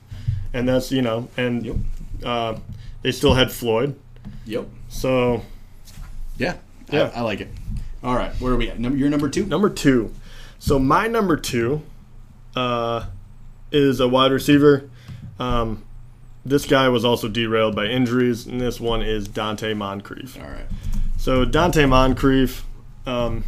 and 0.53 0.69
that's 0.69 0.93
you 0.93 1.03
know 1.03 1.29
and 1.37 1.67
Yep. 1.67 1.77
uh, 2.25 2.57
they 3.03 3.13
still 3.13 3.35
had 3.35 3.51
Floyd. 3.53 3.95
yep 4.47 4.67
So 4.89 5.43
yeah 6.37 6.55
Yeah. 6.93 7.11
I, 7.15 7.19
I 7.19 7.21
like 7.23 7.41
it. 7.41 7.49
All 8.03 8.15
right, 8.15 8.33
where 8.41 8.53
are 8.53 8.57
we 8.57 8.71
at? 8.71 8.79
Number 8.79 8.97
you're 8.97 9.09
number 9.11 9.29
two. 9.29 9.45
number 9.47 9.69
two, 9.69 10.15
so 10.61 10.79
my 10.79 11.09
number 11.09 11.37
two, 11.37 11.83
uh, 12.55 13.07
is 13.73 13.99
a 14.01 14.07
wide 14.09 14.31
receiver. 14.33 14.89
Um, 15.41 15.83
this 16.49 16.67
guy 16.67 16.89
was 16.89 17.05
also 17.05 17.29
derailed 17.29 17.77
by 17.77 17.87
injuries, 17.87 18.47
and 18.47 18.61
this 18.61 18.81
one 18.81 19.03
is 19.03 19.29
Donte 19.29 19.77
Moncrief. 19.77 20.39
All 20.39 20.49
right. 20.49 20.67
So 21.17 21.45
Donte 21.45 21.89
Moncrief, 21.89 22.65
um, 23.07 23.45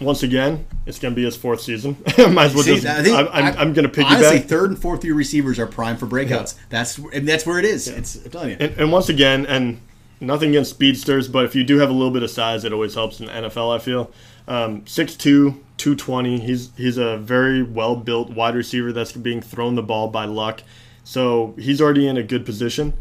once 0.00 0.22
again, 0.22 0.66
it's 0.86 0.98
going 0.98 1.12
to 1.12 1.16
be 1.16 1.24
his 1.24 1.36
fourth 1.36 1.60
season. 1.60 1.96
Might 2.18 2.46
as 2.46 2.54
well 2.54 2.64
See, 2.64 2.74
just. 2.74 2.86
I 2.86 3.02
think 3.02 3.16
I'm, 3.16 3.28
I'm, 3.28 3.58
I'm 3.58 3.72
going 3.72 3.88
to 3.88 4.00
piggyback. 4.00 4.16
Honestly, 4.16 4.38
third 4.40 4.70
and 4.70 4.80
fourth 4.80 5.04
year 5.04 5.14
receivers 5.14 5.58
are 5.58 5.66
prime 5.66 5.96
for 5.96 6.06
breakouts. 6.06 6.56
That's 6.68 6.98
and 6.98 7.28
that's 7.28 7.46
where 7.46 7.58
it 7.58 7.64
is. 7.64 7.88
It's 7.88 8.16
I'm 8.24 8.30
telling 8.30 8.50
you. 8.50 8.56
and, 8.60 8.72
and 8.78 8.92
once 8.92 9.08
again, 9.08 9.46
and 9.46 9.80
nothing 10.20 10.50
against 10.50 10.70
speedsters, 10.70 11.28
but 11.28 11.44
if 11.44 11.54
you 11.54 11.64
do 11.64 11.78
have 11.78 11.90
a 11.90 11.92
little 11.92 12.12
bit 12.12 12.22
of 12.22 12.30
size, 12.30 12.64
it 12.64 12.72
always 12.72 12.94
helps 12.94 13.20
in 13.20 13.26
the 13.26 13.32
NFL. 13.32 13.74
I 13.74 13.78
feel 13.78 14.10
um, 14.48 14.82
6'2", 14.82 15.18
220. 15.18 16.40
He's 16.40 16.70
he's 16.76 16.98
a 16.98 17.18
very 17.18 17.62
well 17.62 17.96
built 17.96 18.30
wide 18.30 18.54
receiver 18.54 18.92
that's 18.92 19.12
being 19.12 19.40
thrown 19.40 19.74
the 19.74 19.82
ball 19.82 20.08
by 20.08 20.24
Luck. 20.24 20.62
So 21.10 21.56
he's 21.58 21.80
already 21.80 22.06
in 22.06 22.16
a 22.16 22.22
good 22.22 22.46
position. 22.46 22.92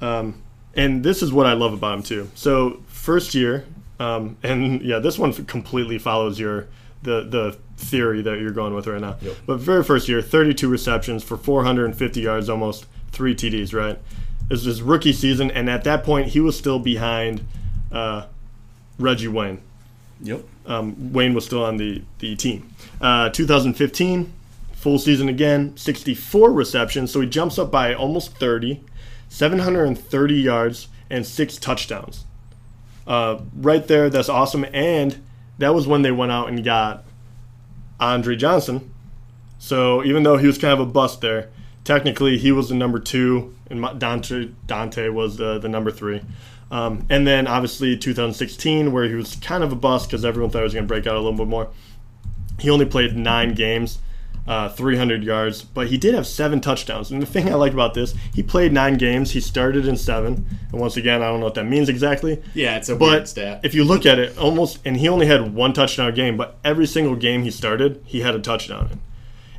Um, 0.00 0.40
and 0.76 1.02
this 1.02 1.22
is 1.22 1.32
what 1.32 1.44
I 1.44 1.54
love 1.54 1.72
about 1.72 1.94
him 1.94 2.02
too. 2.04 2.30
So 2.36 2.80
first 2.86 3.34
year, 3.34 3.66
um, 3.98 4.36
and 4.44 4.80
yeah, 4.80 5.00
this 5.00 5.18
one 5.18 5.32
completely 5.46 5.98
follows 5.98 6.38
your 6.38 6.68
the 7.02 7.24
the 7.24 7.58
theory 7.76 8.22
that 8.22 8.38
you're 8.38 8.52
going 8.52 8.74
with 8.74 8.86
right 8.86 9.00
now. 9.00 9.16
But 9.44 9.58
very 9.58 9.82
first 9.82 10.08
year, 10.08 10.22
32 10.22 10.68
receptions 10.68 11.24
for 11.24 11.36
450 11.36 12.20
yards, 12.20 12.48
almost 12.48 12.86
three 13.10 13.34
TDs. 13.34 13.74
Right, 13.74 13.98
was 14.48 14.62
his 14.62 14.80
rookie 14.80 15.12
season, 15.12 15.50
and 15.50 15.68
at 15.68 15.82
that 15.82 16.04
point, 16.04 16.28
he 16.28 16.38
was 16.38 16.56
still 16.56 16.78
behind 16.78 17.44
uh, 17.90 18.26
Reggie 19.00 19.26
Wayne. 19.26 19.60
Yep. 20.20 20.44
Um, 20.66 21.12
Wayne 21.12 21.34
was 21.34 21.44
still 21.44 21.64
on 21.64 21.76
the 21.76 22.02
the 22.20 22.36
team. 22.36 22.72
Uh, 23.00 23.30
2015, 23.30 24.32
full 24.82 24.98
season 24.98 25.28
again, 25.28 25.76
64 25.76 26.52
receptions, 26.52 27.12
so 27.12 27.20
he 27.20 27.28
jumps 27.28 27.56
up 27.56 27.70
by 27.70 27.94
almost 27.94 28.36
30, 28.36 28.82
730 29.28 30.34
yards, 30.34 30.88
and 31.08 31.24
six 31.24 31.56
touchdowns. 31.56 32.24
Uh, 33.06 33.40
right 33.54 33.86
there, 33.86 34.10
that's 34.10 34.28
awesome. 34.28 34.66
And 34.72 35.22
that 35.58 35.72
was 35.72 35.86
when 35.86 36.02
they 36.02 36.10
went 36.10 36.32
out 36.32 36.48
and 36.48 36.64
got 36.64 37.04
Andre 38.00 38.34
Johnson. 38.34 38.92
So 39.58 40.02
even 40.04 40.24
though 40.24 40.36
he 40.36 40.48
was 40.48 40.58
kind 40.58 40.72
of 40.72 40.80
a 40.80 40.90
bust 40.90 41.20
there, 41.20 41.50
technically 41.84 42.38
he 42.38 42.50
was 42.50 42.68
the 42.68 42.74
number 42.74 42.98
two, 42.98 43.54
and 43.70 43.80
Donte 43.80 44.54
Donte 44.66 45.12
was 45.12 45.36
the 45.36 45.58
the 45.58 45.68
number 45.68 45.92
three. 45.92 46.20
Um, 46.72 47.06
and 47.10 47.26
then 47.26 47.46
obviously 47.46 47.96
2016, 47.96 48.90
where 48.90 49.04
he 49.04 49.14
was 49.14 49.36
kind 49.36 49.62
of 49.62 49.70
a 49.70 49.76
bust 49.76 50.08
because 50.08 50.24
everyone 50.24 50.50
thought 50.50 50.60
he 50.60 50.64
was 50.64 50.74
going 50.74 50.86
to 50.86 50.88
break 50.88 51.06
out 51.06 51.14
a 51.14 51.20
little 51.20 51.36
bit 51.36 51.46
more. 51.46 51.68
He 52.58 52.70
only 52.70 52.86
played 52.86 53.14
nine 53.14 53.54
games, 53.54 53.98
uh, 54.46 54.68
300 54.70 55.22
yards, 55.22 55.62
but 55.62 55.86
he 55.86 55.96
did 55.96 56.14
have 56.14 56.26
seven 56.26 56.60
touchdowns. 56.60 57.10
And 57.10 57.22
the 57.22 57.26
thing 57.26 57.48
I 57.48 57.54
like 57.54 57.72
about 57.72 57.94
this, 57.94 58.14
he 58.34 58.42
played 58.42 58.72
nine 58.72 58.94
games. 58.94 59.30
He 59.32 59.40
started 59.40 59.86
in 59.86 59.96
seven. 59.96 60.46
And 60.72 60.80
once 60.80 60.96
again, 60.96 61.22
I 61.22 61.26
don't 61.26 61.38
know 61.40 61.46
what 61.46 61.54
that 61.54 61.66
means 61.66 61.88
exactly. 61.88 62.42
Yeah, 62.54 62.76
it's 62.76 62.88
a 62.88 62.96
But 62.96 63.10
weird 63.10 63.28
stat. 63.28 63.60
if 63.62 63.74
you 63.74 63.84
look 63.84 64.04
at 64.04 64.18
it, 64.18 64.36
almost, 64.38 64.78
and 64.84 64.96
he 64.96 65.08
only 65.08 65.26
had 65.26 65.54
one 65.54 65.72
touchdown 65.72 66.08
a 66.08 66.12
game, 66.12 66.36
but 66.36 66.58
every 66.64 66.86
single 66.86 67.14
game 67.16 67.42
he 67.44 67.50
started, 67.52 68.02
he 68.04 68.20
had 68.22 68.34
a 68.34 68.40
touchdown 68.40 68.88
in. 68.90 69.00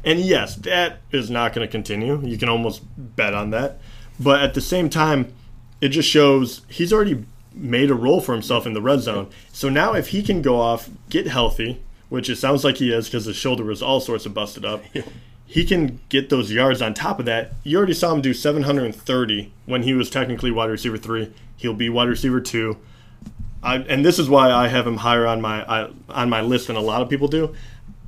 And 0.05 0.19
yes, 0.19 0.55
that 0.57 0.99
is 1.11 1.29
not 1.29 1.53
going 1.53 1.65
to 1.65 1.71
continue. 1.71 2.19
You 2.25 2.37
can 2.37 2.49
almost 2.49 2.81
bet 2.97 3.33
on 3.33 3.51
that. 3.51 3.79
But 4.19 4.41
at 4.41 4.53
the 4.53 4.59
same 4.61 4.89
time, 4.89 5.33
it 5.79 5.89
just 5.89 6.09
shows 6.09 6.61
he's 6.67 6.91
already 6.91 7.23
made 7.55 7.89
a 7.89 7.95
role 7.95 8.19
for 8.19 8.33
himself 8.33 8.65
in 8.65 8.73
the 8.73 8.81
red 8.81 8.99
zone. 8.99 9.29
So 9.53 9.69
now 9.69 9.93
if 9.93 10.09
he 10.09 10.21
can 10.21 10.41
go 10.41 10.59
off, 10.59 10.89
get 11.09 11.27
healthy, 11.27 11.81
which 12.09 12.29
it 12.29 12.37
sounds 12.37 12.63
like 12.63 12.77
he 12.77 12.91
is 12.91 13.07
because 13.07 13.25
his 13.25 13.35
shoulder 13.35 13.63
was 13.63 13.81
all 13.81 13.99
sorts 13.99 14.25
of 14.25 14.33
busted 14.33 14.65
up. 14.65 14.83
He 15.45 15.65
can 15.65 15.99
get 16.09 16.29
those 16.29 16.51
yards 16.51 16.81
on 16.81 16.95
top 16.95 17.19
of 17.19 17.25
that. 17.25 17.53
You 17.63 17.77
already 17.77 17.93
saw 17.93 18.11
him 18.13 18.21
do 18.21 18.33
730 18.33 19.53
when 19.65 19.83
he 19.83 19.93
was 19.93 20.09
technically 20.09 20.49
wide 20.49 20.69
receiver 20.71 20.97
three. 20.97 21.31
He'll 21.57 21.75
be 21.75 21.89
wide 21.89 22.07
receiver 22.07 22.41
two. 22.41 22.77
I, 23.61 23.77
and 23.77 24.03
this 24.03 24.17
is 24.17 24.27
why 24.27 24.51
I 24.51 24.69
have 24.69 24.87
him 24.87 24.97
higher 24.97 25.27
on 25.27 25.41
my 25.41 25.63
I, 25.63 25.89
on 26.09 26.29
my 26.29 26.41
list 26.41 26.67
than 26.67 26.75
a 26.75 26.81
lot 26.81 27.03
of 27.03 27.09
people 27.09 27.27
do. 27.27 27.53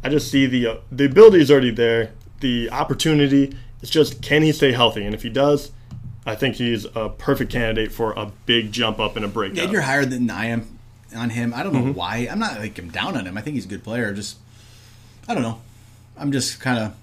I 0.03 0.09
just 0.09 0.31
see 0.31 0.47
the 0.47 0.65
uh, 0.65 0.75
the 0.91 1.05
ability 1.05 1.39
is 1.39 1.51
already 1.51 1.69
there. 1.69 2.13
The 2.39 2.69
opportunity 2.71 3.55
it's 3.81 3.91
just 3.91 4.23
can 4.23 4.41
he 4.41 4.51
stay 4.51 4.71
healthy? 4.71 5.05
And 5.05 5.13
if 5.13 5.21
he 5.21 5.29
does, 5.29 5.71
I 6.25 6.33
think 6.33 6.55
he's 6.55 6.85
a 6.95 7.09
perfect 7.09 7.51
candidate 7.51 7.91
for 7.91 8.13
a 8.13 8.31
big 8.47 8.71
jump 8.71 8.99
up 8.99 9.15
and 9.15 9.23
a 9.23 9.27
breakout. 9.27 9.65
And 9.65 9.71
you're 9.71 9.83
higher 9.83 10.05
than 10.05 10.29
I 10.31 10.47
am 10.47 10.74
on 11.15 11.29
him. 11.29 11.53
I 11.53 11.63
don't 11.63 11.73
know 11.73 11.79
Mm-hmm. 11.81 11.93
why. 11.93 12.27
I'm 12.29 12.39
not 12.39 12.59
like 12.59 12.77
I'm 12.77 12.89
down 12.89 13.15
on 13.17 13.25
him. 13.25 13.37
I 13.37 13.41
think 13.41 13.55
he's 13.55 13.65
a 13.65 13.69
good 13.69 13.83
player. 13.83 14.13
Just 14.13 14.37
I 15.27 15.33
don't 15.33 15.43
know. 15.43 15.61
I'm 16.17 16.31
just 16.31 16.59
kind 16.59 16.79
of. 16.79 16.95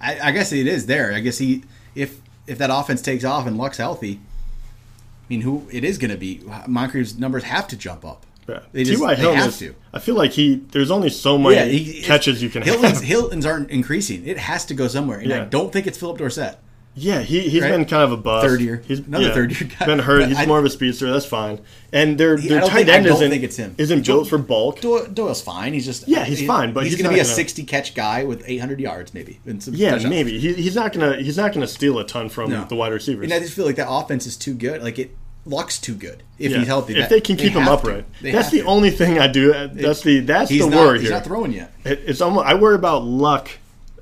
I, 0.00 0.28
I 0.28 0.32
guess 0.32 0.52
it 0.52 0.66
is 0.66 0.86
there. 0.86 1.12
I 1.14 1.20
guess 1.20 1.38
he 1.38 1.64
if 1.94 2.20
if 2.46 2.58
that 2.58 2.70
offense 2.72 3.02
takes 3.02 3.24
off 3.24 3.46
and 3.46 3.56
Luck's 3.58 3.78
healthy. 3.78 4.20
I 4.20 5.24
mean, 5.28 5.40
who 5.40 5.66
it 5.72 5.82
is 5.82 5.98
going 5.98 6.12
to 6.12 6.16
be? 6.16 6.40
Moncrief's 6.68 7.16
numbers 7.18 7.42
have 7.44 7.66
to 7.68 7.76
jump 7.76 8.04
up. 8.04 8.24
Yeah. 8.48 8.60
They 8.70 8.84
just 8.84 8.98
T.Y. 8.98 9.14
they 9.16 9.20
Hilton 9.20 9.38
have 9.40 9.48
is- 9.48 9.58
to. 9.58 9.74
I 9.92 9.98
feel 9.98 10.14
like 10.14 10.30
he 10.32 10.56
there's 10.70 10.90
only 10.92 11.08
so 11.10 11.36
many 11.36 11.78
he- 11.78 12.02
catches 12.02 12.40
you 12.42 12.48
can 12.50 12.62
Hilton's, 12.62 12.98
have. 13.00 13.02
Hilton's 13.02 13.44
aren't 13.44 13.70
increasing. 13.70 14.24
It 14.26 14.38
has 14.38 14.64
to 14.66 14.74
go 14.74 14.86
somewhere, 14.86 15.18
and 15.18 15.32
I 15.32 15.44
don't 15.46 15.72
think 15.72 15.86
it's 15.88 15.98
Phillip 15.98 16.18
Dorsett. 16.18 16.56
Yeah, 16.98 17.20
he 17.20 17.40
he's 17.48 17.60
Right? 17.62 17.72
been 17.72 17.84
kind 17.84 18.02
of 18.04 18.12
a 18.12 18.16
bust. 18.16 18.46
Third 18.46 18.62
year. 18.62 18.82
he's 18.88 19.00
Another 19.00 19.30
third 19.32 19.52
year 19.60 19.68
guy. 19.78 19.84
Been 19.84 19.98
hurt. 19.98 20.20
But 20.20 20.28
He's 20.30 20.38
I- 20.38 20.46
more 20.46 20.58
of 20.58 20.64
a 20.64 20.70
speedster. 20.70 21.12
That's 21.12 21.26
fine. 21.26 21.60
And 21.92 22.16
their 22.18 22.38
their 22.38 22.62
tight 22.62 22.88
end 22.88 23.04
don't 23.04 23.16
isn't 23.16 23.30
think 23.30 23.42
it's 23.42 23.56
him. 23.56 23.74
isn't 23.76 24.06
built 24.06 24.28
for 24.28 24.38
bulk. 24.38 24.80
Doyle, 24.80 25.06
Doyle's 25.06 25.42
fine. 25.42 25.74
He's 25.74 25.84
just 25.84 26.08
Yeah, 26.08 26.24
he's 26.24 26.38
he- 26.38 26.46
fine, 26.46 26.72
but 26.72 26.84
he's, 26.84 26.94
he's 26.94 27.02
going 27.02 27.10
to 27.10 27.14
be 27.14 27.20
a 27.20 27.24
gonna- 27.24 27.34
60 27.34 27.64
catch 27.64 27.94
guy 27.94 28.24
with 28.24 28.42
800 28.46 28.80
yards, 28.80 29.12
maybe. 29.12 29.40
Yeah, 29.44 29.52
touchdowns. 29.90 30.06
maybe 30.06 30.38
he, 30.38 30.54
he's 30.54 30.74
not 30.74 30.94
gonna 30.94 31.16
he's 31.16 31.36
not 31.36 31.52
gonna 31.52 31.66
steal 31.66 31.98
a 31.98 32.06
ton 32.06 32.30
from 32.30 32.50
No. 32.50 32.64
the 32.64 32.74
wide 32.74 32.92
receivers. 32.92 33.24
And 33.24 33.32
I 33.34 33.40
just 33.40 33.52
feel 33.52 33.66
like 33.66 33.76
that 33.76 33.90
offense 33.90 34.26
is 34.26 34.36
too 34.36 34.54
good. 34.54 34.82
Like 34.82 34.98
it 34.98 35.14
looks 35.44 35.78
too 35.78 35.94
good 35.94 36.22
if 36.38 36.50
Yeah. 36.50 36.58
he's 36.60 36.66
healthy. 36.66 36.94
If 36.94 37.00
That- 37.00 37.10
they 37.10 37.20
can 37.20 37.36
keep 37.36 37.52
him 37.52 37.68
upright, 37.68 38.06
that's 38.22 38.50
the 38.50 38.60
to. 38.60 38.64
only 38.64 38.90
thing 38.90 39.18
I 39.18 39.26
do. 39.26 39.52
That's 39.74 40.00
the 40.00 40.20
that's 40.20 40.50
He's 40.50 40.64
the 40.64 40.70
not, 40.70 40.78
worry 40.80 40.98
He's 41.00 41.08
here. 41.08 41.16
not 41.18 41.26
throwing 41.26 41.52
yet. 41.52 41.72
It, 41.84 42.00
it's 42.06 42.22
almost 42.22 42.46
I 42.46 42.54
worry 42.54 42.74
about 42.74 43.04
Luck, 43.04 43.50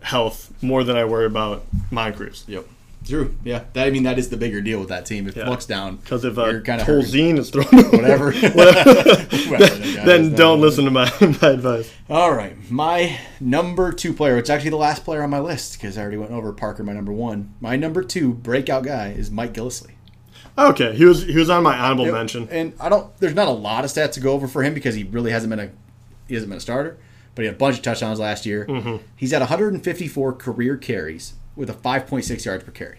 health 0.01 0.53
more 0.63 0.85
than 0.85 0.97
I 0.97 1.05
worry 1.05 1.27
about 1.27 1.65
Moncrief's. 1.91 2.45
Yep. 2.47 2.67
True. 3.05 3.37
Yeah. 3.45 3.65
That, 3.75 3.87
I 3.87 3.91
mean, 3.91 4.05
that 4.05 4.19
is 4.19 4.31
the 4.31 4.37
bigger 4.37 4.61
deal 4.61 4.79
with 4.79 4.89
that 4.89 5.07
team. 5.07 5.29
If 5.29 5.37
Yeah. 5.37 5.49
Luck's 5.49 5.67
down, 5.67 5.97
Because 5.97 6.25
if 6.25 6.39
uh, 6.39 6.47
you're 6.47 6.61
kind 6.63 6.81
of 6.81 6.87
hurt. 6.87 7.05
Tolzien 7.05 7.39
is 7.39 7.51
throwing 7.51 7.69
whatever. 7.91 8.31
Whoever 8.33 8.63
that 9.59 9.93
guy 9.97 10.05
then 10.05 10.35
don't 10.35 10.61
listen 10.61 10.85
to 10.85 10.91
my, 10.91 11.11
my 11.43 11.51
advice. 11.51 11.93
All 12.09 12.33
right, 12.35 12.57
my 12.71 13.19
number 13.41 13.93
two 13.93 14.13
player. 14.13 14.39
It's 14.39 14.51
actually 14.51 14.71
the 14.71 14.77
last 14.77 15.05
player 15.05 15.23
on 15.23 15.31
my 15.31 15.41
list 15.41 15.75
because 15.75 15.99
I 15.99 16.03
already 16.03 16.17
went 16.17 16.33
over 16.33 16.53
Parker, 16.53 16.83
my 16.83 16.93
number 16.93 17.13
one. 17.13 17.55
My 17.61 17.77
number 17.77 18.03
two 18.03 18.33
breakout 18.33 18.85
guy 18.85 19.09
is 19.09 19.31
Mike 19.31 19.53
Gillislee. 19.53 19.93
Okay, 20.57 20.95
he 20.95 21.05
was 21.05 21.25
he 21.25 21.37
was 21.37 21.51
on 21.51 21.63
my 21.63 21.77
honorable 21.77 22.13
mention. 22.13 22.49
And 22.51 22.75
I 22.79 22.89
don't. 22.89 23.15
There's 23.19 23.35
not 23.35 23.49
a 23.49 23.53
lot 23.53 23.85
of 23.85 23.91
stats 23.91 24.13
to 24.13 24.21
go 24.21 24.33
over 24.33 24.47
for 24.47 24.63
him 24.63 24.73
because 24.73 24.95
he 24.95 25.03
really 25.05 25.31
hasn't 25.31 25.51
been 25.51 25.61
a 25.61 25.71
he 26.29 26.35
hasn't 26.35 26.51
been 26.51 26.59
a 26.59 26.61
starter. 26.61 26.97
But 27.35 27.43
he 27.43 27.47
had 27.47 27.57
a 27.57 27.59
bunch 27.59 27.77
of 27.77 27.83
touchdowns 27.83 28.21
last 28.21 28.47
year. 28.47 28.65
Mm-hmm. 28.67 28.97
He's 29.17 29.33
at 29.33 29.41
154 29.41 30.35
career 30.35 30.77
carries 30.77 31.35
with 31.57 31.71
a 31.71 31.75
5.6 31.75 32.45
yards 32.45 32.65
per 32.65 32.71
carry 32.71 32.99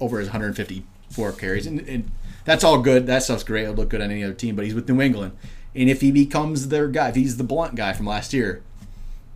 over 0.00 0.18
his 0.18 0.28
154 0.28 1.32
carries, 1.32 1.66
and, 1.66 1.80
and 1.80 2.10
that's 2.44 2.62
all 2.64 2.80
good. 2.80 3.06
That 3.06 3.22
stuff's 3.22 3.44
great. 3.44 3.64
It'll 3.64 3.74
look 3.74 3.88
good 3.88 4.00
on 4.00 4.10
any 4.10 4.22
other 4.22 4.34
team. 4.34 4.56
But 4.56 4.64
he's 4.64 4.74
with 4.74 4.88
New 4.88 5.00
England, 5.00 5.36
and 5.74 5.90
if 5.90 6.00
he 6.00 6.10
becomes 6.10 6.68
their 6.68 6.88
guy, 6.88 7.08
if 7.08 7.14
he's 7.14 7.36
the 7.36 7.44
Blount 7.44 7.74
guy 7.74 7.92
from 7.92 8.06
last 8.06 8.32
year, 8.32 8.62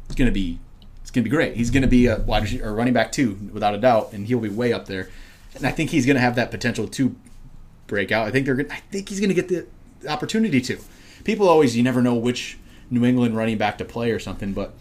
it's 0.06 0.14
gonna 0.14 0.30
be 0.30 0.59
it's 1.02 1.11
gonna 1.11 1.24
be 1.24 1.30
great. 1.30 1.56
He's 1.56 1.70
gonna 1.70 1.87
be 1.87 2.06
a 2.06 2.18
wide 2.20 2.42
receiver, 2.42 2.68
or 2.68 2.74
running 2.74 2.94
back 2.94 3.12
two 3.12 3.38
without 3.52 3.74
a 3.74 3.78
doubt, 3.78 4.12
and 4.12 4.26
he'll 4.26 4.40
be 4.40 4.48
way 4.48 4.72
up 4.72 4.87
there. 4.87 5.09
And 5.54 5.66
I 5.66 5.72
think 5.72 5.90
he's 5.90 6.06
gonna 6.06 6.20
have 6.20 6.37
that 6.37 6.50
potential 6.50 6.87
to 6.88 7.16
break 7.87 8.12
out. 8.12 8.26
I 8.26 8.30
think 8.30 8.46
they're 8.46 8.54
gonna, 8.54 8.72
I 8.72 8.80
think 8.90 9.09
he's 9.09 9.20
gonna 9.20 9.35
get 9.35 9.48
the 9.48 9.66
opportunity 10.09 10.61
to. 10.62 10.78
People 11.24 11.48
always 11.48 11.76
you 11.76 11.83
never 11.83 12.00
know 12.00 12.14
which 12.14 12.59
New 12.90 13.04
England 13.04 13.37
running 13.37 13.59
back 13.59 13.78
to 13.78 13.85
play 13.85 14.11
or 14.11 14.18
something, 14.18 14.52
but 14.52 14.74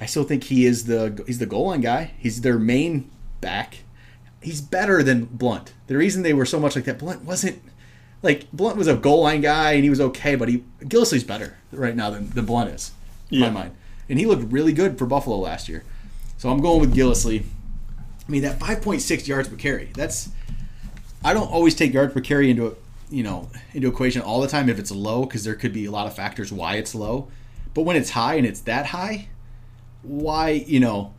I 0.00 0.06
still 0.06 0.24
think 0.24 0.44
he 0.44 0.64
is 0.64 0.86
the 0.86 1.22
he's 1.26 1.38
the 1.38 1.46
goal 1.46 1.66
line 1.66 1.80
guy. 1.80 2.12
He's 2.18 2.40
their 2.40 2.58
main 2.58 3.10
back. 3.40 3.78
He's 4.42 4.60
better 4.60 5.02
than 5.02 5.24
Blount. 5.26 5.72
The 5.88 5.96
reason 5.96 6.22
they 6.22 6.34
were 6.34 6.46
so 6.46 6.60
much 6.60 6.76
like 6.76 6.84
that, 6.84 6.98
Blount 6.98 7.24
wasn't 7.24 7.60
like 8.22 8.50
Blount 8.52 8.76
was 8.76 8.86
a 8.88 8.94
goal 8.96 9.22
line 9.22 9.40
guy 9.40 9.72
and 9.72 9.84
he 9.84 9.90
was 9.90 10.00
okay, 10.00 10.34
but 10.36 10.48
he 10.48 10.64
Gillislee's 10.82 11.24
better 11.24 11.56
right 11.72 11.94
now 11.96 12.10
than, 12.10 12.30
than 12.30 12.46
Blount 12.46 12.70
is, 12.70 12.92
in 13.30 13.40
Yeah. 13.40 13.46
my 13.50 13.62
mind. 13.62 13.76
And 14.08 14.18
he 14.18 14.26
looked 14.26 14.50
really 14.52 14.72
good 14.72 14.98
for 14.98 15.06
Buffalo 15.06 15.36
last 15.38 15.68
year. 15.68 15.84
So 16.38 16.50
I'm 16.50 16.60
going 16.60 16.80
with 16.80 16.94
Gillislee. 16.94 17.42
I 18.26 18.30
mean 18.30 18.42
that 18.42 18.58
5.6 18.58 19.26
yards 19.26 19.48
per 19.48 19.56
carry. 19.56 19.90
That's 19.94 20.28
I 21.24 21.34
don't 21.34 21.50
always 21.50 21.74
take 21.74 21.92
yards 21.92 22.12
per 22.14 22.20
carry 22.20 22.50
into 22.50 22.66
a, 22.68 22.72
you 23.10 23.22
know 23.22 23.48
into 23.74 23.88
equation 23.88 24.22
all 24.22 24.40
the 24.40 24.48
time 24.48 24.68
if 24.68 24.78
it's 24.78 24.90
low 24.92 25.24
because 25.24 25.42
there 25.44 25.54
could 25.54 25.72
be 25.72 25.86
a 25.86 25.90
lot 25.90 26.06
of 26.06 26.14
factors 26.14 26.52
why 26.52 26.76
it's 26.76 26.94
low. 26.94 27.28
But 27.74 27.82
when 27.82 27.96
it's 27.96 28.10
high 28.10 28.34
and 28.34 28.46
it's 28.46 28.60
that 28.62 28.86
high, 28.86 29.28
why 30.02 30.50
you 30.50 30.80
know 30.80 31.14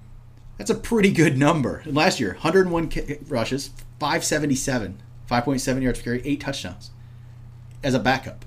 that's 0.59 0.69
a 0.69 0.75
pretty 0.75 1.11
good 1.11 1.37
number. 1.37 1.77
And 1.85 1.95
last 1.95 2.19
year, 2.19 2.33
101 2.33 2.89
ca- 2.91 3.17
rushes, 3.27 3.69
577, 3.99 5.01
5.7 5.31 5.81
yards 5.81 5.99
per 5.99 6.03
carry, 6.03 6.21
eight 6.25 6.41
touchdowns 6.41 6.91
as 7.81 7.93
a 7.93 7.99
backup. 7.99 8.43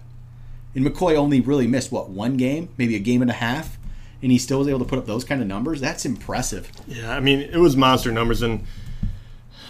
And 0.75 0.85
McCoy 0.85 1.17
only 1.17 1.41
really 1.41 1.67
missed 1.67 1.91
what 1.91 2.11
one 2.11 2.37
game, 2.37 2.69
maybe 2.77 2.95
a 2.97 3.01
game 3.01 3.23
and 3.23 3.31
a 3.31 3.35
half, 3.35 3.79
and 4.21 4.31
he 4.31 4.37
still 4.37 4.59
was 4.59 4.69
able 4.69 4.81
to 4.81 4.85
put 4.85 4.99
up 4.99 5.07
those 5.07 5.25
kind 5.25 5.41
of 5.41 5.49
numbers. 5.49 5.81
That's 5.81 6.05
impressive. 6.05 6.71
Yeah, 6.87 7.17
I 7.17 7.21
mean 7.21 7.41
it 7.41 7.57
was 7.57 7.77
monster 7.79 8.13
numbers, 8.13 8.43
and 8.43 8.67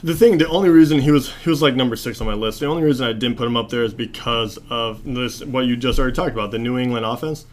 the 0.02 0.16
thing, 0.16 0.38
the 0.38 0.48
only 0.48 0.68
reason 0.68 0.98
he 1.00 1.12
was 1.12 1.33
he 1.37 1.48
was 1.48 1.62
like 1.62 1.76
number 1.76 1.94
six 1.94 2.20
on 2.20 2.26
my 2.26 2.35
list. 2.35 2.59
The 2.59 2.66
only 2.66 2.83
reason 2.83 3.07
I 3.07 3.12
didn't 3.12 3.38
put 3.38 3.46
him 3.46 3.57
up 3.57 3.68
there 3.68 3.85
is 3.85 3.94
because 3.94 4.59
of 4.68 5.05
this 5.05 5.44
what 5.44 5.66
you 5.66 5.76
just 5.76 6.00
already 6.00 6.14
talked 6.14 6.33
about, 6.33 6.50
the 6.50 6.59
New 6.59 6.76
England 6.76 7.07
offense. 7.07 7.46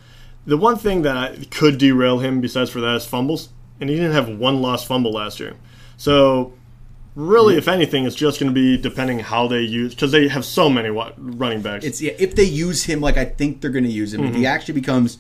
The 0.48 0.58
one 0.58 0.78
thing 0.78 1.04
that 1.04 1.16
I, 1.16 1.46
could 1.52 1.78
derail 1.78 2.20
him, 2.20 2.42
besides 2.42 2.72
for 2.72 2.82
that, 2.82 2.96
is 2.96 3.06
fumbles, 3.06 3.50
and 3.80 3.90
he 3.90 3.96
didn't 3.96 4.14
have 4.14 4.30
one 4.30 4.62
lost 4.62 4.88
fumble 4.88 5.12
last 5.12 5.40
year. 5.40 5.56
So 5.98 6.54
really, 7.16 7.58
if 7.58 7.68
anything, 7.68 8.06
it's 8.06 8.16
just 8.16 8.40
going 8.40 8.54
to 8.54 8.54
be 8.54 8.78
depending 8.78 9.20
how 9.20 9.48
they 9.48 9.62
use 9.62 9.94
because 9.94 10.12
they 10.12 10.28
have 10.28 10.46
so 10.46 10.70
many 10.70 10.90
wa- 10.90 11.12
running 11.18 11.62
backs. 11.62 11.86
It's 11.86 12.02
yeah, 12.02 12.14
if 12.18 12.36
they 12.36 12.44
use 12.44 12.84
him 12.86 13.02
like 13.02 13.18
I 13.18 13.26
think 13.26 13.62
they're 13.62 13.70
going 13.70 13.86
to 13.86 13.92
use 13.92 14.14
him, 14.14 14.24
if 14.24 14.32
he 14.32 14.42
mm-hmm. 14.42 14.46
actually 14.48 14.76
becomes 14.76 15.18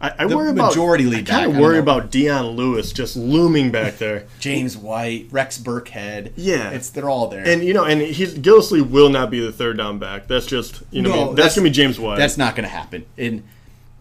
I, 0.00 0.12
I 0.18 0.26
the 0.26 0.36
worry 0.36 0.50
about 0.50 0.68
majority 0.68 1.04
lead 1.04 1.28
I 1.30 1.32
kind 1.32 1.50
of 1.50 1.56
worry 1.56 1.78
about 1.78 2.10
Dion 2.10 2.48
Lewis 2.48 2.92
just 2.92 3.16
looming 3.16 3.70
back 3.70 3.96
there. 3.96 4.26
James 4.40 4.76
White, 4.76 5.28
Rex 5.30 5.58
Burkhead, 5.58 6.32
Yeah. 6.36 6.70
it's 6.70 6.90
they're 6.90 7.08
all 7.08 7.28
there. 7.28 7.46
And 7.46 7.64
you 7.64 7.72
know, 7.72 7.84
and 7.84 8.02
he's 8.02 8.34
Gillislee 8.34 8.88
will 8.88 9.08
not 9.08 9.30
be 9.30 9.40
the 9.40 9.52
third 9.52 9.78
down 9.78 9.98
back. 9.98 10.28
That's 10.28 10.46
just 10.46 10.82
you 10.90 11.02
know, 11.02 11.10
No, 11.10 11.16
that's, 11.26 11.36
that's- 11.36 11.54
gonna 11.56 11.64
be 11.64 11.70
James 11.70 11.98
White. 11.98 12.18
That's 12.18 12.36
not 12.36 12.54
going 12.54 12.68
to 12.68 12.74
happen. 12.74 13.06
And 13.16 13.42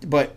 but 0.06 0.36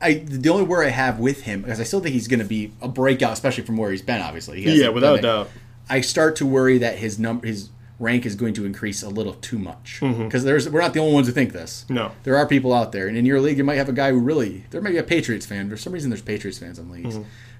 I 0.00 0.14
the 0.14 0.48
only 0.50 0.64
worry 0.64 0.86
I 0.86 0.90
have 0.90 1.18
with 1.18 1.42
him 1.42 1.62
because 1.62 1.80
I 1.80 1.84
still 1.84 2.00
think 2.00 2.12
he's 2.12 2.28
going 2.28 2.40
to 2.40 2.46
be 2.46 2.72
a 2.82 2.88
breakout, 2.88 3.32
especially 3.32 3.64
from 3.64 3.76
where 3.76 3.90
he's 3.90 4.02
been. 4.02 4.20
Obviously, 4.20 4.62
He 4.62 4.80
Yeah, 4.82 4.88
without 4.90 5.18
a 5.18 5.22
doubt. 5.22 5.50
I 5.88 6.00
start 6.00 6.36
to 6.36 6.46
worry 6.46 6.78
that 6.78 6.98
his 6.98 7.18
number, 7.18 7.46
his 7.46 7.70
rank 7.98 8.26
is 8.26 8.34
going 8.34 8.52
to 8.52 8.66
increase 8.66 9.02
a 9.02 9.08
little 9.08 9.32
too 9.34 9.58
much 9.58 10.00
because 10.00 10.44
there's 10.44 10.68
we're 10.68 10.80
not 10.82 10.92
the 10.92 11.00
only 11.00 11.14
ones 11.14 11.26
who 11.28 11.32
think 11.32 11.52
this. 11.52 11.84
Mm-hmm. 11.84 11.94
No. 11.94 12.12
there 12.24 12.36
are 12.36 12.46
people 12.46 12.74
out 12.74 12.92
there, 12.92 13.06
and 13.08 13.16
in 13.16 13.24
your 13.24 13.40
league, 13.40 13.56
you 13.56 13.64
might 13.64 13.76
have 13.76 13.88
a 13.88 13.92
guy 13.92 14.10
who 14.10 14.18
really 14.18 14.64
there 14.70 14.80
might 14.80 14.90
be 14.90 14.98
a 14.98 15.02
Patriots 15.02 15.46
fan. 15.46 15.70
For 15.70 15.76
some 15.76 15.92
reason, 15.92 16.10
there's 16.10 16.22
Patriots 16.22 16.58
fans 16.58 16.78
in 16.78 16.90
leagues 16.90 17.18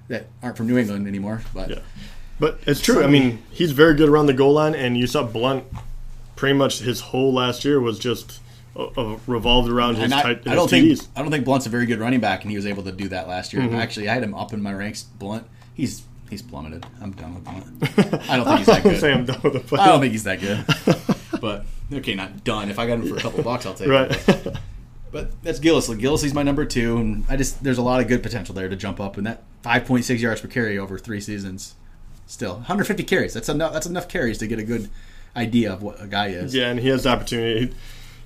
that 0.09 0.27
aren't 0.43 0.57
from 0.57 0.67
New 0.67 0.77
England 0.77 1.07
anymore. 1.07 1.41
But 1.53 1.69
Mm-hmm. 1.69 1.79
Yeah. 1.79 1.85
But 2.39 2.59
it's 2.67 2.81
true. 2.81 3.03
I 3.03 3.07
mean, 3.07 3.41
he's 3.49 3.71
very 3.71 3.95
good 3.95 4.09
around 4.09 4.27
the 4.27 4.33
goal 4.33 4.53
line, 4.53 4.75
and 4.75 4.95
you 4.95 5.07
saw 5.07 5.23
Blount. 5.23 5.63
Pretty 6.35 6.53
much 6.53 6.79
his 6.81 6.99
whole 7.01 7.33
last 7.33 7.65
year 7.65 7.79
was 7.81 7.97
just 7.97 8.39
uh, 8.77 9.17
revolved 9.27 9.69
around 9.69 9.95
his 9.95 10.05
and 10.05 10.13
I, 10.13 10.21
tight. 10.21 10.47
I 10.47 10.55
don't 10.55 10.69
think 10.69 10.99
I 11.15 11.21
don't 11.21 11.31
think 11.31 11.45
Blount's 11.45 11.65
a 11.65 11.69
very 11.69 11.85
good 11.85 11.99
running 11.99 12.19
back, 12.19 12.41
and 12.43 12.51
he 12.51 12.57
was 12.57 12.65
able 12.65 12.83
to 12.83 12.91
do 12.91 13.07
that 13.09 13.27
last 13.27 13.53
year. 13.53 13.63
Mm-hmm. 13.63 13.75
Actually, 13.75 14.09
I 14.09 14.13
had 14.13 14.23
him 14.23 14.33
up 14.35 14.53
in 14.53 14.61
my 14.61 14.73
ranks. 14.73 15.03
Blount, 15.03 15.45
he's 15.73 16.03
he's 16.29 16.41
plummeted. 16.41 16.85
I'm 17.01 17.11
done 17.11 17.35
with 17.35 17.43
Blount. 17.43 17.65
I 18.29 18.37
don't 18.37 18.45
think 18.45 18.57
he's 18.59 18.67
that 18.67 18.83
good. 18.83 18.99
say 18.99 19.13
I'm 19.13 19.25
done 19.25 19.41
with 19.43 19.53
the 19.53 19.59
play. 19.61 19.79
I 19.79 19.87
don't 19.87 19.99
think 20.01 20.11
he's 20.11 20.23
that 20.25 20.39
good. 20.39 20.65
but 21.41 21.65
okay, 21.91 22.15
not 22.15 22.43
done. 22.43 22.69
If 22.69 22.77
I 22.79 22.87
got 22.87 22.99
him 22.99 23.07
for 23.07 23.15
a 23.17 23.21
couple 23.21 23.43
bucks, 23.43 23.65
I'll 23.65 23.73
take 23.73 23.87
Right. 23.87 24.11
it. 24.29 24.57
But 25.09 25.41
that's 25.41 25.59
Gillis. 25.59 25.87
Gillislee's 25.87 26.33
my 26.33 26.43
number 26.43 26.65
two, 26.65 26.97
and 26.97 27.23
I 27.29 27.37
just 27.37 27.63
there's 27.63 27.77
a 27.77 27.81
lot 27.81 28.01
of 28.01 28.07
good 28.09 28.21
potential 28.21 28.53
there 28.53 28.67
to 28.67 28.75
jump 28.75 28.99
up. 28.99 29.17
And 29.17 29.25
that 29.25 29.41
5.6 29.63 30.19
yards 30.19 30.41
per 30.41 30.49
carry 30.49 30.77
over 30.77 30.97
three 30.99 31.21
seasons, 31.21 31.75
still 32.25 32.55
150 32.55 33.03
carries. 33.03 33.33
That's 33.33 33.47
enough. 33.49 33.71
That's 33.71 33.87
enough 33.87 34.09
carries 34.09 34.37
to 34.39 34.47
get 34.47 34.59
a 34.59 34.63
good 34.63 34.89
idea 35.35 35.71
of 35.71 35.81
what 35.81 36.01
a 36.01 36.07
guy 36.07 36.27
is. 36.27 36.53
yeah, 36.53 36.69
and 36.69 36.79
he 36.79 36.89
has 36.89 37.03
the 37.03 37.09
opportunity. 37.09 37.73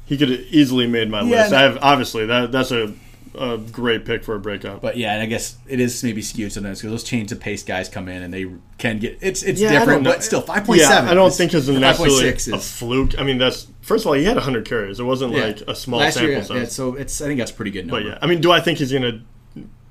He, 0.05 0.15
he 0.15 0.17
could 0.17 0.29
have 0.29 0.41
easily 0.49 0.87
made 0.87 1.09
my 1.09 1.21
Yeah, 1.21 1.41
list. 1.41 1.51
no- 1.51 1.57
I 1.57 1.61
have 1.61 1.77
obviously 1.81 2.25
that 2.27 2.51
that's 2.51 2.71
a, 2.71 2.93
a 3.37 3.57
great 3.57 4.03
pick 4.05 4.23
for 4.23 4.35
a 4.35 4.39
breakout. 4.39 4.81
But 4.81 4.97
yeah, 4.97 5.13
and 5.13 5.21
I 5.21 5.25
guess 5.25 5.55
it 5.67 5.79
is 5.79 6.03
maybe 6.03 6.21
skewed 6.21 6.51
sometimes 6.51 6.79
because 6.79 6.91
those 6.91 7.03
change 7.03 7.31
of 7.31 7.39
pace 7.39 7.63
guys 7.63 7.87
come 7.87 8.09
in 8.09 8.21
and 8.23 8.33
they 8.33 8.45
can 8.77 8.99
get 8.99 9.17
it's 9.21 9.41
it's 9.43 9.61
Yeah, 9.61 9.71
different, 9.79 10.03
but 10.03 10.23
still 10.23 10.41
5.7. 10.43 10.77
Yeah, 10.77 11.09
I 11.09 11.13
don't 11.13 11.29
is- 11.29 11.37
think 11.37 11.53
it's 11.53 11.69
or 11.69 11.79
necessarily 11.79 12.33
5.6 12.33 12.53
a 12.53 12.57
fluke. 12.59 13.19
I 13.19 13.23
mean, 13.23 13.37
that's 13.37 13.67
first 13.81 14.03
of 14.03 14.07
all, 14.07 14.13
he 14.13 14.25
had 14.25 14.35
100 14.35 14.65
carries. 14.65 14.99
It 14.99 15.03
wasn't 15.03 15.33
yeah. 15.33 15.43
like 15.45 15.61
a 15.67 15.75
small 15.75 15.99
Last 16.01 16.15
sample 16.15 16.29
year, 16.29 16.37
yeah, 16.39 16.43
size. 16.43 16.57
yeah, 16.57 16.65
so 16.65 16.95
it's 16.95 17.21
I 17.21 17.27
think 17.27 17.39
that's 17.39 17.51
a 17.51 17.53
pretty 17.53 17.71
good 17.71 17.87
number. 17.87 18.03
but 18.03 18.09
yeah, 18.09 18.17
I 18.21 18.27
mean, 18.27 18.41
do 18.41 18.51
I 18.51 18.59
think 18.59 18.79
he's 18.79 18.91
gonna 18.91 19.21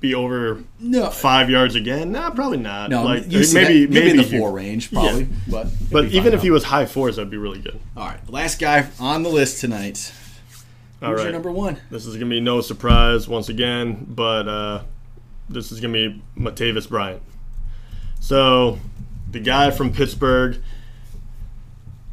be 0.01 0.13
over 0.15 0.61
no, 0.79 1.09
five 1.09 1.49
yards 1.49 1.75
again? 1.75 2.11
Nah, 2.11 2.31
probably 2.31 2.57
not. 2.57 2.89
no, 2.89 3.03
like 3.03 3.27
maybe 3.27 3.85
that, 3.85 3.89
maybe, 3.93 4.09
in 4.09 4.17
the 4.17 4.23
he- 4.23 4.37
four 4.37 4.51
range 4.51 4.91
probably, 4.91 5.27
but 5.47 5.67
But 5.89 6.05
even 6.05 6.33
if 6.33 6.41
he 6.41 6.51
was 6.51 6.63
high 6.65 6.85
fours, 6.85 7.15
that'd 7.15 7.29
be 7.31 7.37
really 7.37 7.59
good. 7.59 7.79
all 7.95 8.07
right, 8.07 8.29
last 8.29 8.59
guy 8.59 8.89
on 8.99 9.23
the 9.23 9.29
list 9.29 9.61
tonight. 9.61 10.11
Who's 10.99 11.09
right, 11.17 11.23
your 11.23 11.31
number 11.31 11.51
one? 11.51 11.77
this 11.89 12.05
is 12.05 12.15
gonna 12.15 12.29
be 12.29 12.41
no 12.41 12.61
surprise 12.61 13.27
once 13.27 13.49
again, 13.49 14.05
but 14.09 14.47
uh, 14.47 14.83
this 15.49 15.71
is 15.71 15.79
gonna 15.79 15.93
be 15.93 16.21
Martavis 16.37 16.89
Bryant. 16.89 17.21
So, 18.19 18.79
the 19.31 19.39
guy 19.39 19.71
from 19.71 19.93
Pittsburgh. 19.93 20.61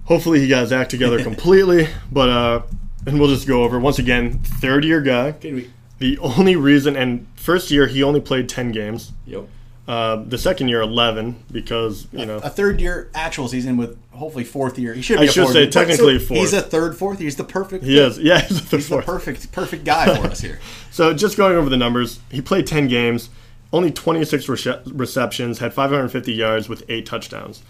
Hopefully, 0.05 0.41
he 0.41 0.49
got 0.49 0.61
his 0.63 0.73
act 0.73 0.91
together 0.91 1.23
completely, 1.23 1.89
but 2.11 2.29
uh, 2.31 2.63
and 3.07 3.19
we'll 3.21 3.29
just 3.29 3.47
go 3.47 3.63
over 3.63 3.79
once 3.79 3.99
again. 3.99 4.39
Third 4.39 4.85
year 4.85 5.01
guy. 5.03 5.33
Can 5.33 5.55
we? 5.57 5.71
The 5.99 6.19
only 6.19 6.55
reason, 6.57 6.97
and 6.97 7.27
first 7.37 7.71
year 7.71 7.87
he 7.87 8.03
only 8.03 8.21
played 8.21 8.49
ten 8.49 8.73
games. 8.73 9.13
Yep. 9.27 9.49
Uh, 9.89 10.17
the 10.17 10.37
second 10.37 10.69
year, 10.69 10.83
eleven, 10.83 11.43
because 11.51 12.07
you 12.13 12.27
know 12.27 12.37
A 12.37 12.51
third 12.51 12.79
year 12.81 13.11
actual 13.15 13.49
season 13.49 13.79
with 13.79 13.99
hopefully 14.11 14.45
fourth 14.45 14.79
year. 14.79 14.93
He 14.93 15.01
should. 15.01 15.17
Be 15.19 15.23
I 15.23 15.29
a 15.29 15.33
should 15.33 15.43
fourth 15.45 15.55
say 15.55 15.63
year, 15.63 15.71
technically 15.71 16.19
so 16.19 16.27
fourth. 16.27 16.41
He's 16.41 16.53
a 16.53 16.61
third, 16.61 16.97
fourth. 16.97 17.19
He's 17.19 17.37
the 17.37 17.45
perfect. 17.45 17.85
he 17.85 17.99
is. 17.99 18.19
Yeah, 18.19 18.41
he's 18.41 18.69
the 18.69 18.77
He's 18.77 18.89
the 18.91 19.01
perfect, 19.03 19.51
perfect 19.51 19.85
guy 19.85 20.15
for 20.15 20.27
us 20.29 20.41
here. 20.41 20.59
So 20.91 21.15
just 21.15 21.37
going 21.37 21.57
over 21.57 21.71
the 21.71 21.77
numbers, 21.77 22.19
he 22.29 22.43
played 22.43 22.67
10 22.67 22.89
games, 22.89 23.31
only 23.73 23.93
26 23.93 24.47
rece- 24.47 24.83
receptions, 24.93 25.61
had 25.61 25.73
550 25.73 26.33
yards 26.33 26.69
with 26.69 26.83
8 26.89 27.07
touchdowns. 27.07 27.63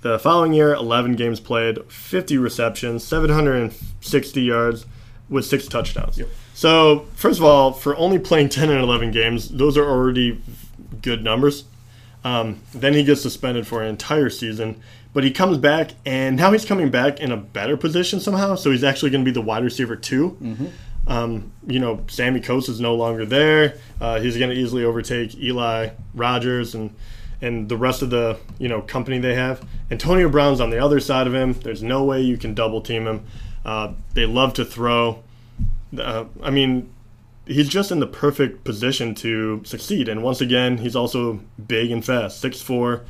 The 0.00 0.18
following 0.18 0.52
year, 0.54 0.74
11 0.74 1.14
games 1.14 1.38
played, 1.38 1.78
50 1.90 2.36
receptions, 2.36 3.04
760 3.04 4.42
yards 4.42 4.86
with 5.28 5.44
6 5.44 5.68
touchdowns. 5.68 6.18
Yep. 6.18 6.28
So, 6.54 7.06
first 7.14 7.38
of 7.38 7.44
all, 7.44 7.72
for 7.72 7.96
only 7.96 8.18
playing 8.18 8.48
10 8.48 8.70
and 8.70 8.80
11 8.80 9.10
games, 9.10 9.48
those 9.48 9.76
are 9.76 9.84
already 9.84 10.40
good 11.02 11.22
numbers. 11.22 11.64
Um, 12.22 12.60
then 12.72 12.94
he 12.94 13.04
gets 13.04 13.20
suspended 13.20 13.66
for 13.66 13.82
an 13.82 13.88
entire 13.88 14.30
season, 14.30 14.80
but 15.12 15.24
he 15.24 15.30
comes 15.30 15.58
back, 15.58 15.90
and 16.06 16.36
now 16.36 16.52
he's 16.52 16.64
coming 16.64 16.90
back 16.90 17.20
in 17.20 17.30
a 17.32 17.36
better 17.36 17.76
position 17.76 18.20
somehow. 18.20 18.54
So 18.54 18.70
he's 18.70 18.84
actually 18.84 19.10
going 19.10 19.24
to 19.24 19.30
be 19.30 19.34
the 19.34 19.42
wide 19.42 19.62
receiver 19.64 19.96
2 19.96 20.38
um, 21.06 21.52
you 21.66 21.80
know, 21.80 22.02
Sammy 22.08 22.40
Coates 22.40 22.68
is 22.68 22.80
no 22.80 22.94
longer 22.94 23.26
there. 23.26 23.76
Uh, 24.00 24.20
he's 24.20 24.38
going 24.38 24.50
to 24.50 24.56
easily 24.56 24.84
overtake 24.84 25.36
Eli 25.36 25.90
Rogers 26.14 26.74
and 26.74 26.94
and 27.42 27.68
the 27.68 27.76
rest 27.76 28.00
of 28.00 28.10
the 28.10 28.38
you 28.58 28.68
know 28.68 28.80
company 28.80 29.18
they 29.18 29.34
have. 29.34 29.66
Antonio 29.90 30.28
Brown's 30.30 30.60
on 30.60 30.70
the 30.70 30.78
other 30.78 31.00
side 31.00 31.26
of 31.26 31.34
him. 31.34 31.52
There's 31.52 31.82
no 31.82 32.04
way 32.04 32.22
you 32.22 32.38
can 32.38 32.54
double 32.54 32.80
team 32.80 33.06
him. 33.06 33.26
Uh, 33.64 33.92
they 34.14 34.24
love 34.24 34.54
to 34.54 34.64
throw. 34.64 35.23
Uh, 36.00 36.24
I 36.42 36.50
mean, 36.50 36.92
he's 37.46 37.68
just 37.68 37.90
in 37.90 38.00
the 38.00 38.06
perfect 38.06 38.64
position 38.64 39.14
to 39.16 39.62
succeed. 39.64 40.08
And 40.08 40.22
once 40.22 40.40
again, 40.40 40.78
he's 40.78 40.96
also 40.96 41.40
big 41.66 41.90
and 41.90 42.04
fast, 42.04 42.42
6'4", 42.42 43.02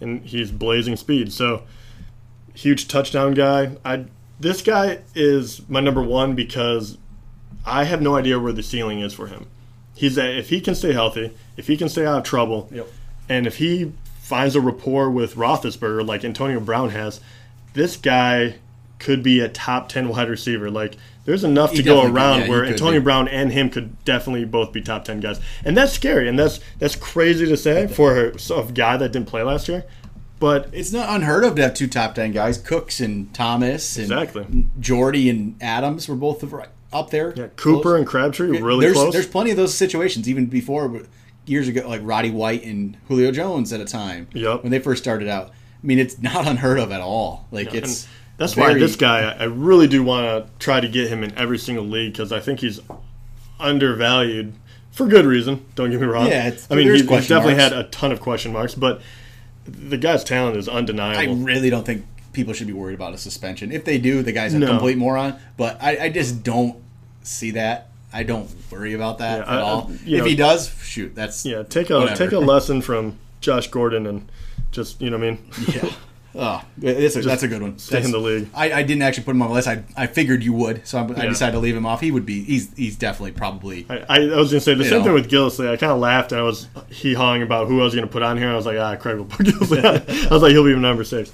and 0.00 0.22
he's 0.24 0.50
blazing 0.50 0.96
speed. 0.96 1.32
So 1.32 1.62
huge 2.54 2.88
touchdown 2.88 3.34
guy. 3.34 3.76
I 3.84 4.06
this 4.40 4.60
guy 4.62 4.98
is 5.14 5.66
my 5.68 5.80
number 5.80 6.02
one 6.02 6.34
because 6.34 6.98
I 7.64 7.84
have 7.84 8.02
no 8.02 8.16
idea 8.16 8.40
where 8.40 8.52
the 8.52 8.62
ceiling 8.62 9.00
is 9.00 9.14
for 9.14 9.28
him. 9.28 9.46
He's 9.94 10.18
a, 10.18 10.38
if 10.38 10.48
he 10.48 10.60
can 10.60 10.74
stay 10.74 10.92
healthy, 10.92 11.36
if 11.56 11.68
he 11.68 11.76
can 11.76 11.88
stay 11.88 12.04
out 12.04 12.18
of 12.18 12.24
trouble, 12.24 12.68
Yep. 12.72 12.88
and 13.28 13.46
if 13.46 13.58
he 13.58 13.92
finds 14.20 14.56
a 14.56 14.60
rapport 14.60 15.10
with 15.10 15.34
Roethlisberger 15.36 16.04
like 16.06 16.24
Antonio 16.24 16.58
Brown 16.58 16.90
has, 16.90 17.20
this 17.74 17.96
guy 17.96 18.56
could 18.98 19.22
be 19.22 19.38
a 19.40 19.48
top 19.48 19.88
ten 19.88 20.08
wide 20.08 20.28
receiver. 20.28 20.70
Like 20.70 20.96
there's 21.24 21.44
enough 21.44 21.70
He 21.70 21.78
to 21.78 21.82
go 21.82 21.96
definitely 21.96 22.10
could, 22.10 22.16
around 22.16 22.40
yeah, 22.40 22.48
where 22.48 22.60
could 22.64 22.72
Antonio 22.72 23.00
be. 23.00 23.04
Brown 23.04 23.28
and 23.28 23.52
him 23.52 23.70
could 23.70 24.04
definitely 24.04 24.44
both 24.44 24.72
be 24.72 24.80
top 24.80 25.04
ten 25.04 25.20
guys, 25.20 25.40
and 25.64 25.76
that's 25.76 25.92
scary 25.92 26.28
and 26.28 26.38
that's 26.38 26.60
that's 26.78 26.96
crazy 26.96 27.46
to 27.46 27.56
say 27.56 27.86
for 27.86 28.30
a, 28.30 28.52
a 28.54 28.72
guy 28.72 28.96
that 28.96 29.12
didn't 29.12 29.28
play 29.28 29.42
last 29.42 29.68
year. 29.68 29.84
But 30.40 30.70
It's 30.72 30.92
not 30.92 31.08
unheard 31.08 31.44
of 31.44 31.54
to 31.54 31.62
have 31.62 31.74
two 31.74 31.86
top 31.86 32.16
ten 32.16 32.32
guys, 32.32 32.58
Cooks 32.58 32.98
and 32.98 33.32
Thomas, 33.32 33.96
and 33.96 34.10
Exactly. 34.10 34.66
Jordy 34.80 35.30
and 35.30 35.54
Adams 35.62 36.08
were 36.08 36.16
both 36.16 36.42
up 36.92 37.10
there. 37.10 37.32
yeah, 37.36 37.46
Cooper 37.56 37.82
Close. 37.82 37.98
and 37.98 38.06
Crabtree 38.06 38.60
really 38.60 38.86
there's, 38.86 38.96
close. 38.96 39.12
There's 39.12 39.26
plenty 39.28 39.52
of 39.52 39.56
those 39.56 39.72
situations, 39.72 40.28
even 40.28 40.46
before 40.46 41.02
years 41.46 41.68
ago, 41.68 41.88
like 41.88 42.00
Roddy 42.02 42.30
White 42.30 42.64
and 42.64 42.96
Julio 43.08 43.30
Jones 43.30 43.72
at 43.72 43.80
a 43.80 43.84
time. 43.84 44.28
Yep. 44.32 44.62
When 44.64 44.72
they 44.72 44.78
first 44.78 45.02
started 45.02 45.28
out, 45.28 45.50
I 45.50 45.86
mean, 45.86 45.98
it's 45.98 46.20
not 46.20 46.46
unheard 46.48 46.78
of 46.78 46.92
at 46.92 47.00
all. 47.00 47.46
Like 47.50 47.68
And 47.68 47.76
it's 47.76 48.08
that's 48.42 48.56
why 48.56 48.74
this 48.74 48.96
guy, 48.96 49.20
I 49.32 49.42
I 49.42 49.44
really 49.44 49.88
do 49.88 50.02
want 50.02 50.24
to 50.26 50.50
try 50.64 50.80
to 50.80 50.88
get 50.88 51.08
him 51.08 51.22
in 51.24 51.36
every 51.38 51.58
single 51.58 51.84
league 51.84 52.12
because 52.12 52.32
I 52.32 52.40
think 52.40 52.60
he's 52.60 52.80
undervalued 53.60 54.54
for 54.90 55.06
good 55.06 55.24
reason. 55.24 55.64
Don't 55.74 55.90
get 55.90 56.00
me 56.00 56.06
wrong. 56.06 56.26
Yeah, 56.26 56.48
it's- 56.48 56.66
I 56.70 56.74
mean, 56.74 56.88
he's, 56.90 57.02
definitely 57.06 57.54
marks. 57.54 57.62
had 57.62 57.72
a 57.72 57.84
ton 57.84 58.12
of 58.12 58.20
question 58.20 58.52
marks, 58.52 58.74
but 58.74 59.00
the 59.64 59.96
guy's 59.96 60.24
talent 60.24 60.56
is 60.56 60.68
undeniable. 60.68 61.34
I 61.40 61.44
really 61.44 61.70
don't 61.70 61.86
think 61.86 62.04
people 62.32 62.52
should 62.52 62.66
be 62.66 62.72
worried 62.72 62.94
about 62.94 63.14
a 63.14 63.18
suspension. 63.18 63.70
If 63.72 63.84
they 63.84 63.98
do, 63.98 64.22
the 64.22 64.32
guy's 64.32 64.54
a 64.54 64.58
No. 64.58 64.66
complete 64.66 64.98
moron. 64.98 65.36
But 65.56 65.78
I, 65.82 66.04
I 66.04 66.08
just 66.08 66.42
don't 66.42 66.76
see 67.22 67.52
that. 67.52 67.88
I 68.12 68.24
don't 68.24 68.50
worry 68.70 68.92
about 68.92 69.18
that 69.18 69.38
Yeah, 69.38 69.42
at 69.44 69.48
I- 69.48 69.56
I- 69.58 69.60
all. 69.62 69.90
you 70.04 70.16
if 70.16 70.22
know- 70.24 70.28
he 70.28 70.36
does, 70.36 70.70
shoot, 70.82 71.14
that's 71.14 71.44
yeah, 71.46 71.62
take 71.62 71.90
a 71.90 71.98
Whatever. 72.00 72.16
take 72.16 72.32
a 72.32 72.38
lesson 72.38 72.82
from 72.82 73.18
Josh 73.40 73.68
Gordon 73.68 74.06
and 74.06 74.30
just 74.72 75.00
you 75.00 75.10
know 75.10 75.18
what 75.18 75.26
I 75.26 75.30
mean. 75.30 75.38
yeah. 75.74 75.90
Oh, 76.34 76.64
it's 76.80 77.14
a, 77.14 77.20
that's 77.20 77.42
a 77.42 77.48
good 77.48 77.60
one. 77.60 77.78
stay 77.78 78.02
in 78.02 78.10
the 78.10 78.18
league. 78.18 78.48
I, 78.54 78.72
I 78.72 78.82
didn't 78.82 79.02
actually 79.02 79.24
put 79.24 79.32
him 79.32 79.42
on 79.42 79.48
the 79.48 79.54
list. 79.54 79.68
I, 79.68 79.84
I 79.96 80.06
figured 80.06 80.42
you 80.42 80.54
would, 80.54 80.86
so 80.86 80.98
I, 80.98 81.02
I 81.02 81.26
decided 81.26 81.52
to 81.52 81.58
leave 81.58 81.76
him 81.76 81.84
off. 81.84 82.00
He 82.00 82.10
would 82.10 82.24
be. 82.24 82.42
He's 82.42 82.72
he's 82.74 82.96
definitely 82.96 83.32
probably. 83.32 83.84
I, 83.90 83.98
I, 84.08 84.16
I 84.30 84.36
was 84.36 84.50
gonna 84.50 84.60
say 84.60 84.72
the 84.74 84.84
same 84.84 85.00
know. 85.00 85.04
thing 85.04 85.12
with 85.14 85.30
Gillislee. 85.30 85.70
I 85.70 85.76
kind 85.76 85.92
of 85.92 85.98
laughed 85.98 86.32
and 86.32 86.40
I 86.40 86.44
was 86.44 86.68
he 86.88 87.12
hawing 87.12 87.42
about 87.42 87.68
who 87.68 87.80
I 87.80 87.84
was 87.84 87.94
gonna 87.94 88.06
put 88.06 88.22
on 88.22 88.38
here. 88.38 88.48
I 88.48 88.56
was 88.56 88.64
like, 88.64 88.78
ah, 88.78 88.96
Craig 88.96 89.18
will 89.18 89.26
put 89.26 89.44
Gillislee. 89.46 89.84
I 90.30 90.34
was 90.34 90.42
like, 90.42 90.52
he'll 90.52 90.64
be 90.64 90.74
number 90.74 91.04
six. 91.04 91.30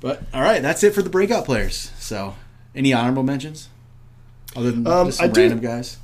But 0.00 0.22
all 0.34 0.42
right, 0.42 0.60
that's 0.60 0.82
it 0.82 0.92
for 0.94 1.00
the 1.00 1.08
breakout 1.10 1.46
players. 1.46 1.90
So, 1.98 2.34
any 2.74 2.92
honorable 2.92 3.22
mentions 3.22 3.70
other 4.54 4.70
than 4.72 4.86
Um, 4.86 5.06
just 5.06 5.20
I 5.20 5.24
some 5.24 5.32
did- 5.32 5.40
random 5.40 5.60
guys? 5.60 5.98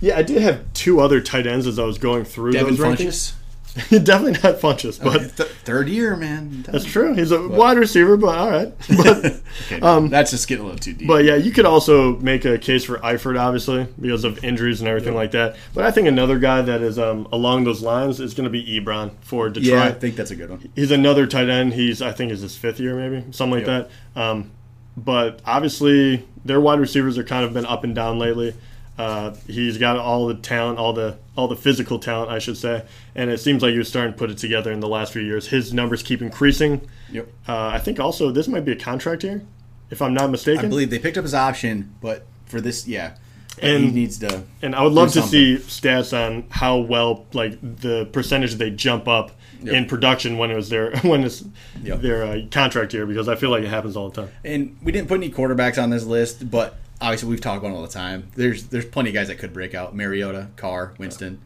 Yeah, 0.00 0.18
I 0.18 0.22
did 0.22 0.42
have 0.42 0.72
two 0.74 1.00
other 1.00 1.20
tight 1.22 1.46
ends 1.46 1.66
as 1.66 1.78
I 1.78 1.84
was 1.84 1.96
going 1.98 2.24
through 2.24 2.52
Devin 2.52 2.74
those 2.76 2.84
rankings. 2.84 3.32
Definitely 3.90 4.32
not 4.32 4.58
Funchess, 4.60 5.02
but 5.02 5.36
Th- 5.36 5.48
third 5.64 5.88
year, 5.88 6.16
man. 6.16 6.62
That's 6.66 6.84
true. 6.84 7.12
He's 7.14 7.30
a 7.30 7.46
wide 7.46 7.76
receiver, 7.78 8.16
but 8.16 8.38
all 8.38 8.50
right. 8.50 8.72
But, 8.88 9.40
Okay, 9.66 9.80
Um, 9.80 10.08
that's 10.08 10.30
just 10.30 10.48
getting 10.48 10.64
a 10.64 10.66
little 10.68 10.78
too 10.80 10.92
deep. 10.94 11.06
but 11.08 11.24
yeah, 11.24 11.34
you 11.36 11.50
could 11.52 11.66
also 11.66 12.16
make 12.18 12.44
a 12.44 12.58
case 12.58 12.84
for 12.84 12.98
Eifert, 12.98 13.38
obviously, 13.38 13.86
because 14.00 14.24
of 14.24 14.42
injuries 14.44 14.80
and 14.80 14.88
everything 14.88 15.14
like 15.14 15.32
that. 15.32 15.56
But 15.74 15.84
I 15.84 15.90
think 15.90 16.08
another 16.08 16.38
guy 16.38 16.62
that 16.62 16.80
is 16.82 16.98
um, 16.98 17.28
along 17.32 17.64
those 17.64 17.82
lines 17.82 18.20
is 18.20 18.34
going 18.34 18.44
to 18.44 18.50
be 18.50 18.64
Ebron 18.80 19.12
for 19.20 19.48
Detroit. 19.48 19.72
yeah, 19.78 19.84
I 19.84 19.92
think 19.92 20.16
that's 20.16 20.30
a 20.30 20.36
good 20.36 20.50
one. 20.50 20.70
He's 20.74 20.90
another 20.90 21.26
tight 21.26 21.48
end. 21.48 21.74
He's 21.74 22.00
I 22.02 22.12
think 22.12 22.32
is 22.32 22.40
his 22.40 22.56
fifth 22.56 22.80
year, 22.80 22.94
maybe 22.96 23.24
something 23.32 23.58
like 23.58 23.66
Yep. 23.66 23.90
that. 24.14 24.20
Um, 24.20 24.50
but 24.96 25.40
obviously, 25.44 26.26
their 26.44 26.60
wide 26.60 26.80
receivers 26.80 27.18
are 27.18 27.24
kind 27.24 27.44
of 27.44 27.52
been 27.52 27.66
up 27.66 27.84
and 27.84 27.94
down 27.94 28.18
lately. 28.18 28.54
Uh, 28.98 29.34
he's 29.46 29.76
got 29.78 29.98
all 29.98 30.26
the 30.26 30.34
talent, 30.34 30.78
all 30.78 30.92
the 30.92 31.16
all 31.36 31.48
the 31.48 31.56
physical 31.56 31.98
talent, 31.98 32.30
I 32.30 32.38
should 32.38 32.56
say, 32.56 32.82
and 33.14 33.30
it 33.30 33.38
seems 33.40 33.62
like 33.62 33.72
he 33.72 33.78
was 33.78 33.88
starting 33.88 34.12
to 34.14 34.18
put 34.18 34.30
it 34.30 34.38
together 34.38 34.72
in 34.72 34.80
the 34.80 34.88
last 34.88 35.12
few 35.12 35.20
years. 35.22 35.48
His 35.48 35.74
numbers 35.74 36.02
keep 36.02 36.22
increasing. 36.22 36.80
Yep. 37.12 37.28
Uh, 37.46 37.66
I 37.68 37.78
think 37.78 38.00
also 38.00 38.30
this 38.30 38.48
might 38.48 38.64
be 38.64 38.72
a 38.72 38.76
contract 38.76 39.22
year, 39.22 39.42
if 39.90 40.00
I'm 40.00 40.14
not 40.14 40.30
mistaken. 40.30 40.64
I 40.64 40.68
believe 40.68 40.88
they 40.90 40.98
picked 40.98 41.18
up 41.18 41.24
his 41.24 41.34
option, 41.34 41.94
but 42.00 42.24
for 42.46 42.60
this, 42.62 42.88
yeah, 42.88 43.16
And- 43.60 43.84
he 43.84 43.90
needs 43.90 44.18
to. 44.20 44.44
And 44.62 44.74
I 44.74 44.82
would 44.82 44.94
love 44.94 45.12
to 45.12 45.20
see 45.22 45.56
stats 45.58 46.16
on 46.16 46.44
how 46.48 46.78
well, 46.78 47.26
like 47.34 47.58
the 47.60 48.06
percentage 48.06 48.54
they 48.54 48.70
jump 48.70 49.08
up 49.08 49.32
Yep. 49.62 49.74
in 49.74 49.86
production 49.86 50.36
when 50.36 50.50
it 50.50 50.54
was 50.54 50.68
their 50.68 50.94
when 51.02 51.24
it's 51.24 51.42
Yep. 51.82 52.00
their 52.00 52.24
uh, 52.24 52.40
contract 52.50 52.92
year, 52.94 53.04
because 53.06 53.26
I 53.28 53.36
feel 53.36 53.50
like 53.50 53.62
it 53.64 53.68
happens 53.68 53.96
all 53.96 54.08
the 54.10 54.22
time. 54.22 54.30
And 54.44 54.76
we 54.82 54.92
didn't 54.92 55.08
put 55.08 55.16
any 55.16 55.30
quarterbacks 55.30 55.82
on 55.82 55.88
this 55.90 56.04
list, 56.04 56.50
but 56.50 56.76
obviously 57.00 57.28
we've 57.28 57.40
talked 57.40 57.58
about 57.58 57.72
it 57.72 57.76
all 57.76 57.82
the 57.82 57.88
time. 57.88 58.30
There's 58.34 58.64
there's 58.68 58.84
plenty 58.86 59.10
of 59.10 59.14
guys 59.14 59.28
that 59.28 59.38
could 59.38 59.52
break 59.52 59.74
out: 59.74 59.94
Mariota, 59.94 60.48
Carr, 60.56 60.94
Winston. 60.98 61.40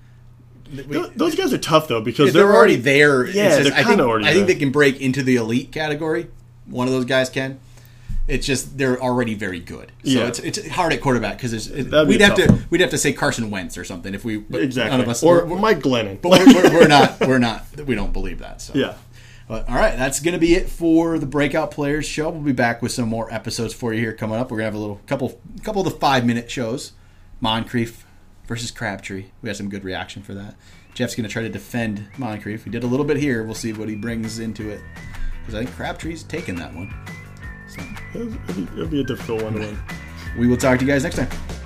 We- 0.75 0.83
Th- 0.85 1.11
Those 1.17 1.35
guys 1.35 1.53
are 1.53 1.59
tough 1.59 1.89
though 1.89 2.01
because 2.01 2.29
if 2.29 2.35
they're, 2.35 2.53
already 2.55 2.77
there. 2.77 3.27
Yeah, 3.27 3.49
just- 3.59 3.63
they're 3.65 3.73
I 3.73 3.77
think, 3.79 3.89
kinda 3.89 4.05
already 4.05 4.27
I 4.27 4.33
think 4.33 4.47
there. 4.47 4.55
they 4.55 4.61
can 4.61 4.71
break 4.71 5.01
into 5.01 5.23
the 5.23 5.37
elite 5.37 5.73
category. 5.73 6.29
One 6.67 6.87
of 6.87 6.93
those 6.93 7.05
guys 7.07 7.29
can. 7.29 7.59
It's 8.29 8.47
just 8.47 8.79
they're 8.79 9.01
already 9.03 9.35
very 9.35 9.59
good. 9.59 9.91
So 10.05 10.11
Yeah. 10.11 10.27
it's 10.29 10.39
it's 10.39 10.69
hard 10.69 10.93
at 10.93 11.01
quarterback 11.01 11.39
because 11.39 11.53
it, 11.69 11.91
That'd 11.91 12.07
be 12.07 12.15
we'd 12.15 12.21
have 12.21 12.37
to 12.37 12.47
one. 12.47 12.67
we'd 12.71 12.81
have 12.81 12.91
to 12.91 12.99
say 12.99 13.13
Carson 13.13 13.51
Wentz 13.51 13.77
or 13.77 13.83
something 13.83 14.15
if 14.15 14.25
we 14.25 14.45
exactly 14.53 14.91
none 14.93 15.01
of 15.01 15.09
us 15.09 15.25
or 15.25 15.45
we're- 15.47 15.61
Mike 15.61 15.81
Glennon. 15.81 16.21
but 16.23 16.31
we're, 16.31 16.47
we're, 16.47 16.73
we're 16.83 16.87
not 16.89 17.19
we're 17.27 17.39
not 17.41 17.65
we 17.87 17.97
don't 17.97 18.13
believe 18.13 18.39
that. 18.39 18.63
So 18.63 18.75
yeah, 18.77 18.95
But 19.51 19.69
all 19.69 19.75
right, 19.75 19.99
that's 19.99 20.21
going 20.21 20.35
to 20.35 20.39
be 20.39 20.55
it 20.55 20.71
for 20.71 21.19
the 21.19 21.27
Breakout 21.27 21.73
Players 21.73 22.07
show. 22.07 22.31
We'll 22.31 22.41
be 22.41 22.53
back 22.53 22.81
with 22.83 22.93
some 22.93 23.09
more 23.09 23.27
episodes 23.35 23.75
for 23.75 23.93
you 23.93 23.99
here 23.99 24.13
coming 24.13 24.39
up. 24.39 24.49
We're 24.49 24.59
going 24.59 24.71
to 24.71 24.73
have 24.73 24.75
a 24.77 24.79
little 24.79 25.01
couple 25.09 25.41
couple 25.65 25.85
of 25.85 25.93
the 25.93 25.99
five 25.99 26.25
minute 26.25 26.49
shows. 26.49 26.93
Moncrief 27.41 28.07
versus 28.47 28.71
Crabtree. 28.71 29.25
We 29.43 29.49
had 29.49 29.57
some 29.57 29.69
good 29.69 29.83
reaction 29.83 30.23
for 30.23 30.35
that. 30.35 30.55
Jeff's 30.95 31.17
going 31.17 31.27
to 31.27 31.33
try 31.33 31.43
to 31.43 31.49
defend 31.49 32.07
Moncrief. 32.17 32.65
We 32.65 32.71
did 32.71 32.85
a 32.85 32.87
little 32.87 33.05
bit 33.05 33.17
here. 33.17 33.43
We'll 33.43 33.57
see 33.57 33.73
what 33.73 33.89
he 33.89 33.97
brings 33.97 34.39
into 34.39 34.71
it 34.71 34.81
because 35.41 35.57
I 35.57 35.65
think 35.65 35.75
Crabtree's 35.75 36.23
taking 36.23 36.55
that 36.55 36.73
one. 36.73 36.95
So 37.71 37.83
it'll, 38.15 38.33
it'll 38.33 38.55
be, 38.55 38.63
it'll 38.75 38.87
be 38.87 39.01
a 39.01 39.05
difficult 39.05 39.43
one 39.43 39.55
to 39.55 39.59
win. 39.59 39.79
we 40.39 40.47
will 40.47 40.59
talk 40.59 40.79
to 40.79 40.85
you 40.85 40.93
guys 40.93 41.03
next 41.03 41.17
time. 41.17 41.60